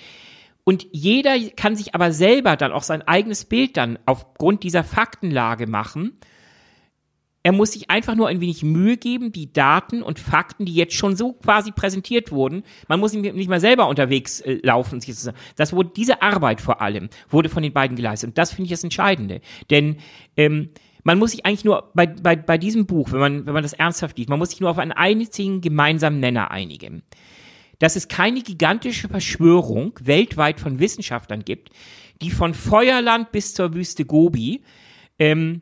[0.63, 5.67] Und jeder kann sich aber selber dann auch sein eigenes Bild dann aufgrund dieser Faktenlage
[5.67, 6.17] machen.
[7.41, 10.93] Er muss sich einfach nur ein wenig Mühe geben, die Daten und Fakten, die jetzt
[10.93, 15.01] schon so quasi präsentiert wurden, man muss nicht mal selber unterwegs äh, laufen.
[15.55, 18.29] Das wurde, diese Arbeit vor allem wurde von den beiden geleistet.
[18.29, 19.39] Und das finde ich das Entscheidende.
[19.69, 19.97] Denn
[20.35, 20.71] ähm,
[21.03, 23.73] man muss sich eigentlich nur bei, bei, bei diesem Buch, wenn man, wenn man das
[23.73, 27.03] ernsthaft liest, man muss sich nur auf einen einzigen gemeinsamen Nenner einigen.
[27.79, 31.69] Dass es keine gigantische Verschwörung weltweit von Wissenschaftlern gibt,
[32.21, 34.61] die von Feuerland bis zur Wüste Gobi
[35.17, 35.61] ähm,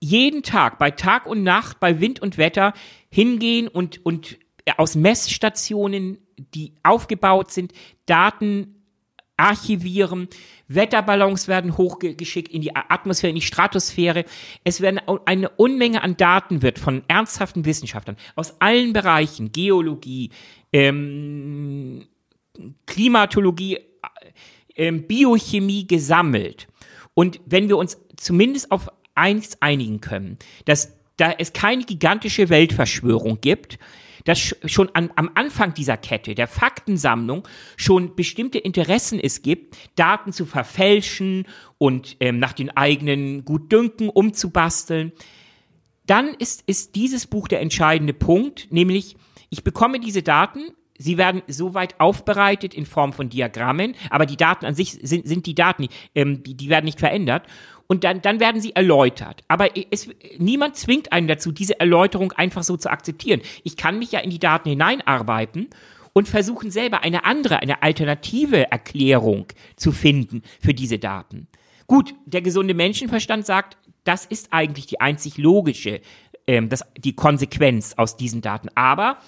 [0.00, 2.74] jeden Tag, bei Tag und Nacht, bei Wind und Wetter
[3.10, 4.38] hingehen und, und
[4.76, 7.72] aus Messstationen, die aufgebaut sind,
[8.04, 8.76] Daten
[9.36, 10.28] archivieren,
[10.68, 14.24] Wetterballons werden hochgeschickt in die Atmosphäre, in die Stratosphäre.
[14.64, 20.30] Es werden eine Unmenge an Daten wird von ernsthaften Wissenschaftlern aus allen Bereichen, Geologie,
[20.72, 22.06] ähm,
[22.86, 23.78] Klimatologie,
[24.74, 26.66] ähm, Biochemie gesammelt.
[27.14, 33.40] Und wenn wir uns zumindest auf eins einigen können, dass da es keine gigantische Weltverschwörung
[33.40, 33.78] gibt,
[34.24, 37.46] dass sch- schon an, am Anfang dieser Kette, der Faktensammlung,
[37.76, 41.46] schon bestimmte Interessen es gibt, Daten zu verfälschen
[41.78, 45.12] und ähm, nach den eigenen Gutdünken umzubasteln,
[46.06, 49.16] dann ist, ist dieses Buch der entscheidende Punkt, nämlich
[49.48, 50.60] ich bekomme diese Daten,
[50.98, 55.46] sie werden soweit aufbereitet in Form von Diagrammen, aber die Daten an sich sind, sind
[55.46, 57.46] die Daten, ähm, die, die werden nicht verändert.
[57.88, 59.42] Und dann, dann werden sie erläutert.
[59.48, 60.08] Aber es,
[60.38, 63.40] niemand zwingt einen dazu, diese Erläuterung einfach so zu akzeptieren.
[63.62, 65.68] Ich kann mich ja in die Daten hineinarbeiten
[66.12, 71.46] und versuchen selber eine andere, eine alternative Erklärung zu finden für diese Daten.
[71.86, 76.00] Gut, der gesunde Menschenverstand sagt, das ist eigentlich die einzig logische,
[76.46, 78.68] ähm, das, die Konsequenz aus diesen Daten.
[78.74, 79.18] Aber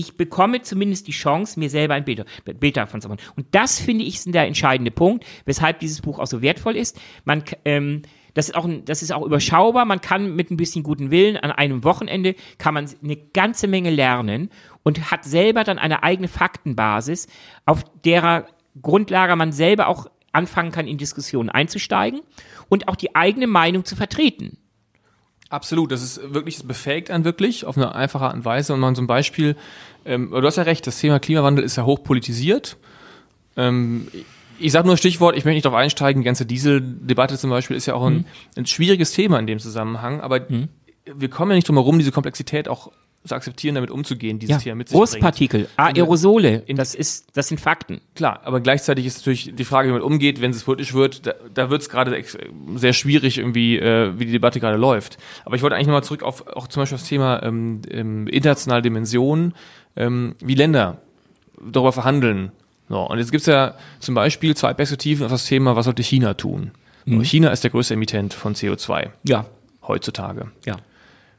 [0.00, 2.24] ich bekomme zumindest die Chance, mir selber ein Bild,
[2.58, 3.20] Bild davon zu machen.
[3.36, 6.98] Und das finde ich ist der entscheidende Punkt, weshalb dieses Buch auch so wertvoll ist.
[7.24, 8.02] Man, ähm,
[8.34, 9.84] das ist auch, das ist auch überschaubar.
[9.84, 13.90] Man kann mit ein bisschen guten Willen an einem Wochenende kann man eine ganze Menge
[13.90, 14.50] lernen
[14.82, 17.26] und hat selber dann eine eigene Faktenbasis,
[17.66, 18.46] auf derer
[18.80, 22.20] Grundlage man selber auch anfangen kann, in Diskussionen einzusteigen
[22.68, 24.58] und auch die eigene Meinung zu vertreten.
[25.50, 28.72] Absolut, das ist wirklich, das befähigt einen wirklich auf eine einfache Art und Weise.
[28.72, 29.56] Und so ein Beispiel,
[30.04, 32.76] ähm, du hast ja recht, das Thema Klimawandel ist ja hoch politisiert.
[33.56, 34.06] Ähm,
[34.60, 37.86] ich sage nur Stichwort, ich möchte nicht darauf einsteigen, die ganze Dieseldebatte zum Beispiel ist
[37.86, 38.26] ja auch ein,
[38.56, 40.42] ein schwieriges Thema in dem Zusammenhang, aber
[41.04, 42.92] wir kommen ja nicht drum herum, diese Komplexität auch
[43.24, 45.10] zu akzeptieren, damit umzugehen, dieses Thema mit sich bringt.
[45.10, 48.00] Großpartikel, Aerosole, das ist, das sind Fakten.
[48.14, 51.34] Klar, aber gleichzeitig ist natürlich die Frage, wie man umgeht, wenn es politisch wird, da,
[51.52, 52.22] da wird es gerade
[52.76, 55.18] sehr schwierig irgendwie, äh, wie die Debatte gerade läuft.
[55.44, 58.80] Aber ich wollte eigentlich nochmal zurück auf auch zum Beispiel das Thema ähm, ähm, internationale
[58.80, 59.54] Dimensionen,
[59.96, 61.02] ähm, wie Länder
[61.62, 62.52] darüber verhandeln.
[62.88, 66.34] So, und jetzt gibt's ja zum Beispiel zwei Perspektiven auf das Thema, was sollte China
[66.34, 66.70] tun?
[67.06, 69.46] So, China ist der größte Emittent von CO2 Ja,
[69.86, 70.50] heutzutage.
[70.64, 70.76] ja,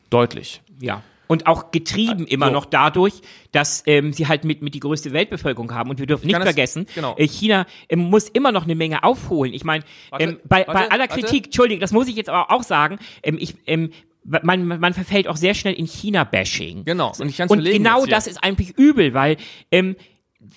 [0.10, 0.62] Deutlich.
[0.80, 1.02] ja.
[1.32, 2.52] Und auch getrieben immer so.
[2.52, 3.22] noch dadurch,
[3.54, 5.90] dass ähm, sie halt mit, mit die größte Weltbevölkerung haben.
[5.90, 7.16] Und wir dürfen nicht vergessen, genau.
[7.16, 9.54] äh, China ähm, muss immer noch eine Menge aufholen.
[9.54, 9.86] Ich meine,
[10.20, 11.22] ähm, bei, bei aller warte.
[11.22, 13.92] Kritik, Entschuldigung, das muss ich jetzt aber auch sagen, ähm, ich, ähm,
[14.26, 16.84] man, man verfällt auch sehr schnell in China-Bashing.
[16.84, 17.14] Genau.
[17.18, 19.38] Und ich kann's Und genau das ist eigentlich übel, weil
[19.72, 19.96] ähm,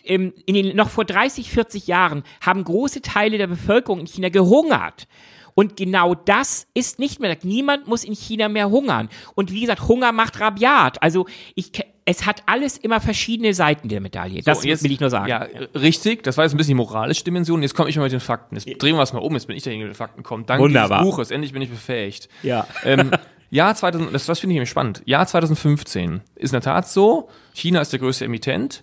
[0.05, 4.29] ähm, in den, noch vor 30, 40 Jahren haben große Teile der Bevölkerung in China
[4.29, 5.07] gehungert.
[5.55, 7.37] Und genau das ist nicht mehr.
[7.43, 9.09] Niemand muss in China mehr hungern.
[9.35, 11.01] Und wie gesagt, Hunger macht rabiat.
[11.03, 11.71] Also ich,
[12.05, 14.43] es hat alles immer verschiedene Seiten der Medaille.
[14.43, 15.29] Das So, jetzt- will ich nur sagen.
[15.29, 16.25] Ja, richtig.
[16.25, 17.63] Das war jetzt ein bisschen die moralische Dimension.
[17.63, 18.57] Jetzt komme ich mal mit den Fakten.
[18.57, 19.33] Jetzt drehen wir es mal um.
[19.35, 20.51] Jetzt bin ich derjenige, der mit den Fakten kommt.
[20.51, 21.01] Dank Wunderbar.
[21.01, 21.31] dieses Buches.
[21.31, 22.29] Endlich bin ich befähigt.
[22.43, 22.67] Ja.
[22.85, 23.13] Ähm,
[23.51, 25.03] Jahr 2000, das, das finde ich nämlich spannend.
[25.07, 27.29] Jahr 2015 ist in der Tat so.
[27.53, 28.83] China ist der größte Emittent.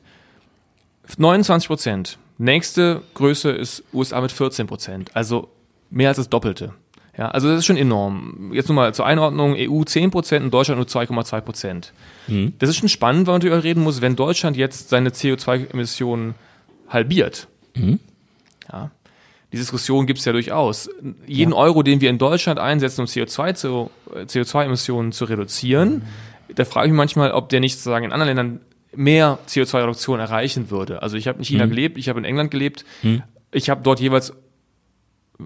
[1.17, 5.49] 29 Prozent Nächste Größe ist USA mit 14 Prozent, also
[5.91, 6.73] mehr als das Doppelte.
[7.17, 8.51] Ja, also das ist schon enorm.
[8.53, 11.93] Jetzt nur mal zur Einordnung, EU 10 Prozent und Deutschland nur 2,2 Prozent.
[12.27, 12.53] Mhm.
[12.57, 16.35] Das ist schon spannend, weil man natürlich reden muss, wenn Deutschland jetzt seine CO2-Emissionen
[16.87, 17.47] halbiert.
[17.75, 17.99] Mhm.
[18.71, 18.91] Ja,
[19.51, 20.89] die Diskussion gibt es ja durchaus.
[21.27, 21.57] Jeden ja.
[21.57, 26.03] Euro, den wir in Deutschland einsetzen, um CO2 zu, CO2-Emissionen zu reduzieren,
[26.47, 26.55] mhm.
[26.55, 28.59] da frage ich mich manchmal, ob der nicht sozusagen in anderen Ländern
[28.95, 31.01] mehr CO2-Reduktion erreichen würde.
[31.01, 31.69] Also ich habe in China mhm.
[31.71, 33.23] gelebt, ich habe in England gelebt, mhm.
[33.51, 34.33] ich habe dort jeweils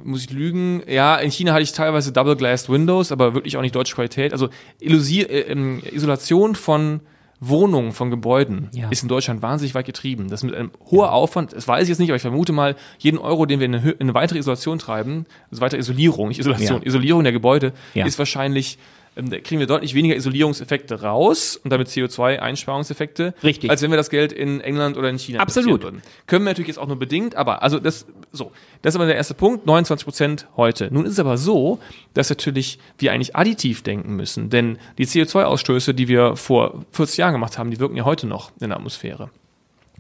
[0.03, 0.84] muss ich lügen?
[0.88, 4.34] Ja, in China hatte ich teilweise Double Glassed Windows, aber wirklich auch nicht deutsche Qualität.
[4.34, 4.49] Also
[4.80, 7.01] Illusier äh, ähm, Isolation von
[7.39, 8.89] Wohnungen, von Gebäuden ja.
[8.89, 10.30] ist in Deutschland wahnsinnig weit getrieben.
[10.30, 11.11] Das ist mit einem hoher ja.
[11.11, 13.76] Aufwand, das weiß ich jetzt nicht, aber ich vermute mal, jeden Euro, den wir in
[13.76, 16.88] eine, in eine weitere Isolation treiben, also weitere Isolierung, nicht Isolation, ja.
[16.88, 18.77] Isolierung der Gebäude, ist wahrscheinlich
[19.16, 23.70] kriegen wir deutlich weniger Isolierungseffekte raus und damit CO2-Einsparungseffekte, Richtig.
[23.70, 25.84] als wenn wir das Geld in England oder in China Absolut.
[25.84, 26.02] würden.
[26.28, 28.52] Können wir natürlich jetzt auch nur bedingt, aber also das so,
[28.82, 30.90] das ist aber der erste Punkt, 29 Prozent heute.
[30.92, 31.80] Nun ist es aber so,
[32.14, 37.34] dass natürlich wir eigentlich additiv denken müssen, denn die CO2-Ausstöße, die wir vor 40 Jahren
[37.34, 39.30] gemacht haben, die wirken ja heute noch in der Atmosphäre.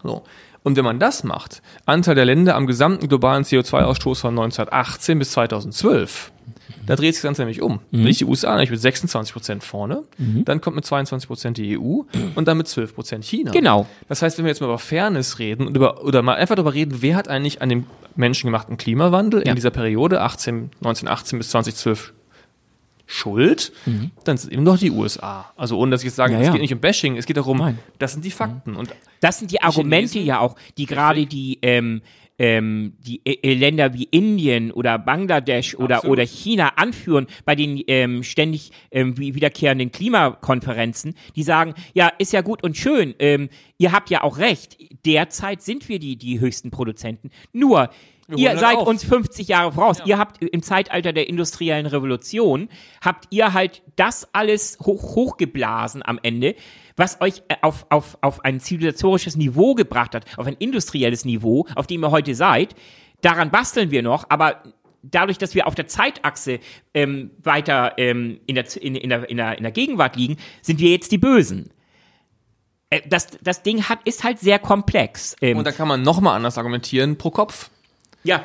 [0.03, 0.23] So.
[0.63, 5.31] Und wenn man das macht, Anteil der Länder am gesamten globalen CO2-Ausstoß von 1918 bis
[5.31, 6.31] 2012,
[6.85, 7.79] da dreht sich das Ganze nämlich um.
[7.91, 8.03] Mhm.
[8.03, 10.45] Nicht die USA nämlich mit 26 Prozent vorne, mhm.
[10.45, 12.01] dann kommt mit 22 Prozent die EU
[12.35, 13.51] und dann mit 12 Prozent China.
[13.51, 13.87] Genau.
[14.07, 16.73] Das heißt, wenn wir jetzt mal über Fairness reden und über, oder mal einfach darüber
[16.73, 17.85] reden, wer hat eigentlich an dem
[18.15, 19.49] menschengemachten Klimawandel ja.
[19.49, 22.13] in dieser Periode 18, 1918 bis 2012
[23.07, 24.11] Schuld, mhm.
[24.23, 25.51] dann sind eben noch die USA.
[25.55, 26.47] Also ohne dass ich jetzt sage, ja, ja.
[26.47, 27.77] es geht nicht um Bashing, es geht darum, Nein.
[27.99, 28.75] das sind die Fakten.
[28.75, 28.89] Und
[29.19, 32.01] das sind die Argumente ja auch, die gerade die ähm,
[32.37, 38.23] ähm, die äh, Länder wie Indien oder Bangladesch oder, oder China anführen bei den ähm,
[38.23, 44.09] ständig ähm, wiederkehrenden Klimakonferenzen, die sagen, ja, ist ja gut und schön, ähm, ihr habt
[44.09, 47.29] ja auch recht, derzeit sind wir die, die höchsten Produzenten.
[47.53, 47.89] Nur,
[48.35, 48.87] ihr seid auf.
[48.87, 49.99] uns 50 Jahre voraus.
[49.99, 50.05] Ja.
[50.05, 52.69] Ihr habt im Zeitalter der industriellen Revolution,
[53.03, 56.55] habt ihr halt das alles hoch, hochgeblasen am Ende
[56.97, 61.67] was euch äh, auf, auf, auf ein zivilisatorisches Niveau gebracht hat, auf ein industrielles Niveau,
[61.75, 62.75] auf dem ihr heute seid.
[63.21, 64.63] Daran basteln wir noch, aber
[65.01, 66.59] dadurch, dass wir auf der Zeitachse
[66.93, 70.79] ähm, weiter ähm, in, der, in, in, der, in, der, in der Gegenwart liegen, sind
[70.79, 71.69] wir jetzt die Bösen.
[72.89, 75.35] Äh, das, das Ding hat, ist halt sehr komplex.
[75.41, 77.69] Ähm, Und da kann man nochmal anders argumentieren, pro Kopf.
[78.25, 78.43] Ja.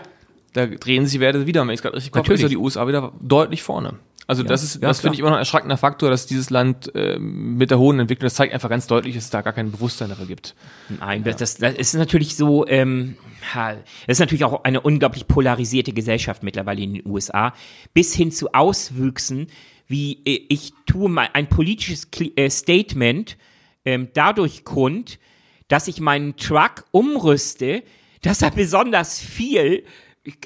[0.52, 3.62] Da drehen sie Werte wieder, wenn ich gerade richtig ist ja die USA wieder deutlich
[3.62, 3.98] vorne.
[4.26, 6.94] Also ja, das ist, das finde ich immer noch ein erschreckender Faktor, dass dieses Land
[6.94, 9.72] äh, mit der hohen Entwicklung, das zeigt einfach ganz deutlich, dass es da gar kein
[9.72, 10.54] Bewusstsein dafür gibt.
[11.00, 11.32] Nein, ja.
[11.32, 13.16] das, das ist natürlich so, ähm,
[13.52, 17.54] das ist natürlich auch eine unglaublich polarisierte Gesellschaft mittlerweile in den USA,
[17.92, 19.48] bis hin zu Auswüchsen,
[19.88, 23.36] wie äh, ich tue mal ein politisches äh, Statement
[23.84, 25.18] ähm, dadurch kund,
[25.66, 27.82] dass ich meinen Truck umrüste,
[28.22, 29.84] dass er besonders viel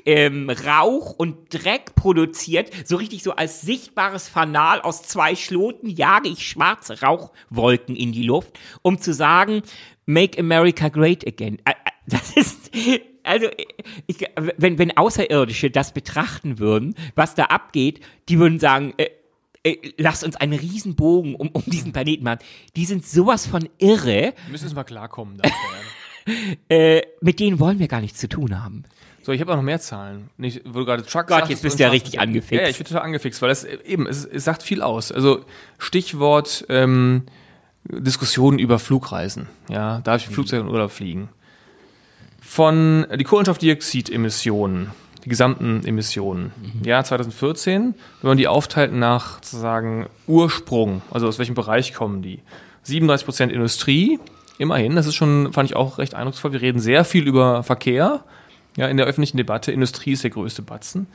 [0.04, 6.28] ähm, Rauch und Dreck produziert, so richtig so als sichtbares Fanal aus zwei Schloten jage
[6.28, 9.62] ich schwarze Rauchwolken in die Luft, um zu sagen,
[10.06, 11.60] Make America Great Again.
[12.06, 12.70] Das ist,
[13.24, 13.48] also,
[14.06, 14.18] ich,
[14.56, 19.08] wenn, wenn Außerirdische das betrachten würden, was da abgeht, die würden sagen, äh,
[19.64, 22.40] äh, lasst uns einen Riesenbogen um, um diesen Planeten machen.
[22.76, 24.34] Die sind sowas von irre.
[24.44, 25.40] Wir müssen uns mal klarkommen.
[26.68, 28.84] Äh, mit denen wollen wir gar nichts zu tun haben.
[29.22, 30.28] So, ich habe auch noch mehr Zahlen.
[30.36, 32.62] Nicht, wo du gerade Truck Gott, jetzt bist du ja richtig angefixt.
[32.62, 35.12] Ja, ich bin total angefixt, weil das eben, es, es sagt viel aus.
[35.12, 35.44] Also
[35.78, 37.22] Stichwort ähm,
[37.84, 39.48] Diskussionen über Flugreisen.
[39.70, 41.30] Ja, darf ich mit Flugzeug in Urlaub fliegen?
[42.40, 44.90] Von die Kohlenstoffdioxidemissionen,
[45.24, 46.84] die gesamten Emissionen, mhm.
[46.84, 52.40] Jahr 2014, wenn man die aufteilt nach sozusagen Ursprung, also aus welchem Bereich kommen die?
[52.82, 54.18] 37 Prozent Industrie,
[54.58, 56.52] immerhin, das ist schon, fand ich auch recht eindrucksvoll.
[56.52, 58.24] Wir reden sehr viel über Verkehr,
[58.76, 59.72] ja, in der öffentlichen Debatte.
[59.72, 61.06] Industrie ist der größte Batzen.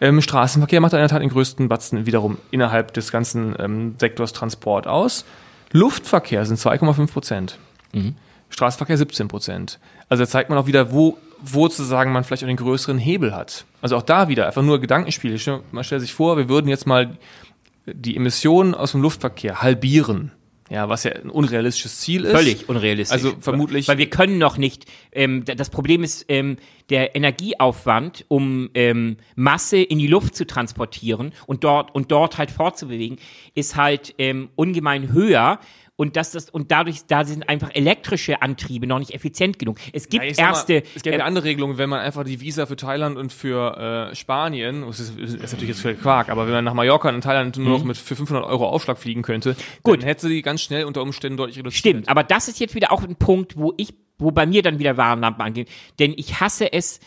[0.00, 4.32] Ähm, Straßenverkehr macht in der Tat den größten Batzen wiederum innerhalb des ganzen ähm, Sektors
[4.32, 5.24] Transport aus.
[5.72, 7.58] Luftverkehr sind 2,5 Prozent.
[7.92, 8.14] Mhm.
[8.50, 9.78] Straßenverkehr 17 Prozent.
[10.08, 13.34] Also da zeigt man auch wieder, wo, wo sozusagen man vielleicht auch den größeren Hebel
[13.34, 13.64] hat.
[13.82, 15.38] Also auch da wieder einfach nur Gedankenspiele.
[15.72, 17.18] Man stellt sich vor, wir würden jetzt mal
[17.86, 20.32] die Emissionen aus dem Luftverkehr halbieren.
[20.70, 22.32] Ja, was ja ein unrealistisches Ziel ist.
[22.32, 23.12] Völlig unrealistisch.
[23.12, 23.88] Also vermutlich.
[23.88, 24.84] Weil wir können noch nicht.
[25.12, 26.56] Ähm, das Problem ist ähm,
[26.90, 32.50] der Energieaufwand, um ähm, Masse in die Luft zu transportieren und dort und dort halt
[32.50, 33.18] fortzubewegen,
[33.54, 35.58] ist halt ähm, ungemein höher
[35.98, 39.78] und dass das und dadurch da sind einfach elektrische Antriebe noch nicht effizient genug.
[39.92, 42.40] Es gibt Ja, sag mal, erste es gibt äh, andere Regelungen, wenn man einfach die
[42.40, 46.46] Visa für Thailand und für äh, Spanien, das ist, ist natürlich jetzt für Quark, aber
[46.46, 49.50] wenn man nach Mallorca und Thailand nur noch mit für 500 Euro Aufschlag fliegen könnte,
[49.50, 49.54] Mhm.
[49.82, 50.00] Gut.
[50.02, 51.78] dann hätte sie ganz schnell unter Umständen deutlich reduziert.
[51.78, 54.78] Stimmt, aber das ist jetzt wieder auch ein Punkt, wo ich, wo bei mir dann
[54.78, 55.66] wieder Warnlampen angehen.
[55.98, 57.00] Denn ich hasse es,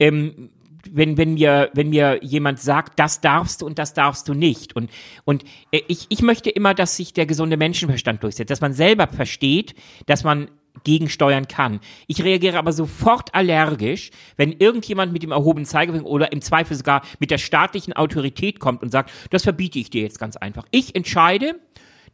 [0.00, 0.50] ähm,
[0.90, 4.76] wenn, wenn mir, wenn mir jemand sagt, das darfst du und das darfst du nicht.
[4.76, 4.90] Und,
[5.24, 9.08] und äh, ich, ich möchte immer, dass sich der gesunde Menschenverstand durchsetzt, dass man selber
[9.08, 9.74] versteht,
[10.06, 10.48] dass man
[10.84, 11.80] gegensteuern kann.
[12.06, 17.02] Ich reagiere aber sofort allergisch, wenn irgendjemand mit dem erhobenen Zeigefinger oder im Zweifel sogar
[17.18, 20.66] mit der staatlichen Autorität kommt und sagt, das verbiete ich dir jetzt ganz einfach.
[20.70, 21.58] Ich entscheide,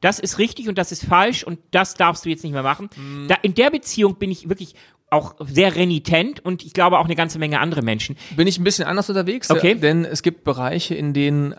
[0.01, 2.91] das ist richtig und das ist falsch und das darfst du jetzt nicht mehr machen.
[3.29, 4.75] Da, in der Beziehung bin ich wirklich
[5.15, 8.17] auch sehr renitent und ich glaube auch eine ganze Menge andere Menschen.
[8.37, 9.75] Bin ich ein bisschen anders unterwegs, Okay.
[9.75, 11.57] denn es gibt Bereiche, in denen, äh,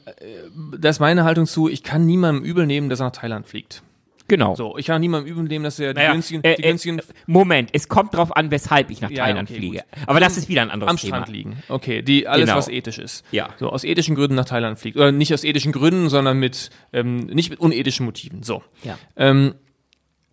[0.77, 3.81] da ist meine Haltung zu, ich kann niemandem übel nehmen, dass er nach Thailand fliegt.
[4.27, 4.55] Genau.
[4.55, 6.99] So, ich kann niemandem übel nehmen, dass er die Naja, günstigen, äh, die äh, günstigen
[7.27, 9.77] Moment, es kommt drauf an, weshalb ich nach Ja, Thailand okay, fliege.
[9.77, 10.07] gut.
[10.07, 11.17] Aber das ist wieder ein anderes am Thema.
[11.17, 11.57] Strand liegen.
[11.69, 12.57] Okay, die alles, Genau.
[12.57, 13.23] was ethisch ist.
[13.31, 13.49] Ja.
[13.59, 14.97] So, aus ethischen Gründen nach Thailand fliegt.
[14.97, 18.41] Oder nicht aus ethischen Gründen, sondern mit, ähm, nicht mit unethischen Motiven.
[18.41, 18.63] So.
[18.83, 18.97] Ja.
[19.15, 19.53] Ähm,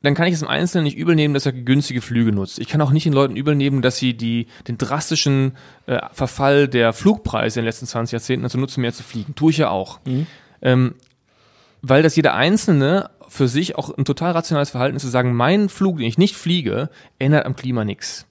[0.02, 2.58] dann kann ich es im Einzelnen nicht übel nehmen, dass er günstige Flüge nutzt.
[2.58, 5.56] Ich kann auch nicht den Leuten übel nehmen, dass sie die, den drastischen
[5.86, 9.34] äh, Verfall der Flugpreise in den letzten 20 Jahrzehnten dazu nutzen, mehr zu fliegen.
[9.34, 10.00] Tue ich ja auch.
[10.60, 10.94] Ähm,
[11.82, 15.68] weil das jeder Einzelne für sich auch ein total rationales Verhalten ist, zu sagen, mein
[15.68, 18.26] Flug, den ich nicht fliege, ändert am Klima nichts.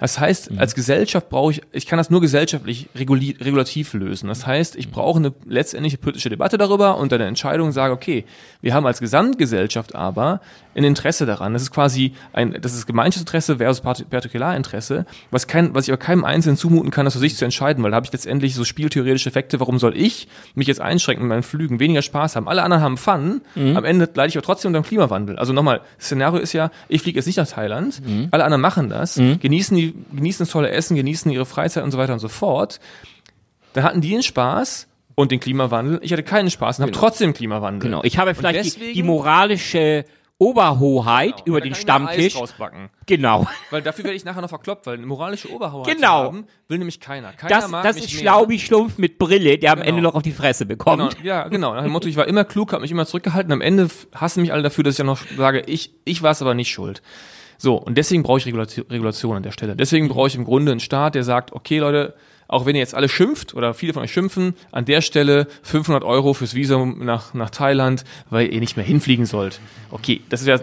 [0.00, 4.28] Das heißt, als Gesellschaft brauche ich, ich kann das nur gesellschaftlich regulativ lösen.
[4.28, 8.24] Das heißt, ich brauche eine letztendliche politische Debatte darüber und eine Entscheidung sage, okay,
[8.60, 10.40] wir haben als Gesamtgesellschaft aber
[10.74, 11.52] ein Interesse daran.
[11.52, 15.98] Das ist quasi ein, das ist Gemeinschaftsinteresse versus Part- Partikularinteresse, was kein, was ich aber
[15.98, 18.64] keinem Einzelnen zumuten kann, das für sich zu entscheiden, weil da habe ich letztendlich so
[18.64, 22.48] spieltheoretische Effekte, warum soll ich mich jetzt einschränken mit meinen Flügen, weniger Spaß haben.
[22.48, 25.38] Alle anderen haben Fun, am Ende leide ich aber trotzdem unter dem Klimawandel.
[25.38, 28.00] Also nochmal, das Szenario ist ja, ich fliege jetzt nicht nach Thailand,
[28.30, 31.98] alle anderen machen das, genießen die, genießen das tolle Essen, genießen ihre Freizeit und so
[31.98, 32.80] weiter und so fort.
[33.72, 35.98] Dann hatten die den Spaß und den Klimawandel.
[36.02, 37.80] Ich hatte keinen Spaß und habe trotzdem Klimawandel.
[37.90, 38.02] Genau.
[38.04, 40.04] Ich habe vielleicht die, deswegen- die moralische
[40.40, 42.36] Oberhoheit Genau, über den Stammtisch.
[43.06, 43.46] Genau.
[43.70, 46.24] Weil dafür werde ich nachher noch verkloppt, weil eine moralische Oberhoheit Genau.
[46.24, 47.32] haben, will nämlich keiner.
[47.32, 48.20] Keiner Das, mag das ist mehr.
[48.20, 49.88] Schlaubi-Schlumpf mit Brille, der am Genau.
[49.88, 51.16] Ende noch auf die Fresse bekommt.
[51.16, 51.74] Genau, ja, genau.
[51.74, 53.52] Nach dem Motto, ich war immer klug, habe mich immer zurückgehalten.
[53.52, 56.40] Am Ende hassen mich alle dafür, dass ich ja noch sage, ich, ich war es
[56.40, 57.02] aber nicht schuld.
[57.58, 59.74] So, und deswegen brauche ich Regulation, an der Stelle.
[59.74, 62.14] Deswegen brauche ich im Grunde einen Staat, der sagt, okay Leute,
[62.48, 66.02] auch wenn ihr jetzt alle schimpft oder viele von euch schimpfen, an der Stelle 500
[66.02, 69.60] Euro fürs Visum nach, nach Thailand, weil ihr nicht mehr hinfliegen sollt.
[69.90, 70.58] Okay, das ist ja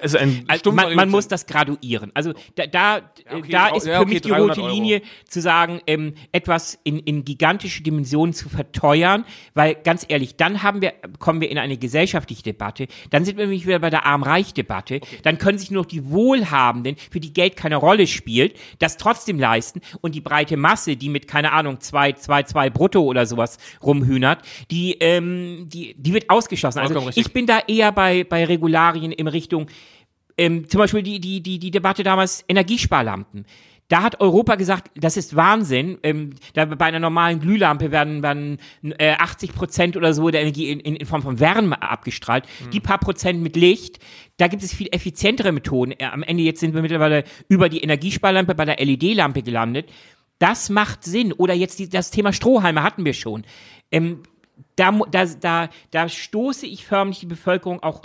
[0.00, 2.10] also ein Also man, man muss das graduieren.
[2.14, 3.00] Also da, da,
[3.30, 4.74] okay, da ist ja, für okay, mich die 300 rote Euro.
[4.74, 10.62] Linie zu sagen, ähm, etwas in, in gigantische Dimensionen zu verteuern, weil ganz ehrlich, dann
[10.62, 14.04] haben wir, kommen wir in eine gesellschaftliche Debatte, dann sind wir nämlich wieder bei der
[14.04, 18.98] Arm-Reich-Debatte, dann können sich nur noch die Wohlhabenden, für die Geld keine Rolle spielt, das
[18.98, 23.26] trotzdem leisten und die breite Masse, die mit, keine Ahnung, zwei, zwei, zwei brutto oder
[23.26, 24.40] sowas rumhühnert,
[24.70, 26.80] die, ähm, die, die wird ausgeschlossen.
[26.80, 29.66] Also ich bin da eher bei, bei Regularien in Richtung,
[30.38, 33.44] ähm, zum Beispiel die, die, die, die Debatte damals Energiesparlampen.
[33.92, 35.98] Da hat Europa gesagt, das ist Wahnsinn.
[36.02, 38.58] Ähm, da bei einer normalen Glühlampe werden, werden
[38.98, 42.46] äh, 80 Prozent oder so der Energie in, in, in Form von Wärme abgestrahlt.
[42.72, 43.98] Die paar Prozent mit Licht,
[44.38, 45.92] da gibt es viel effizientere Methoden.
[45.92, 49.90] Äh, am Ende jetzt sind wir mittlerweile über die Energiesparlampe bei der LED-Lampe gelandet.
[50.42, 51.32] Das macht Sinn.
[51.32, 53.44] Oder jetzt die, das Thema Strohhalme hatten wir schon.
[53.92, 54.24] Ähm,
[54.74, 58.02] da, da, da, da stoße ich förmlich die Bevölkerung auch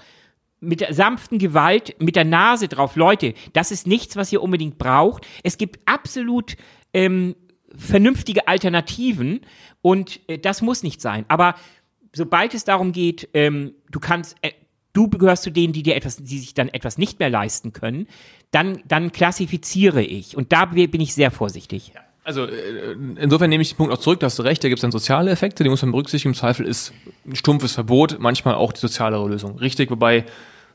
[0.59, 2.95] mit der sanften Gewalt, mit der Nase drauf.
[2.95, 5.25] Leute, das ist nichts, was ihr unbedingt braucht.
[5.41, 6.57] Es gibt absolut
[6.93, 7.35] ähm,
[7.75, 9.41] vernünftige Alternativen
[9.81, 11.25] und äh, das muss nicht sein.
[11.29, 11.55] Aber
[12.13, 14.51] sobald es darum geht, ähm, du kannst, äh,
[14.93, 18.05] du gehörst zu denen, die dir etwas, die sich dann etwas nicht mehr leisten können,
[18.51, 20.37] dann, dann klassifiziere ich.
[20.37, 21.93] Und da bin ich sehr vorsichtig.
[22.27, 24.79] Also äh, insofern nehme ich den Punkt auch zurück, da hast du recht, da gibt
[24.79, 26.33] es dann soziale Effekte, die muss man berücksichtigen.
[26.33, 26.91] Im Zweifel ist
[27.25, 29.57] ein stumpfes Verbot manchmal auch die sozialere Lösung.
[29.59, 30.25] Richtig, wobei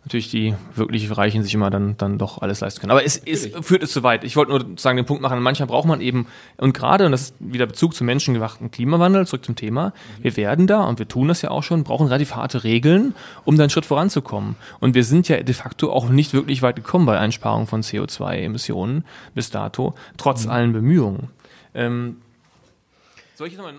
[0.02, 2.90] natürlich die wirklich Reichen sich immer dann, dann doch alles leisten können.
[2.90, 4.24] Aber es, es führt es zu weit.
[4.24, 6.26] Ich wollte nur sagen, den Punkt machen, manchmal braucht man eben,
[6.56, 9.92] und gerade, und das ist wieder Bezug zum menschengemachten Klimawandel, zurück zum Thema,
[10.22, 13.14] wir werden da, und wir tun das ja auch schon, brauchen relativ harte Regeln,
[13.44, 14.56] um da einen Schritt voranzukommen.
[14.80, 19.04] Und wir sind ja de facto auch nicht wirklich weit gekommen bei Einsparung von CO2-Emissionen
[19.34, 21.28] bis dato, trotz allen Bemühungen.
[21.74, 22.18] Ähm,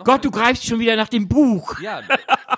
[0.04, 1.80] Gott, du greifst schon wieder nach dem Buch.
[1.80, 2.02] ja,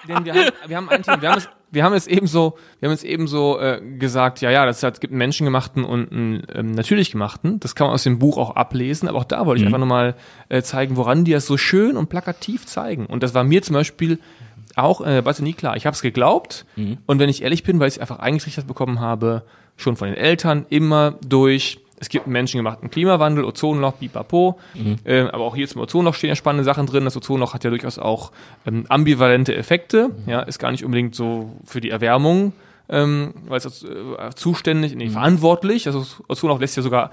[0.07, 2.57] denn wir haben, wir haben ein Thema, wir haben es, wir haben es eben so,
[2.79, 5.83] wir haben es eben so äh, gesagt, ja, ja, das hat, es gibt einen menschengemachten
[5.83, 7.59] und einen ähm, natürlich gemachten.
[7.59, 10.15] Das kann man aus dem Buch auch ablesen, aber auch da wollte ich einfach nochmal
[10.49, 13.05] äh, zeigen, woran die das so schön und plakativ zeigen.
[13.05, 14.19] Und das war mir zum Beispiel
[14.75, 15.75] auch der Debatte nie klar.
[15.77, 16.65] Ich habe es geglaubt
[17.05, 19.43] und wenn ich ehrlich bin, weil ich es einfach eingetrichtert bekommen habe,
[19.77, 24.59] schon von den Eltern, immer durch es gibt einen menschengemachten Klimawandel, Ozonloch, bipapo.
[24.73, 24.97] Mhm.
[25.05, 27.05] Ähm, aber auch hier zum Ozonloch stehen ja spannende Sachen drin.
[27.05, 28.31] Das Ozonloch hat ja durchaus auch
[28.65, 30.09] ähm, ambivalente Effekte.
[30.09, 30.29] Mhm.
[30.29, 32.53] Ja, ist gar nicht unbedingt so für die Erwärmung,
[32.89, 33.89] ähm, weil es äh,
[34.35, 35.11] zuständig, nee, mhm.
[35.11, 35.87] verantwortlich.
[35.87, 37.11] Also Ozonloch lässt ja sogar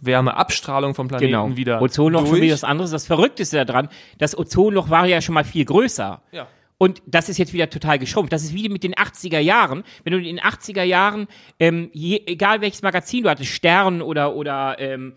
[0.00, 1.56] Wärmeabstrahlung vom Planeten genau.
[1.56, 1.82] wieder.
[1.82, 2.30] Ozonloch durch.
[2.30, 2.90] schon wieder was anderes.
[2.90, 3.88] Das Verrückteste daran,
[4.18, 6.20] das Ozonloch war ja schon mal viel größer.
[6.30, 6.46] Ja.
[6.78, 8.32] Und das ist jetzt wieder total geschrumpft.
[8.32, 9.84] Das ist wie mit den 80er Jahren.
[10.02, 11.28] Wenn du in den 80er Jahren,
[11.60, 15.14] ähm, je, egal welches Magazin du hattest, Stern oder, oder ähm,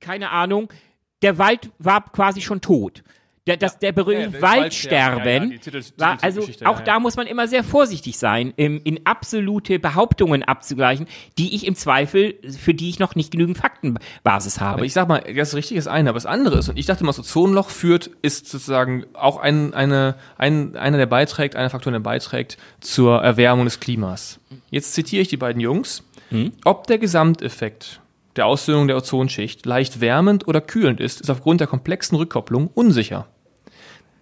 [0.00, 0.72] keine Ahnung,
[1.22, 3.02] der Wald war quasi schon tot.
[3.46, 7.46] Der, das, der berühmte ja, Waldsterben, ja, ja, war, also auch da muss man immer
[7.46, 11.06] sehr vorsichtig sein, in, in absolute Behauptungen abzugleichen,
[11.38, 14.78] die ich im Zweifel, für die ich noch nicht genügend Faktenbasis habe.
[14.78, 17.04] Aber ich sag mal, das Richtige ist eine, aber das andere ist, und ich dachte
[17.04, 21.92] mal, so Zonenloch führt, ist sozusagen auch ein, eine, ein, einer, der beiträgt, einer Faktor,
[21.92, 24.40] der beiträgt zur Erwärmung des Klimas.
[24.70, 26.02] Jetzt zitiere ich die beiden Jungs.
[26.30, 26.52] Hm?
[26.64, 28.00] Ob der Gesamteffekt
[28.34, 33.28] der Ausdünnung der Ozonschicht leicht wärmend oder kühlend ist, ist aufgrund der komplexen Rückkopplung unsicher.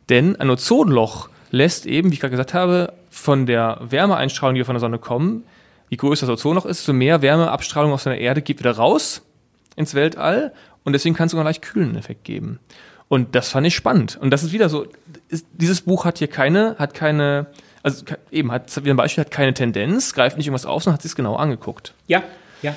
[0.08, 4.74] Denn ein Ozonloch lässt eben, wie ich gerade gesagt habe, von der Wärmeeinstrahlung, die von
[4.74, 5.44] der Sonne kommen,
[5.88, 9.22] je größer das Ozonloch ist, so mehr Wärmeabstrahlung aus der Erde geht wieder raus
[9.76, 10.52] ins Weltall
[10.84, 12.58] und deswegen kann es sogar einen leicht kühlenden Effekt geben.
[13.08, 14.18] Und das fand ich spannend.
[14.20, 14.86] Und das ist wieder so,
[15.28, 17.46] ist, dieses Buch hat hier keine, hat keine,
[17.82, 21.02] also eben, hat wie ein Beispiel, hat keine Tendenz, greift nicht irgendwas auf, sondern hat
[21.02, 21.94] sich es genau angeguckt.
[22.06, 22.22] Ja,
[22.62, 22.74] ja.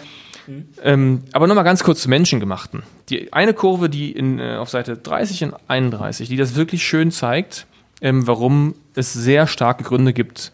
[0.83, 2.83] Ähm, aber nochmal ganz kurz zu Menschengemachten.
[3.09, 7.11] Die eine Kurve, die in, äh, auf Seite 30 und 31, die das wirklich schön
[7.11, 7.67] zeigt,
[8.01, 10.51] ähm, warum es sehr starke Gründe gibt,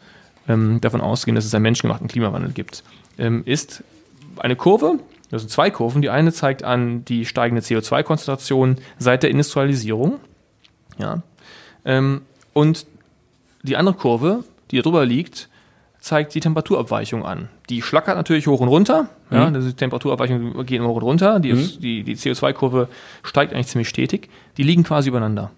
[0.48, 2.84] ähm, davon auszugehen, dass es einen menschengemachten Klimawandel gibt,
[3.18, 3.84] ähm, ist
[4.38, 5.00] eine Kurve,
[5.34, 6.04] das sind zwei Kurven.
[6.04, 10.20] Die eine zeigt an die steigende CO2-Konzentration seit der Industrialisierung.
[11.00, 11.24] Ja.
[11.86, 12.22] Ähm,
[12.54, 12.86] und
[13.64, 15.50] die andere Kurve, die darüber liegt,
[16.04, 17.48] zeigt die Temperaturabweichung an.
[17.70, 19.08] Die schlackert natürlich hoch und runter.
[19.32, 19.66] Ja, mhm.
[19.66, 21.40] die Temperaturabweichung geht immer hoch und runter.
[21.40, 21.80] Die, mhm.
[21.80, 22.90] die, die CO2-Kurve
[23.24, 24.30] steigt eigentlich ziemlich stetig.
[24.58, 25.52] Die liegen quasi übereinander.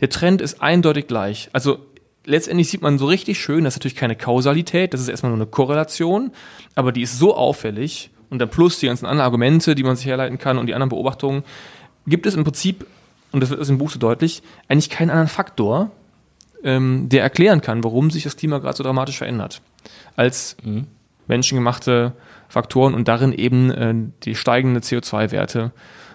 [0.00, 1.50] Der Trend ist eindeutig gleich.
[1.52, 1.80] Also
[2.24, 5.38] letztendlich sieht man so richtig schön, das ist natürlich keine Kausalität, das ist erstmal nur
[5.38, 6.30] eine Korrelation,
[6.76, 10.06] aber die ist so auffällig und dann plus die ganzen anderen Argumente, die man sich
[10.06, 11.42] herleiten kann und die anderen Beobachtungen,
[12.06, 12.86] gibt es im Prinzip,
[13.32, 15.90] und das wird im Buch so deutlich, eigentlich keinen anderen Faktor,
[16.62, 19.62] ähm, der erklären kann, warum sich das Klima gerade so dramatisch verändert,
[20.16, 20.86] als mhm.
[21.26, 22.12] menschengemachte
[22.48, 23.94] Faktoren und darin eben äh,
[24.24, 25.72] die steigende CO2-Werte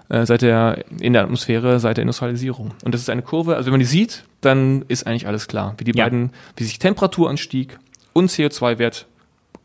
[0.09, 2.73] äh, seit der in der Atmosphäre seit der Industrialisierung.
[2.83, 5.73] Und das ist eine Kurve, also wenn man die sieht, dann ist eigentlich alles klar,
[5.77, 6.05] wie die ja.
[6.05, 7.79] beiden, wie sich Temperaturanstieg
[8.13, 9.07] und CO2-Wert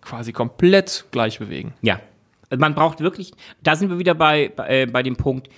[0.01, 1.75] quasi komplett gleich bewegen.
[1.83, 2.01] Ja,
[2.57, 3.33] man braucht wirklich,
[3.63, 5.49] da sind wir wieder bei, bei, äh, bei dem Punkt,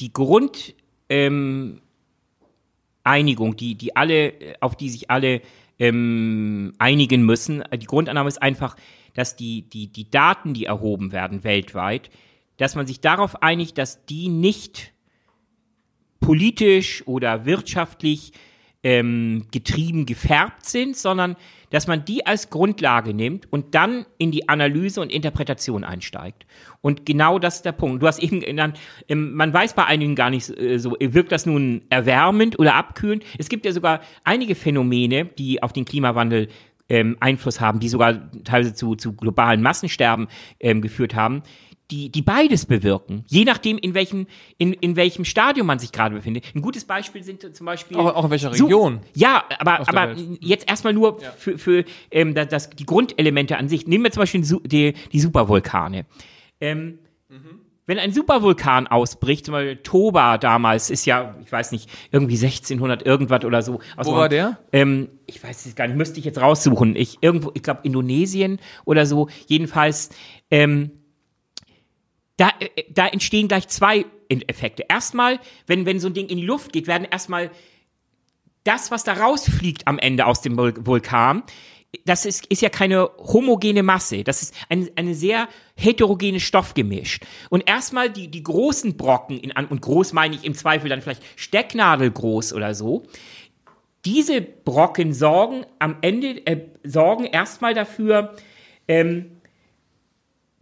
[0.00, 0.74] die Grund,
[1.08, 1.80] ähm,
[3.02, 5.40] Einigung, die, die alle, auf die sich alle
[5.78, 7.62] ähm, einigen müssen.
[7.74, 8.76] Die Grundannahme ist einfach,
[9.14, 12.10] dass die, die, die Daten, die erhoben werden weltweit,
[12.56, 14.92] dass man sich darauf einigt, dass die nicht
[16.20, 18.32] politisch oder wirtschaftlich
[18.88, 21.36] ähm, getrieben gefärbt sind, sondern
[21.68, 26.46] dass man die als Grundlage nimmt und dann in die Analyse und Interpretation einsteigt.
[26.80, 28.02] Und genau das ist der Punkt.
[28.02, 28.78] Du hast eben genannt,
[29.10, 33.24] ähm, man weiß bei einigen gar nicht äh, so, wirkt das nun erwärmend oder abkühlend?
[33.36, 36.48] Es gibt ja sogar einige Phänomene, die auf den Klimawandel
[36.88, 40.28] ähm, Einfluss haben, die sogar teilweise zu, zu globalen Massensterben
[40.60, 41.42] ähm, geführt haben
[41.90, 43.24] die, die beides bewirken.
[43.28, 44.26] Je nachdem, in welchem,
[44.58, 46.44] in, in welchem Stadium man sich gerade befindet.
[46.54, 47.96] Ein gutes Beispiel sind zum Beispiel.
[47.96, 49.00] Auch, auch in welcher Region?
[49.14, 51.32] So, ja, aber, aber jetzt erstmal nur ja.
[51.32, 53.86] für, für ähm, das, das, die Grundelemente an sich.
[53.86, 56.04] Nehmen wir zum Beispiel die, die Supervulkane.
[56.60, 56.98] Ähm,
[57.28, 57.60] mhm.
[57.86, 63.06] Wenn ein Supervulkan ausbricht, zum Beispiel Toba damals, ist ja, ich weiß nicht, irgendwie 1600
[63.06, 63.80] irgendwas oder so.
[63.96, 64.58] Wo war der?
[64.72, 66.96] Ähm, ich weiß es gar nicht, müsste ich jetzt raussuchen.
[66.96, 69.30] Ich irgendwo, ich glaube Indonesien oder so.
[69.46, 70.10] Jedenfalls,
[70.50, 70.97] ähm,
[72.38, 74.86] da, äh, da entstehen gleich zwei Effekte.
[74.88, 77.50] Erstmal, wenn, wenn so ein Ding in die Luft geht, werden erstmal
[78.64, 81.42] das, was da rausfliegt am Ende aus dem Vulkan,
[82.04, 84.22] das ist, ist ja keine homogene Masse.
[84.22, 87.18] Das ist ein, eine sehr heterogene Stoffgemisch.
[87.48, 91.22] Und erstmal die, die großen Brocken, in, und groß meine ich im Zweifel dann vielleicht
[91.36, 93.04] Stecknadelgroß oder so,
[94.04, 98.34] diese Brocken sorgen am Ende, äh, sorgen erstmal dafür,
[98.86, 99.37] ähm,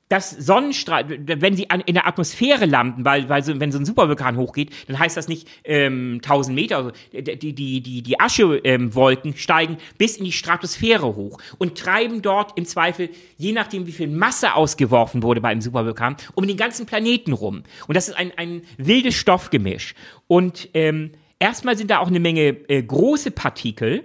[0.09, 4.37] dass Sonnenstrahl, wenn sie in der Atmosphäre landen, weil, weil so, wenn so ein Supervulkan
[4.37, 6.77] hochgeht, dann heißt das nicht ähm, 1000 Meter.
[6.77, 12.23] Also die, die, die, die Aschewolken ähm, steigen bis in die Stratosphäre hoch und treiben
[12.23, 16.57] dort im Zweifel, je nachdem wie viel Masse ausgeworfen wurde bei einem Supervulkan, um den
[16.57, 17.65] ganzen Planeten rum.
[17.89, 19.95] Und das ist ein, ein wildes Stoffgemisch.
[20.28, 24.05] Und ähm, erstmal sind da auch eine Menge äh, große Partikel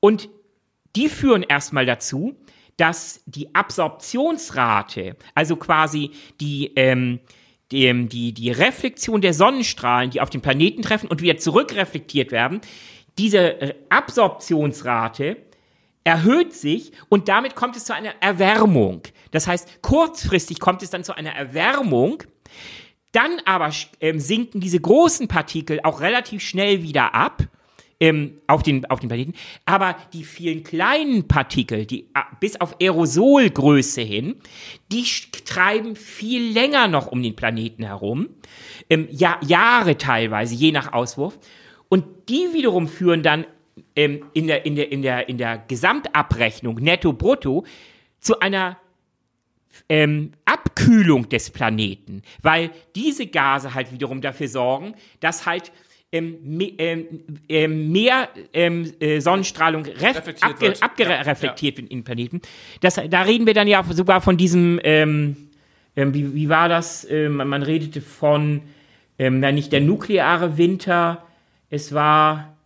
[0.00, 0.28] Und
[0.94, 2.36] die führen erstmal dazu,
[2.76, 7.20] dass die Absorptionsrate, also quasi die, ähm,
[7.72, 12.60] die, die, die Reflexion der Sonnenstrahlen, die auf den Planeten treffen und wieder zurückreflektiert werden,
[13.18, 15.38] diese Absorptionsrate
[16.04, 19.02] erhöht sich und damit kommt es zu einer Erwärmung.
[19.32, 22.22] Das heißt, kurzfristig kommt es dann zu einer Erwärmung,
[23.10, 27.42] dann aber ähm, sinken diese großen Partikel auch relativ schnell wieder ab
[28.00, 29.34] ähm, auf, den, auf den Planeten.
[29.64, 34.36] Aber die vielen kleinen Partikel, die äh, bis auf Aerosolgröße hin,
[34.92, 35.04] die
[35.44, 38.28] treiben viel länger noch um den Planeten herum.
[38.90, 41.38] Ähm, ja, Jahre teilweise, je nach Auswurf.
[41.88, 43.46] Und die wiederum führen dann
[43.94, 47.64] ähm, in, der, in, der, in, der, in der Gesamtabrechnung netto-brutto
[48.20, 48.78] zu einer
[49.88, 55.70] ähm, Abkühlung des Planeten, weil diese Gase halt wiederum dafür sorgen, dass halt
[56.12, 56.60] ähm,
[57.48, 61.82] ähm, mehr ähm, äh, Sonnenstrahlung reflektiert abge abgereflektiert ja.
[61.82, 62.40] wird in den Planeten.
[62.80, 67.06] Das, da reden wir dann ja sogar von diesem, wie, wie war das?
[67.10, 68.62] man redete von,
[69.18, 71.26] na, nicht der nukleare Winter,
[71.70, 72.56] es war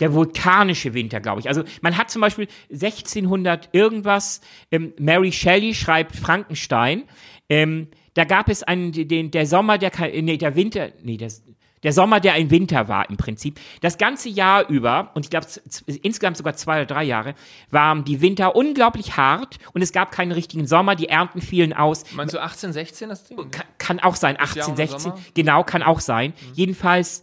[0.00, 1.48] der vulkanische Winter, glaube ich.
[1.48, 4.40] Also man hat zum Beispiel 1600 irgendwas,
[4.70, 7.04] ähm, Mary Shelley schreibt Frankenstein,
[7.48, 11.42] ähm, da gab es einen, den, der Sommer, der, nee, der Winter, nee, das,
[11.86, 13.60] der Sommer, der ein Winter war im Prinzip.
[13.80, 15.46] Das ganze Jahr über, und ich glaube
[16.02, 17.36] insgesamt sogar zwei oder drei Jahre,
[17.70, 22.02] waren die Winter unglaublich hart und es gab keinen richtigen Sommer, die Ernten fielen aus.
[22.10, 23.36] Meinst du 1816 das Ding?
[23.52, 26.32] Kann, kann auch sein, 1816, genau, kann auch sein.
[26.32, 26.54] Mhm.
[26.54, 27.22] Jedenfalls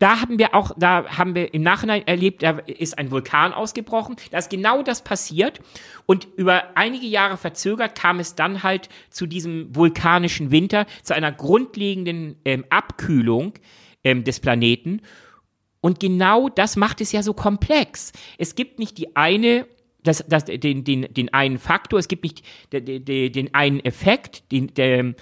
[0.00, 4.16] da haben wir auch, da haben wir im Nachhinein erlebt, da ist ein Vulkan ausgebrochen,
[4.32, 5.60] da ist genau das passiert
[6.04, 11.32] und über einige Jahre verzögert kam es dann halt zu diesem vulkanischen Winter, zu einer
[11.32, 13.54] grundlegenden ähm, Abkühlung
[14.04, 15.00] ähm, des Planeten
[15.80, 18.12] und genau das macht es ja so komplex.
[18.38, 19.66] Es gibt nicht die eine
[20.04, 24.50] das, das, den, den, den einen Faktor, es gibt nicht den, den, den einen Effekt,
[24.52, 25.14] den, der,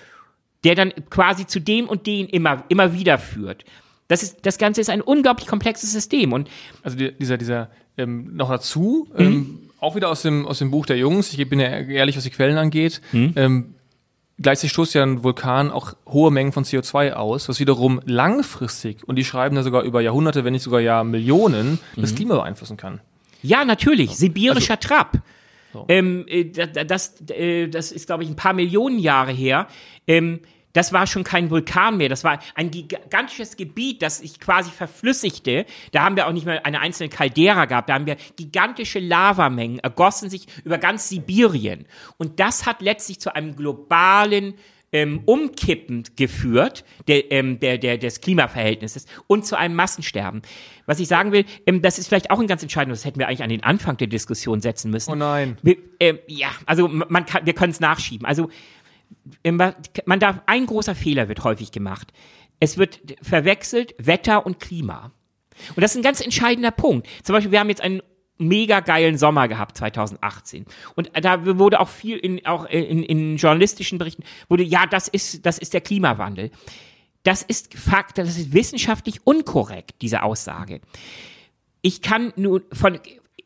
[0.65, 3.65] der dann quasi zu dem und dem immer, immer wieder führt.
[4.09, 6.33] Das, ist, das Ganze ist ein unglaublich komplexes System.
[6.33, 6.51] Und
[6.83, 9.25] also die, dieser, dieser ähm, noch dazu, mhm.
[9.25, 12.25] ähm, auch wieder aus dem, aus dem Buch der Jungs, ich bin ja ehrlich, was
[12.25, 13.33] die Quellen angeht, mhm.
[13.37, 13.75] ähm,
[14.39, 19.17] gleichzeitig stoßt ja ein Vulkan auch hohe Mengen von CO2 aus, was wiederum langfristig, und
[19.17, 22.17] die schreiben da sogar über Jahrhunderte, wenn nicht sogar ja Millionen, das mhm.
[22.17, 23.01] Klima beeinflussen kann.
[23.43, 25.19] Ja, natürlich, sibirischer also, Trab.
[25.73, 25.87] So.
[25.89, 29.67] Ähm, äh, das, das, äh, das ist, glaube ich, ein paar Millionen Jahre her.
[30.07, 30.41] Ähm,
[30.73, 32.09] das war schon kein Vulkan mehr.
[32.09, 35.67] Das war ein gigantisches Gebiet, das sich quasi verflüssigte.
[35.93, 37.89] Da haben wir auch nicht mehr eine einzelne Caldera gehabt.
[37.89, 41.87] Da haben wir gigantische Lavamengen, ergossen sich über ganz Sibirien.
[42.17, 44.55] Und das hat letztlich zu einem globalen
[44.93, 50.43] ähm, Umkippen geführt der, ähm, der, der, des Klimaverhältnisses und zu einem Massensterben.
[50.85, 53.27] Was ich sagen will, ähm, das ist vielleicht auch ein ganz entscheidender, das hätten wir
[53.27, 55.11] eigentlich an den Anfang der Diskussion setzen müssen.
[55.11, 55.57] Oh nein.
[55.63, 58.27] Wir, äh, ja, also man kann, wir können es nachschieben.
[58.27, 58.51] Also
[59.45, 62.13] man darf, ein großer Fehler wird häufig gemacht.
[62.61, 65.13] Es wird verwechselt Wetter und Klima.
[65.75, 67.09] Und das ist ein ganz entscheidender Punkt.
[67.23, 68.03] Zum Beispiel, wir haben jetzt einen
[68.39, 70.67] mega geilen Sommer gehabt 2018
[70.97, 75.47] und da wurde auch viel in auch in, in journalistischen Berichten wurde ja das ist
[75.47, 76.51] das ist der Klimawandel
[77.23, 80.81] das ist Fakt das ist wissenschaftlich unkorrekt diese Aussage
[81.83, 82.99] ich kann nur von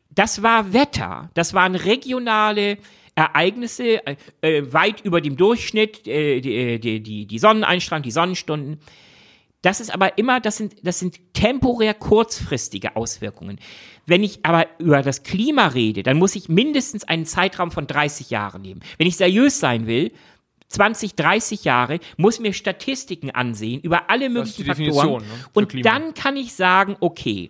[0.09, 2.79] das war Wetter das waren regionale
[3.17, 8.11] Ereignisse äh, äh, weit über dem Durchschnitt, äh, die, äh, die, die, die Sonneneinstrahlung, die
[8.11, 8.79] Sonnenstunden.
[9.63, 13.59] Das ist aber immer, das sind, das sind temporär kurzfristige Auswirkungen.
[14.05, 18.29] Wenn ich aber über das Klima rede, dann muss ich mindestens einen Zeitraum von 30
[18.29, 18.81] Jahren nehmen.
[18.99, 20.11] Wenn ich seriös sein will,
[20.67, 25.23] 20, 30 Jahre, muss mir Statistiken ansehen über alle möglichen Faktoren.
[25.23, 25.89] Ne, und Klima.
[25.89, 27.49] dann kann ich sagen, okay,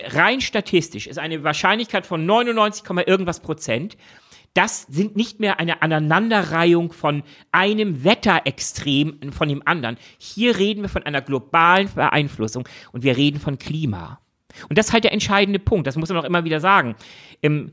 [0.00, 3.96] rein statistisch ist eine Wahrscheinlichkeit von 99, irgendwas Prozent,
[4.54, 9.96] das sind nicht mehr eine Aneinanderreihung von einem Wetterextrem von dem anderen.
[10.18, 14.20] Hier reden wir von einer globalen Beeinflussung und wir reden von Klima.
[14.68, 16.94] Und das ist halt der entscheidende Punkt, das muss man auch immer wieder sagen.
[17.40, 17.72] Im,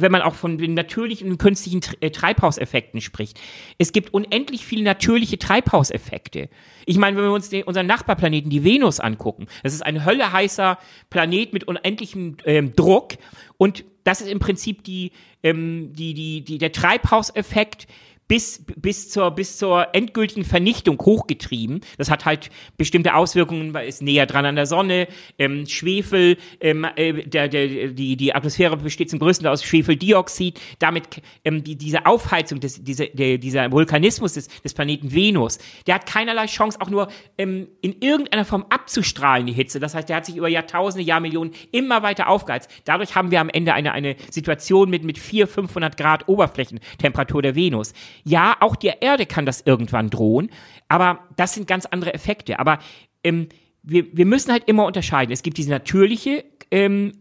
[0.00, 3.40] wenn man auch von den natürlichen und künstlichen äh, Treibhauseffekten spricht.
[3.78, 6.48] Es gibt unendlich viele natürliche Treibhauseffekte.
[6.86, 10.78] Ich meine, wenn wir uns den, unseren Nachbarplaneten, die Venus, angucken, das ist ein hölleheißer
[11.10, 13.14] Planet mit unendlichem ähm, Druck
[13.56, 15.12] und das ist im Prinzip die,
[15.42, 17.86] ähm, die, die, die, der Treibhauseffekt,
[18.32, 21.82] bis, bis, zur, bis zur endgültigen Vernichtung hochgetrieben.
[21.98, 22.48] Das hat halt
[22.78, 25.06] bestimmte Auswirkungen, weil es näher dran an der Sonne,
[25.38, 31.20] ähm, Schwefel, ähm, äh, der, der, die, die Atmosphäre besteht zum größten aus Schwefeldioxid, damit
[31.44, 36.06] ähm, die, diese Aufheizung, des, diese, der, dieser Vulkanismus des, des Planeten Venus, der hat
[36.06, 39.78] keinerlei Chance, auch nur ähm, in irgendeiner Form abzustrahlen, die Hitze.
[39.78, 42.70] Das heißt, der hat sich über Jahrtausende, Jahrmillionen immer weiter aufgeheizt.
[42.86, 47.54] Dadurch haben wir am Ende eine, eine Situation mit, mit 400, 500 Grad Oberflächentemperatur der
[47.54, 47.92] Venus.
[48.24, 50.50] Ja, auch der Erde kann das irgendwann drohen,
[50.88, 52.58] aber das sind ganz andere Effekte.
[52.58, 52.78] Aber
[53.24, 53.48] ähm,
[53.82, 55.32] wir, wir müssen halt immer unterscheiden.
[55.32, 57.12] Es gibt diese natürliche, ähm,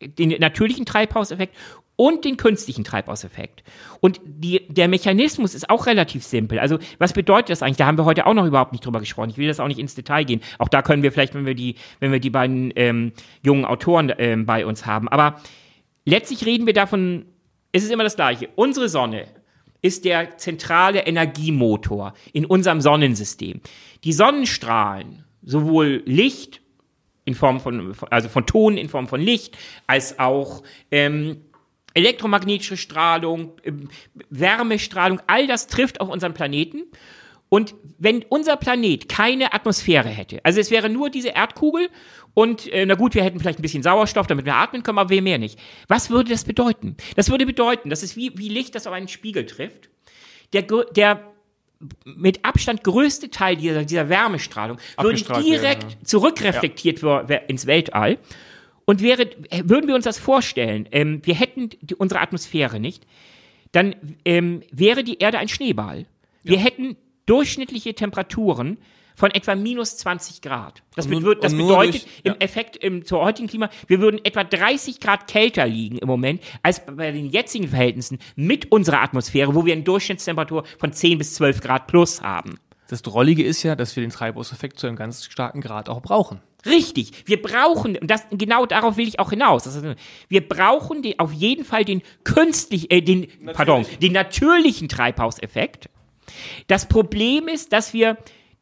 [0.00, 1.54] den natürlichen Treibhauseffekt
[1.96, 3.62] und den künstlichen Treibhauseffekt.
[4.00, 6.58] Und die, der Mechanismus ist auch relativ simpel.
[6.58, 7.76] Also was bedeutet das eigentlich?
[7.76, 9.28] Da haben wir heute auch noch überhaupt nicht drüber gesprochen.
[9.28, 10.40] Ich will das auch nicht ins Detail gehen.
[10.58, 13.12] Auch da können wir vielleicht, wenn wir die, wenn wir die beiden ähm,
[13.44, 15.08] jungen Autoren ähm, bei uns haben.
[15.08, 15.42] Aber
[16.06, 17.26] letztlich reden wir davon,
[17.72, 18.48] es ist immer das Gleiche.
[18.56, 19.26] Unsere Sonne
[19.82, 23.60] ist der zentrale Energiemotor in unserem Sonnensystem.
[24.04, 26.60] Die Sonnenstrahlen, sowohl Licht
[27.24, 31.42] in Form von, also von Ton in Form von Licht, als auch ähm,
[31.94, 33.88] elektromagnetische Strahlung, ähm,
[34.30, 36.84] Wärmestrahlung, all das trifft auf unseren Planeten.
[37.50, 41.88] Und wenn unser Planet keine Atmosphäre hätte, also es wäre nur diese Erdkugel
[42.32, 45.10] und äh, na gut, wir hätten vielleicht ein bisschen Sauerstoff, damit wir atmen können, aber
[45.10, 45.58] wir mehr nicht.
[45.88, 46.96] Was würde das bedeuten?
[47.16, 49.90] Das würde bedeuten, das ist wie, wie Licht, das auf einen Spiegel trifft.
[50.52, 51.24] Der, der
[52.04, 56.04] mit Abstand größte Teil dieser, dieser Wärmestrahlung würde direkt werden, ja.
[56.04, 57.18] zurückreflektiert ja.
[57.48, 58.18] ins Weltall.
[58.84, 59.28] Und wäre,
[59.64, 63.06] würden wir uns das vorstellen, ähm, wir hätten die, unsere Atmosphäre nicht,
[63.72, 66.06] dann ähm, wäre die Erde ein Schneeball.
[66.42, 66.62] Wir ja.
[66.62, 66.96] hätten
[67.30, 68.78] durchschnittliche Temperaturen
[69.14, 70.82] von etwa minus 20 Grad.
[70.96, 72.32] Das, nun, be das bedeutet durch, ja.
[72.32, 76.42] im Effekt im, zur heutigen Klima, wir würden etwa 30 Grad kälter liegen im Moment
[76.62, 81.34] als bei den jetzigen Verhältnissen mit unserer Atmosphäre, wo wir eine Durchschnittstemperatur von 10 bis
[81.34, 82.58] 12 Grad plus haben.
[82.88, 86.40] Das Drollige ist ja, dass wir den Treibhauseffekt zu einem ganz starken Grad auch brauchen.
[86.66, 89.96] Richtig, wir brauchen, und das, genau darauf will ich auch hinaus, das heißt,
[90.28, 93.52] wir brauchen den, auf jeden Fall den künstlich, äh, den, Natürlich.
[93.54, 95.88] pardon, den natürlichen Treibhauseffekt.
[96.66, 98.18] Das Problem ist, dass wir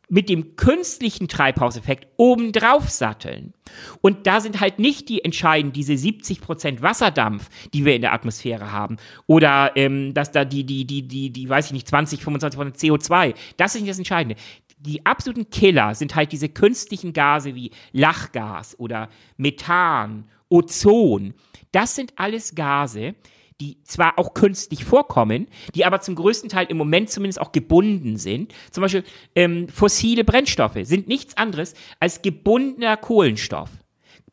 [0.08, 3.52] mit dem künstlichen Treibhauseffekt obendrauf satteln.
[4.00, 8.14] Und da sind halt nicht die entscheidend diese 70 Prozent Wasserdampf, die wir in der
[8.14, 8.96] Atmosphäre haben,
[9.26, 12.78] oder ähm, dass da die, die, die, die, die, weiß ich nicht, 20, 25 Prozent
[12.78, 13.34] CO2.
[13.58, 14.36] Das ist nicht das Entscheidende.
[14.78, 21.34] Die absoluten Killer sind halt diese künstlichen Gase wie Lachgas oder Methan, Ozon.
[21.72, 23.14] Das sind alles Gase,
[23.60, 28.16] die zwar auch künstlich vorkommen, die aber zum größten Teil im Moment zumindest auch gebunden
[28.16, 28.54] sind.
[28.70, 29.04] Zum Beispiel
[29.34, 33.70] ähm, fossile Brennstoffe sind nichts anderes als gebundener Kohlenstoff.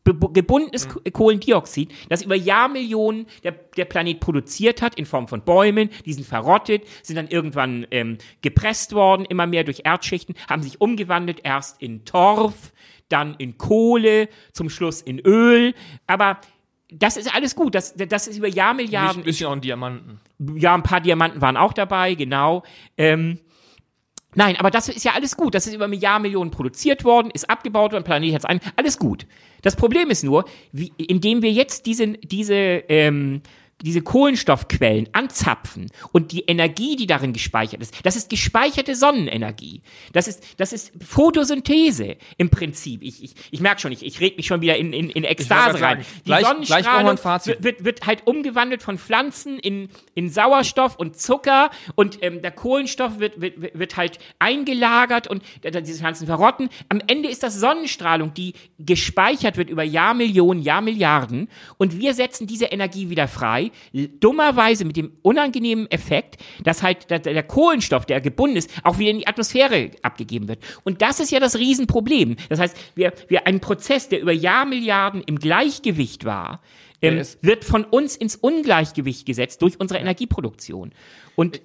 [0.03, 1.11] gebundenes mhm.
[1.11, 6.27] Kohlendioxid, das über Jahrmillionen der, der Planet produziert hat in Form von Bäumen, die sind
[6.27, 11.81] verrottet, sind dann irgendwann ähm, gepresst worden, immer mehr durch Erdschichten, haben sich umgewandelt, erst
[11.81, 12.73] in Torf,
[13.09, 15.73] dann in Kohle, zum Schluss in Öl.
[16.07, 16.39] Aber
[16.91, 17.75] das ist alles gut.
[17.75, 19.21] Das, das ist über Jahrmilliarden.
[19.21, 20.19] Ein bisschen auch ein Diamanten.
[20.55, 22.63] Ja, ein paar Diamanten waren auch dabei, genau.
[22.97, 23.39] Ähm,
[24.35, 25.55] nein, aber das ist ja alles gut.
[25.55, 28.59] Das ist über Jahrmillionen produziert worden, ist abgebaut worden, Planet hat es ein.
[28.75, 29.25] Alles gut.
[29.61, 33.41] Das Problem ist nur, wie, indem wir jetzt diese, diese ähm,
[33.81, 39.81] diese Kohlenstoffquellen anzapfen und die Energie, die darin gespeichert ist, das ist gespeicherte Sonnenenergie.
[40.13, 43.03] Das ist, das ist Photosynthese im Prinzip.
[43.03, 45.81] Ich, ich, ich merke schon, ich, ich rede mich schon wieder in, in, in Ekstase
[45.81, 46.05] rein.
[46.19, 51.19] Die gleich, Sonnenstrahlung gleich wird, wird, wird halt umgewandelt von Pflanzen in, in Sauerstoff und
[51.19, 56.69] Zucker und ähm, der Kohlenstoff wird, wird, wird halt eingelagert und diese Pflanzen verrotten.
[56.87, 62.65] Am Ende ist das Sonnenstrahlung, die gespeichert wird über Jahrmillionen, Jahrmilliarden und wir setzen diese
[62.65, 68.57] Energie wieder frei dummerweise mit dem unangenehmen Effekt, dass halt der, der, Kohlenstoff, der gebunden
[68.57, 70.59] ist, auch wieder in die Atmosphäre abgegeben wird.
[70.83, 72.35] Und das ist ja das Riesenproblem.
[72.49, 76.61] Das heißt, wir, wir einen Prozess, der über Jahrmilliarden im Gleichgewicht war,
[77.01, 80.91] ähm, wird von uns ins Ungleichgewicht gesetzt durch unsere Energieproduktion.
[81.35, 81.61] Und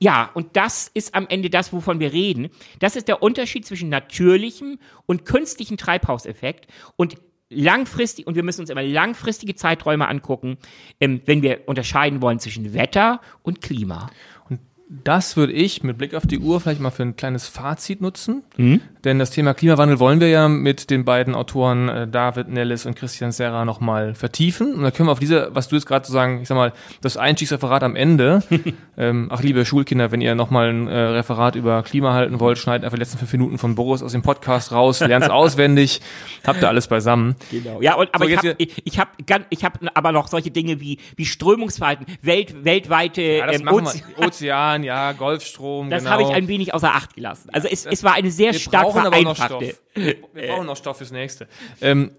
[0.00, 2.50] ja, und das ist am Ende das, wovon wir reden.
[2.78, 6.66] Das ist der Unterschied zwischen natürlichem und künstlichem Treibhauseffekt.
[6.96, 7.16] Und
[7.50, 10.58] langfristig, und wir müssen uns immer langfristige Zeiträume angucken,
[11.00, 14.10] ähm, wenn wir unterscheiden wollen zwischen Wetter und Klima.
[14.48, 18.00] Und das würde ich mit Blick auf die Uhr vielleicht mal für ein kleines Fazit
[18.00, 18.44] nutzen.
[18.56, 18.80] Mhm.
[19.04, 22.96] Denn das Thema Klimawandel wollen wir ja mit den beiden Autoren äh, David Nellis und
[22.96, 24.74] Christian Serra nochmal vertiefen.
[24.74, 26.72] Und da können wir auf diese, was du jetzt gerade so sagen, ich sag mal,
[27.02, 28.42] das Einstiegsreferat am Ende,
[28.96, 32.84] ähm, ach liebe Schulkinder, wenn ihr nochmal ein äh, Referat über Klima halten wollt, schneidet
[32.84, 36.00] einfach die letzten fünf Minuten von Boris aus dem Podcast raus, lernt es auswendig,
[36.46, 37.36] habt ihr alles beisammen.
[37.50, 37.82] Genau.
[37.82, 39.08] Ja, und, aber So, ich habe ich, ich hab,
[39.50, 44.02] ich hab aber noch solche Dinge wie, wie Strömungsverhalten, Welt, weltweite Ja, ähm, machen Oze-
[44.16, 44.26] wir.
[44.26, 46.10] Ozean, ja, Golfstrom, Das genau.
[46.12, 47.50] habe ich ein wenig außer Acht gelassen.
[47.52, 49.76] Also es, es war eine sehr stark brauchen aber noch vereinfachte.
[49.92, 50.14] Stoff.
[50.34, 51.48] Wir brauchen noch Stoff fürs nächste.
[51.80, 52.10] Ähm,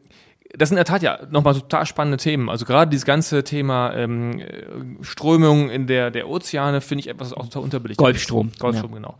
[0.57, 2.49] das sind in der Tat ja nochmal total spannende Themen.
[2.49, 4.63] Also gerade dieses ganze Thema ähm, äh,
[5.01, 8.03] Strömung in der, der Ozeane finde ich etwas, was auch total unterbelichtet.
[8.03, 8.51] Golfstrom.
[8.59, 9.17] Golfstrom, genau.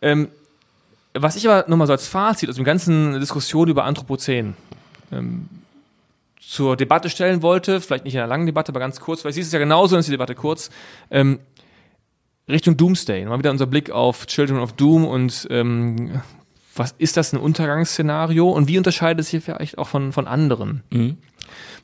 [0.00, 0.28] Ähm,
[1.14, 4.56] was ich aber nochmal so als Fazit aus der ganzen Diskussion über Anthropozän
[5.12, 5.48] ähm,
[6.40, 9.48] zur Debatte stellen wollte, vielleicht nicht in einer langen Debatte, aber ganz kurz, weil siehst
[9.48, 10.70] es ja genauso, dann ist die Debatte kurz,
[11.10, 11.38] ähm,
[12.48, 13.24] Richtung Doomsday.
[13.24, 16.20] Mal wieder unser Blick auf Children of Doom und ähm,
[16.74, 20.82] was ist das ein Untergangsszenario und wie unterscheidet es sich vielleicht auch von, von anderen?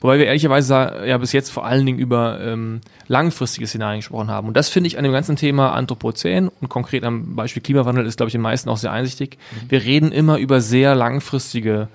[0.01, 4.47] Wobei wir ehrlicherweise ja bis jetzt vor allen Dingen über ähm, langfristige Szenarien gesprochen haben.
[4.47, 8.17] Und das finde ich an dem ganzen Thema Anthropozän und konkret am Beispiel Klimawandel ist,
[8.17, 9.37] glaube ich, den meisten auch sehr einsichtig.
[9.67, 11.89] Wir reden immer über sehr langfristige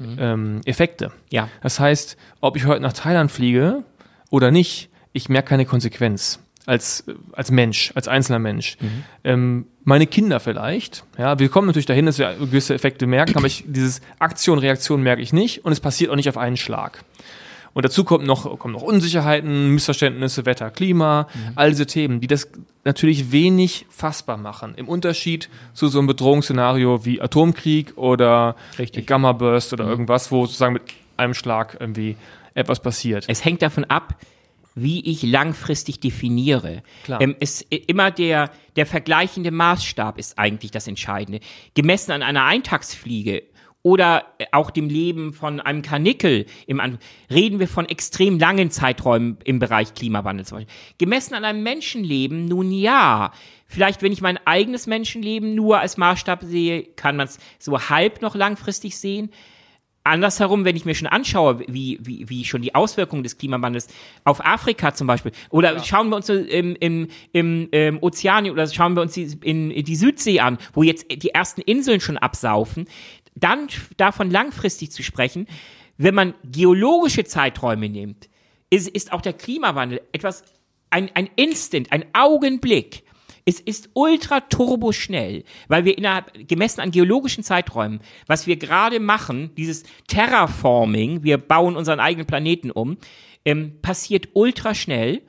[0.00, 1.12] ähm, Effekte.
[1.30, 1.48] Ja.
[1.62, 3.84] Das heißt, ob ich heute nach Thailand fliege
[4.30, 8.76] oder nicht, ich merke keine Konsequenz als, als Mensch, als einzelner Mensch.
[9.22, 13.46] Ähm, meine Kinder vielleicht, ja, wir kommen natürlich dahin, dass wir gewisse Effekte merken, aber
[13.46, 17.04] ich, dieses Aktion, Reaktion merke ich nicht und es passiert auch nicht auf einen Schlag.
[17.74, 21.26] Und dazu kommt noch, kommen noch Unsicherheiten, Missverständnisse, Wetter, Klima,
[21.56, 22.48] all diese Themen, die das
[22.84, 24.74] natürlich wenig fassbar machen.
[24.76, 29.08] Im Unterschied zu so einem Bedrohungsszenario wie Atomkrieg oder Richtig.
[29.08, 30.82] Gamma-Burst oder irgendwas, wo sozusagen mit
[31.16, 32.16] einem Schlag irgendwie
[32.54, 33.24] etwas passiert.
[33.26, 34.14] Es hängt davon ab,
[34.74, 36.82] wie ich langfristig definiere.
[37.04, 37.20] Klar.
[37.20, 41.40] Ähm, es, immer der, der vergleichende Maßstab ist eigentlich das Entscheidende.
[41.74, 43.42] Gemessen an einer Eintagsfliege
[43.82, 46.98] oder auch dem Leben von einem Karnickel, im An
[47.30, 50.74] reden wir von extrem langen Zeiträumen im Bereich Klimawandel zum Beispiel.
[50.96, 53.32] Gemessen an einem Menschenleben, nun ja.
[53.66, 58.22] Vielleicht, wenn ich mein eigenes Menschenleben nur als Maßstab sehe, kann man es so halb
[58.22, 59.30] noch langfristig sehen.
[60.04, 63.88] Andersherum, wenn ich mir schon anschaue, wie, wie, wie schon die Auswirkungen des Klimawandels
[64.24, 68.94] auf Afrika zum Beispiel, oder schauen wir uns im, im, im ähm, Ozean oder schauen
[68.94, 72.86] wir uns die, in, in die Südsee an, wo jetzt die ersten Inseln schon absaufen,
[73.34, 75.46] dann davon langfristig zu sprechen,
[75.96, 78.28] wenn man geologische Zeiträume nimmt,
[78.68, 80.44] ist, ist auch der Klimawandel etwas,
[80.90, 83.03] ein, ein Instant, ein Augenblick.
[83.46, 89.00] Es ist ultra turbo schnell, weil wir innerhalb, gemessen an geologischen Zeiträumen, was wir gerade
[89.00, 92.96] machen, dieses Terraforming, wir bauen unseren eigenen Planeten um,
[93.44, 95.22] ähm, passiert ultra schnell.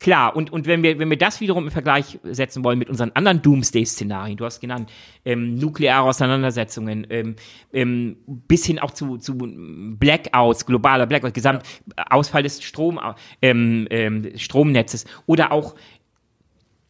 [0.00, 3.10] Klar, und, und wenn wir, wenn wir das wiederum im Vergleich setzen wollen mit unseren
[3.14, 4.92] anderen Doomsday-Szenarien, du hast genannt,
[5.24, 7.34] ähm, nukleare Auseinandersetzungen, ähm,
[7.72, 13.00] ähm, bis hin auch zu, zu Blackouts, globaler Blackout, Gesamtausfall des Strom,
[13.42, 15.74] ähm, ähm, Stromnetzes oder auch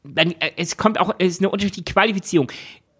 [0.05, 2.51] dann, äh, es kommt auch, es ist eine unterschiedliche Qualifizierung.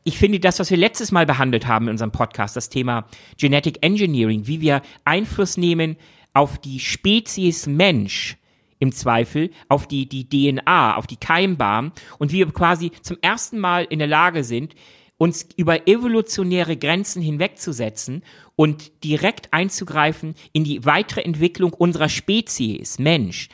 [0.05, 3.07] Ich finde, das, was wir letztes Mal behandelt haben in unserem Podcast, das Thema
[3.37, 5.97] Genetic Engineering, wie wir Einfluss nehmen
[6.33, 8.37] auf die Spezies Mensch,
[8.79, 13.59] im Zweifel, auf die, die DNA, auf die Keimbahn und wie wir quasi zum ersten
[13.59, 14.75] Mal in der Lage sind,
[15.17, 18.23] uns über evolutionäre Grenzen hinwegzusetzen
[18.55, 23.49] und direkt einzugreifen in die weitere Entwicklung unserer Spezies, Mensch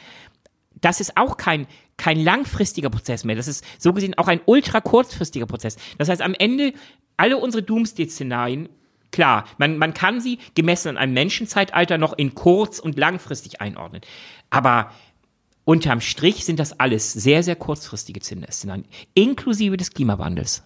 [0.85, 1.67] das ist auch kein,
[1.97, 3.37] kein langfristiger Prozess mehr.
[3.37, 5.77] Das ist so gesehen auch ein ultra kurzfristiger Prozess.
[5.99, 6.75] Das heißt, am Ende,
[7.17, 8.69] alle unsere Doomsday-Szenarien,
[9.11, 14.03] klar, man, man kann sie gemessen an einem Menschenzeitalter noch in kurz- und langfristig einordnen.
[14.51, 14.91] Aber
[15.65, 18.85] unterm Strich sind das alles sehr, sehr kurzfristige Szenarien,
[19.15, 20.65] inklusive des Klimawandels.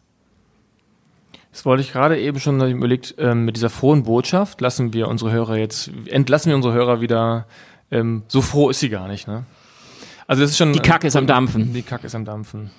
[1.53, 5.31] Das wollte ich gerade eben schon überlegt, ähm, mit dieser frohen Botschaft lassen wir unsere
[5.31, 7.47] Hörer jetzt, entlassen wir unsere Hörer wieder,
[7.91, 9.45] ähm, so froh ist sie gar nicht, ne?
[10.29, 10.73] Also das ist schon.
[10.73, 11.73] Die Kacke ist am Dampfen.
[11.73, 12.71] Die Kacke ist am Dampfen.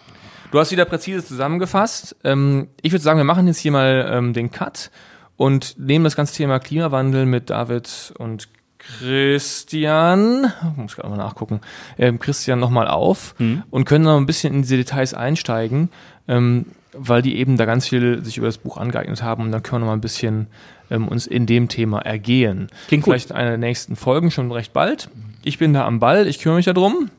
[0.52, 2.16] Du hast wieder präzise zusammengefasst.
[2.24, 4.92] Ähm, ich würde sagen, wir machen jetzt hier mal ähm, den Cut
[5.36, 11.60] und nehmen das ganze Thema Klimawandel mit David und Christian, ich muss gerade mal nachgucken,
[11.98, 13.36] ähm, Christian nochmal auf
[13.70, 15.90] und können noch ein bisschen in diese Details einsteigen,
[16.30, 19.64] ähm, weil die eben da ganz viel sich über das Buch angeeignet haben und dann
[19.64, 20.48] können wir noch mal ein bisschen
[20.90, 22.70] ähm, uns in dem Thema ergehen.
[22.88, 23.12] Klingt gut.
[23.12, 25.10] Vielleicht eine der nächsten Folgen schon recht bald.
[25.44, 27.10] Ich bin da am Ball, ich kümmere mich darum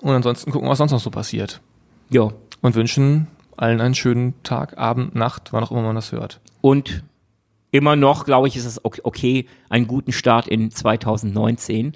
[0.00, 1.60] und ansonsten gucken, was sonst noch so passiert
[2.10, 2.32] Jo.
[2.62, 3.26] und wünschen
[3.56, 6.40] allen einen schönen Tag, Abend, Nacht, wann auch immer man das hört.
[6.60, 7.02] Und
[7.72, 11.92] immer noch, glaube ich, ist es ok- okay, einen guten Start in 2019.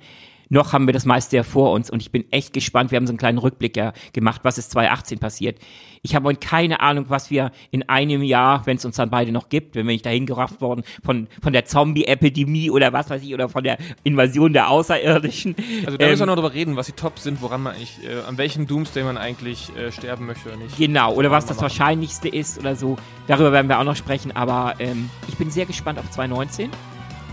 [0.52, 2.90] noch haben wir das meiste ja vor uns und ich bin echt gespannt.
[2.90, 5.58] Wir haben so einen kleinen Rückblick ja gemacht, was ist 2018 passiert.
[6.02, 9.48] Ich habe keine Ahnung, was wir in einem Jahr, wenn es uns dann beide noch
[9.48, 13.32] gibt, wenn wir nicht dahin gerafft worden von, von der Zombie-Epidemie oder was weiß ich,
[13.32, 15.56] oder von der Invasion der Außerirdischen.
[15.86, 18.20] Also da müssen wir noch darüber reden, was die Tops sind, woran man eigentlich, äh,
[18.28, 20.76] an welchem Doomsday man eigentlich äh, sterben möchte oder nicht.
[20.76, 21.62] Genau, oder was Machen das mal.
[21.62, 22.96] Wahrscheinlichste ist oder so.
[23.26, 26.70] Darüber werden wir auch noch sprechen, aber ähm, ich bin sehr gespannt auf 2019.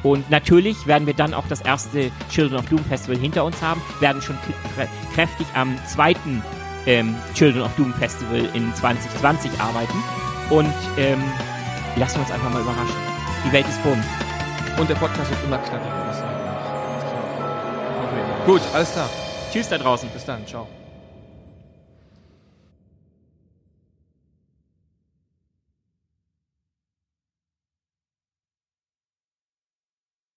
[0.04, 3.82] Und natürlich werden wir dann auch das erste Children of Doom Festival hinter uns haben,
[4.00, 4.36] werden schon
[4.78, 6.42] krä- kräftig am zweiten
[6.86, 9.98] ähm, Children of Doom Festival in 2020 arbeiten.
[10.50, 11.22] Und ähm,
[11.98, 12.96] lassen wir uns einfach mal überraschen.
[13.46, 14.04] Die Welt ist bunt.
[14.78, 16.00] Und der Podcast wird immer knackiger.
[18.46, 19.10] Gut, alles klar.
[19.52, 20.10] Tschüss da draußen.
[20.10, 20.46] Bis dann.
[20.48, 20.68] Ciao.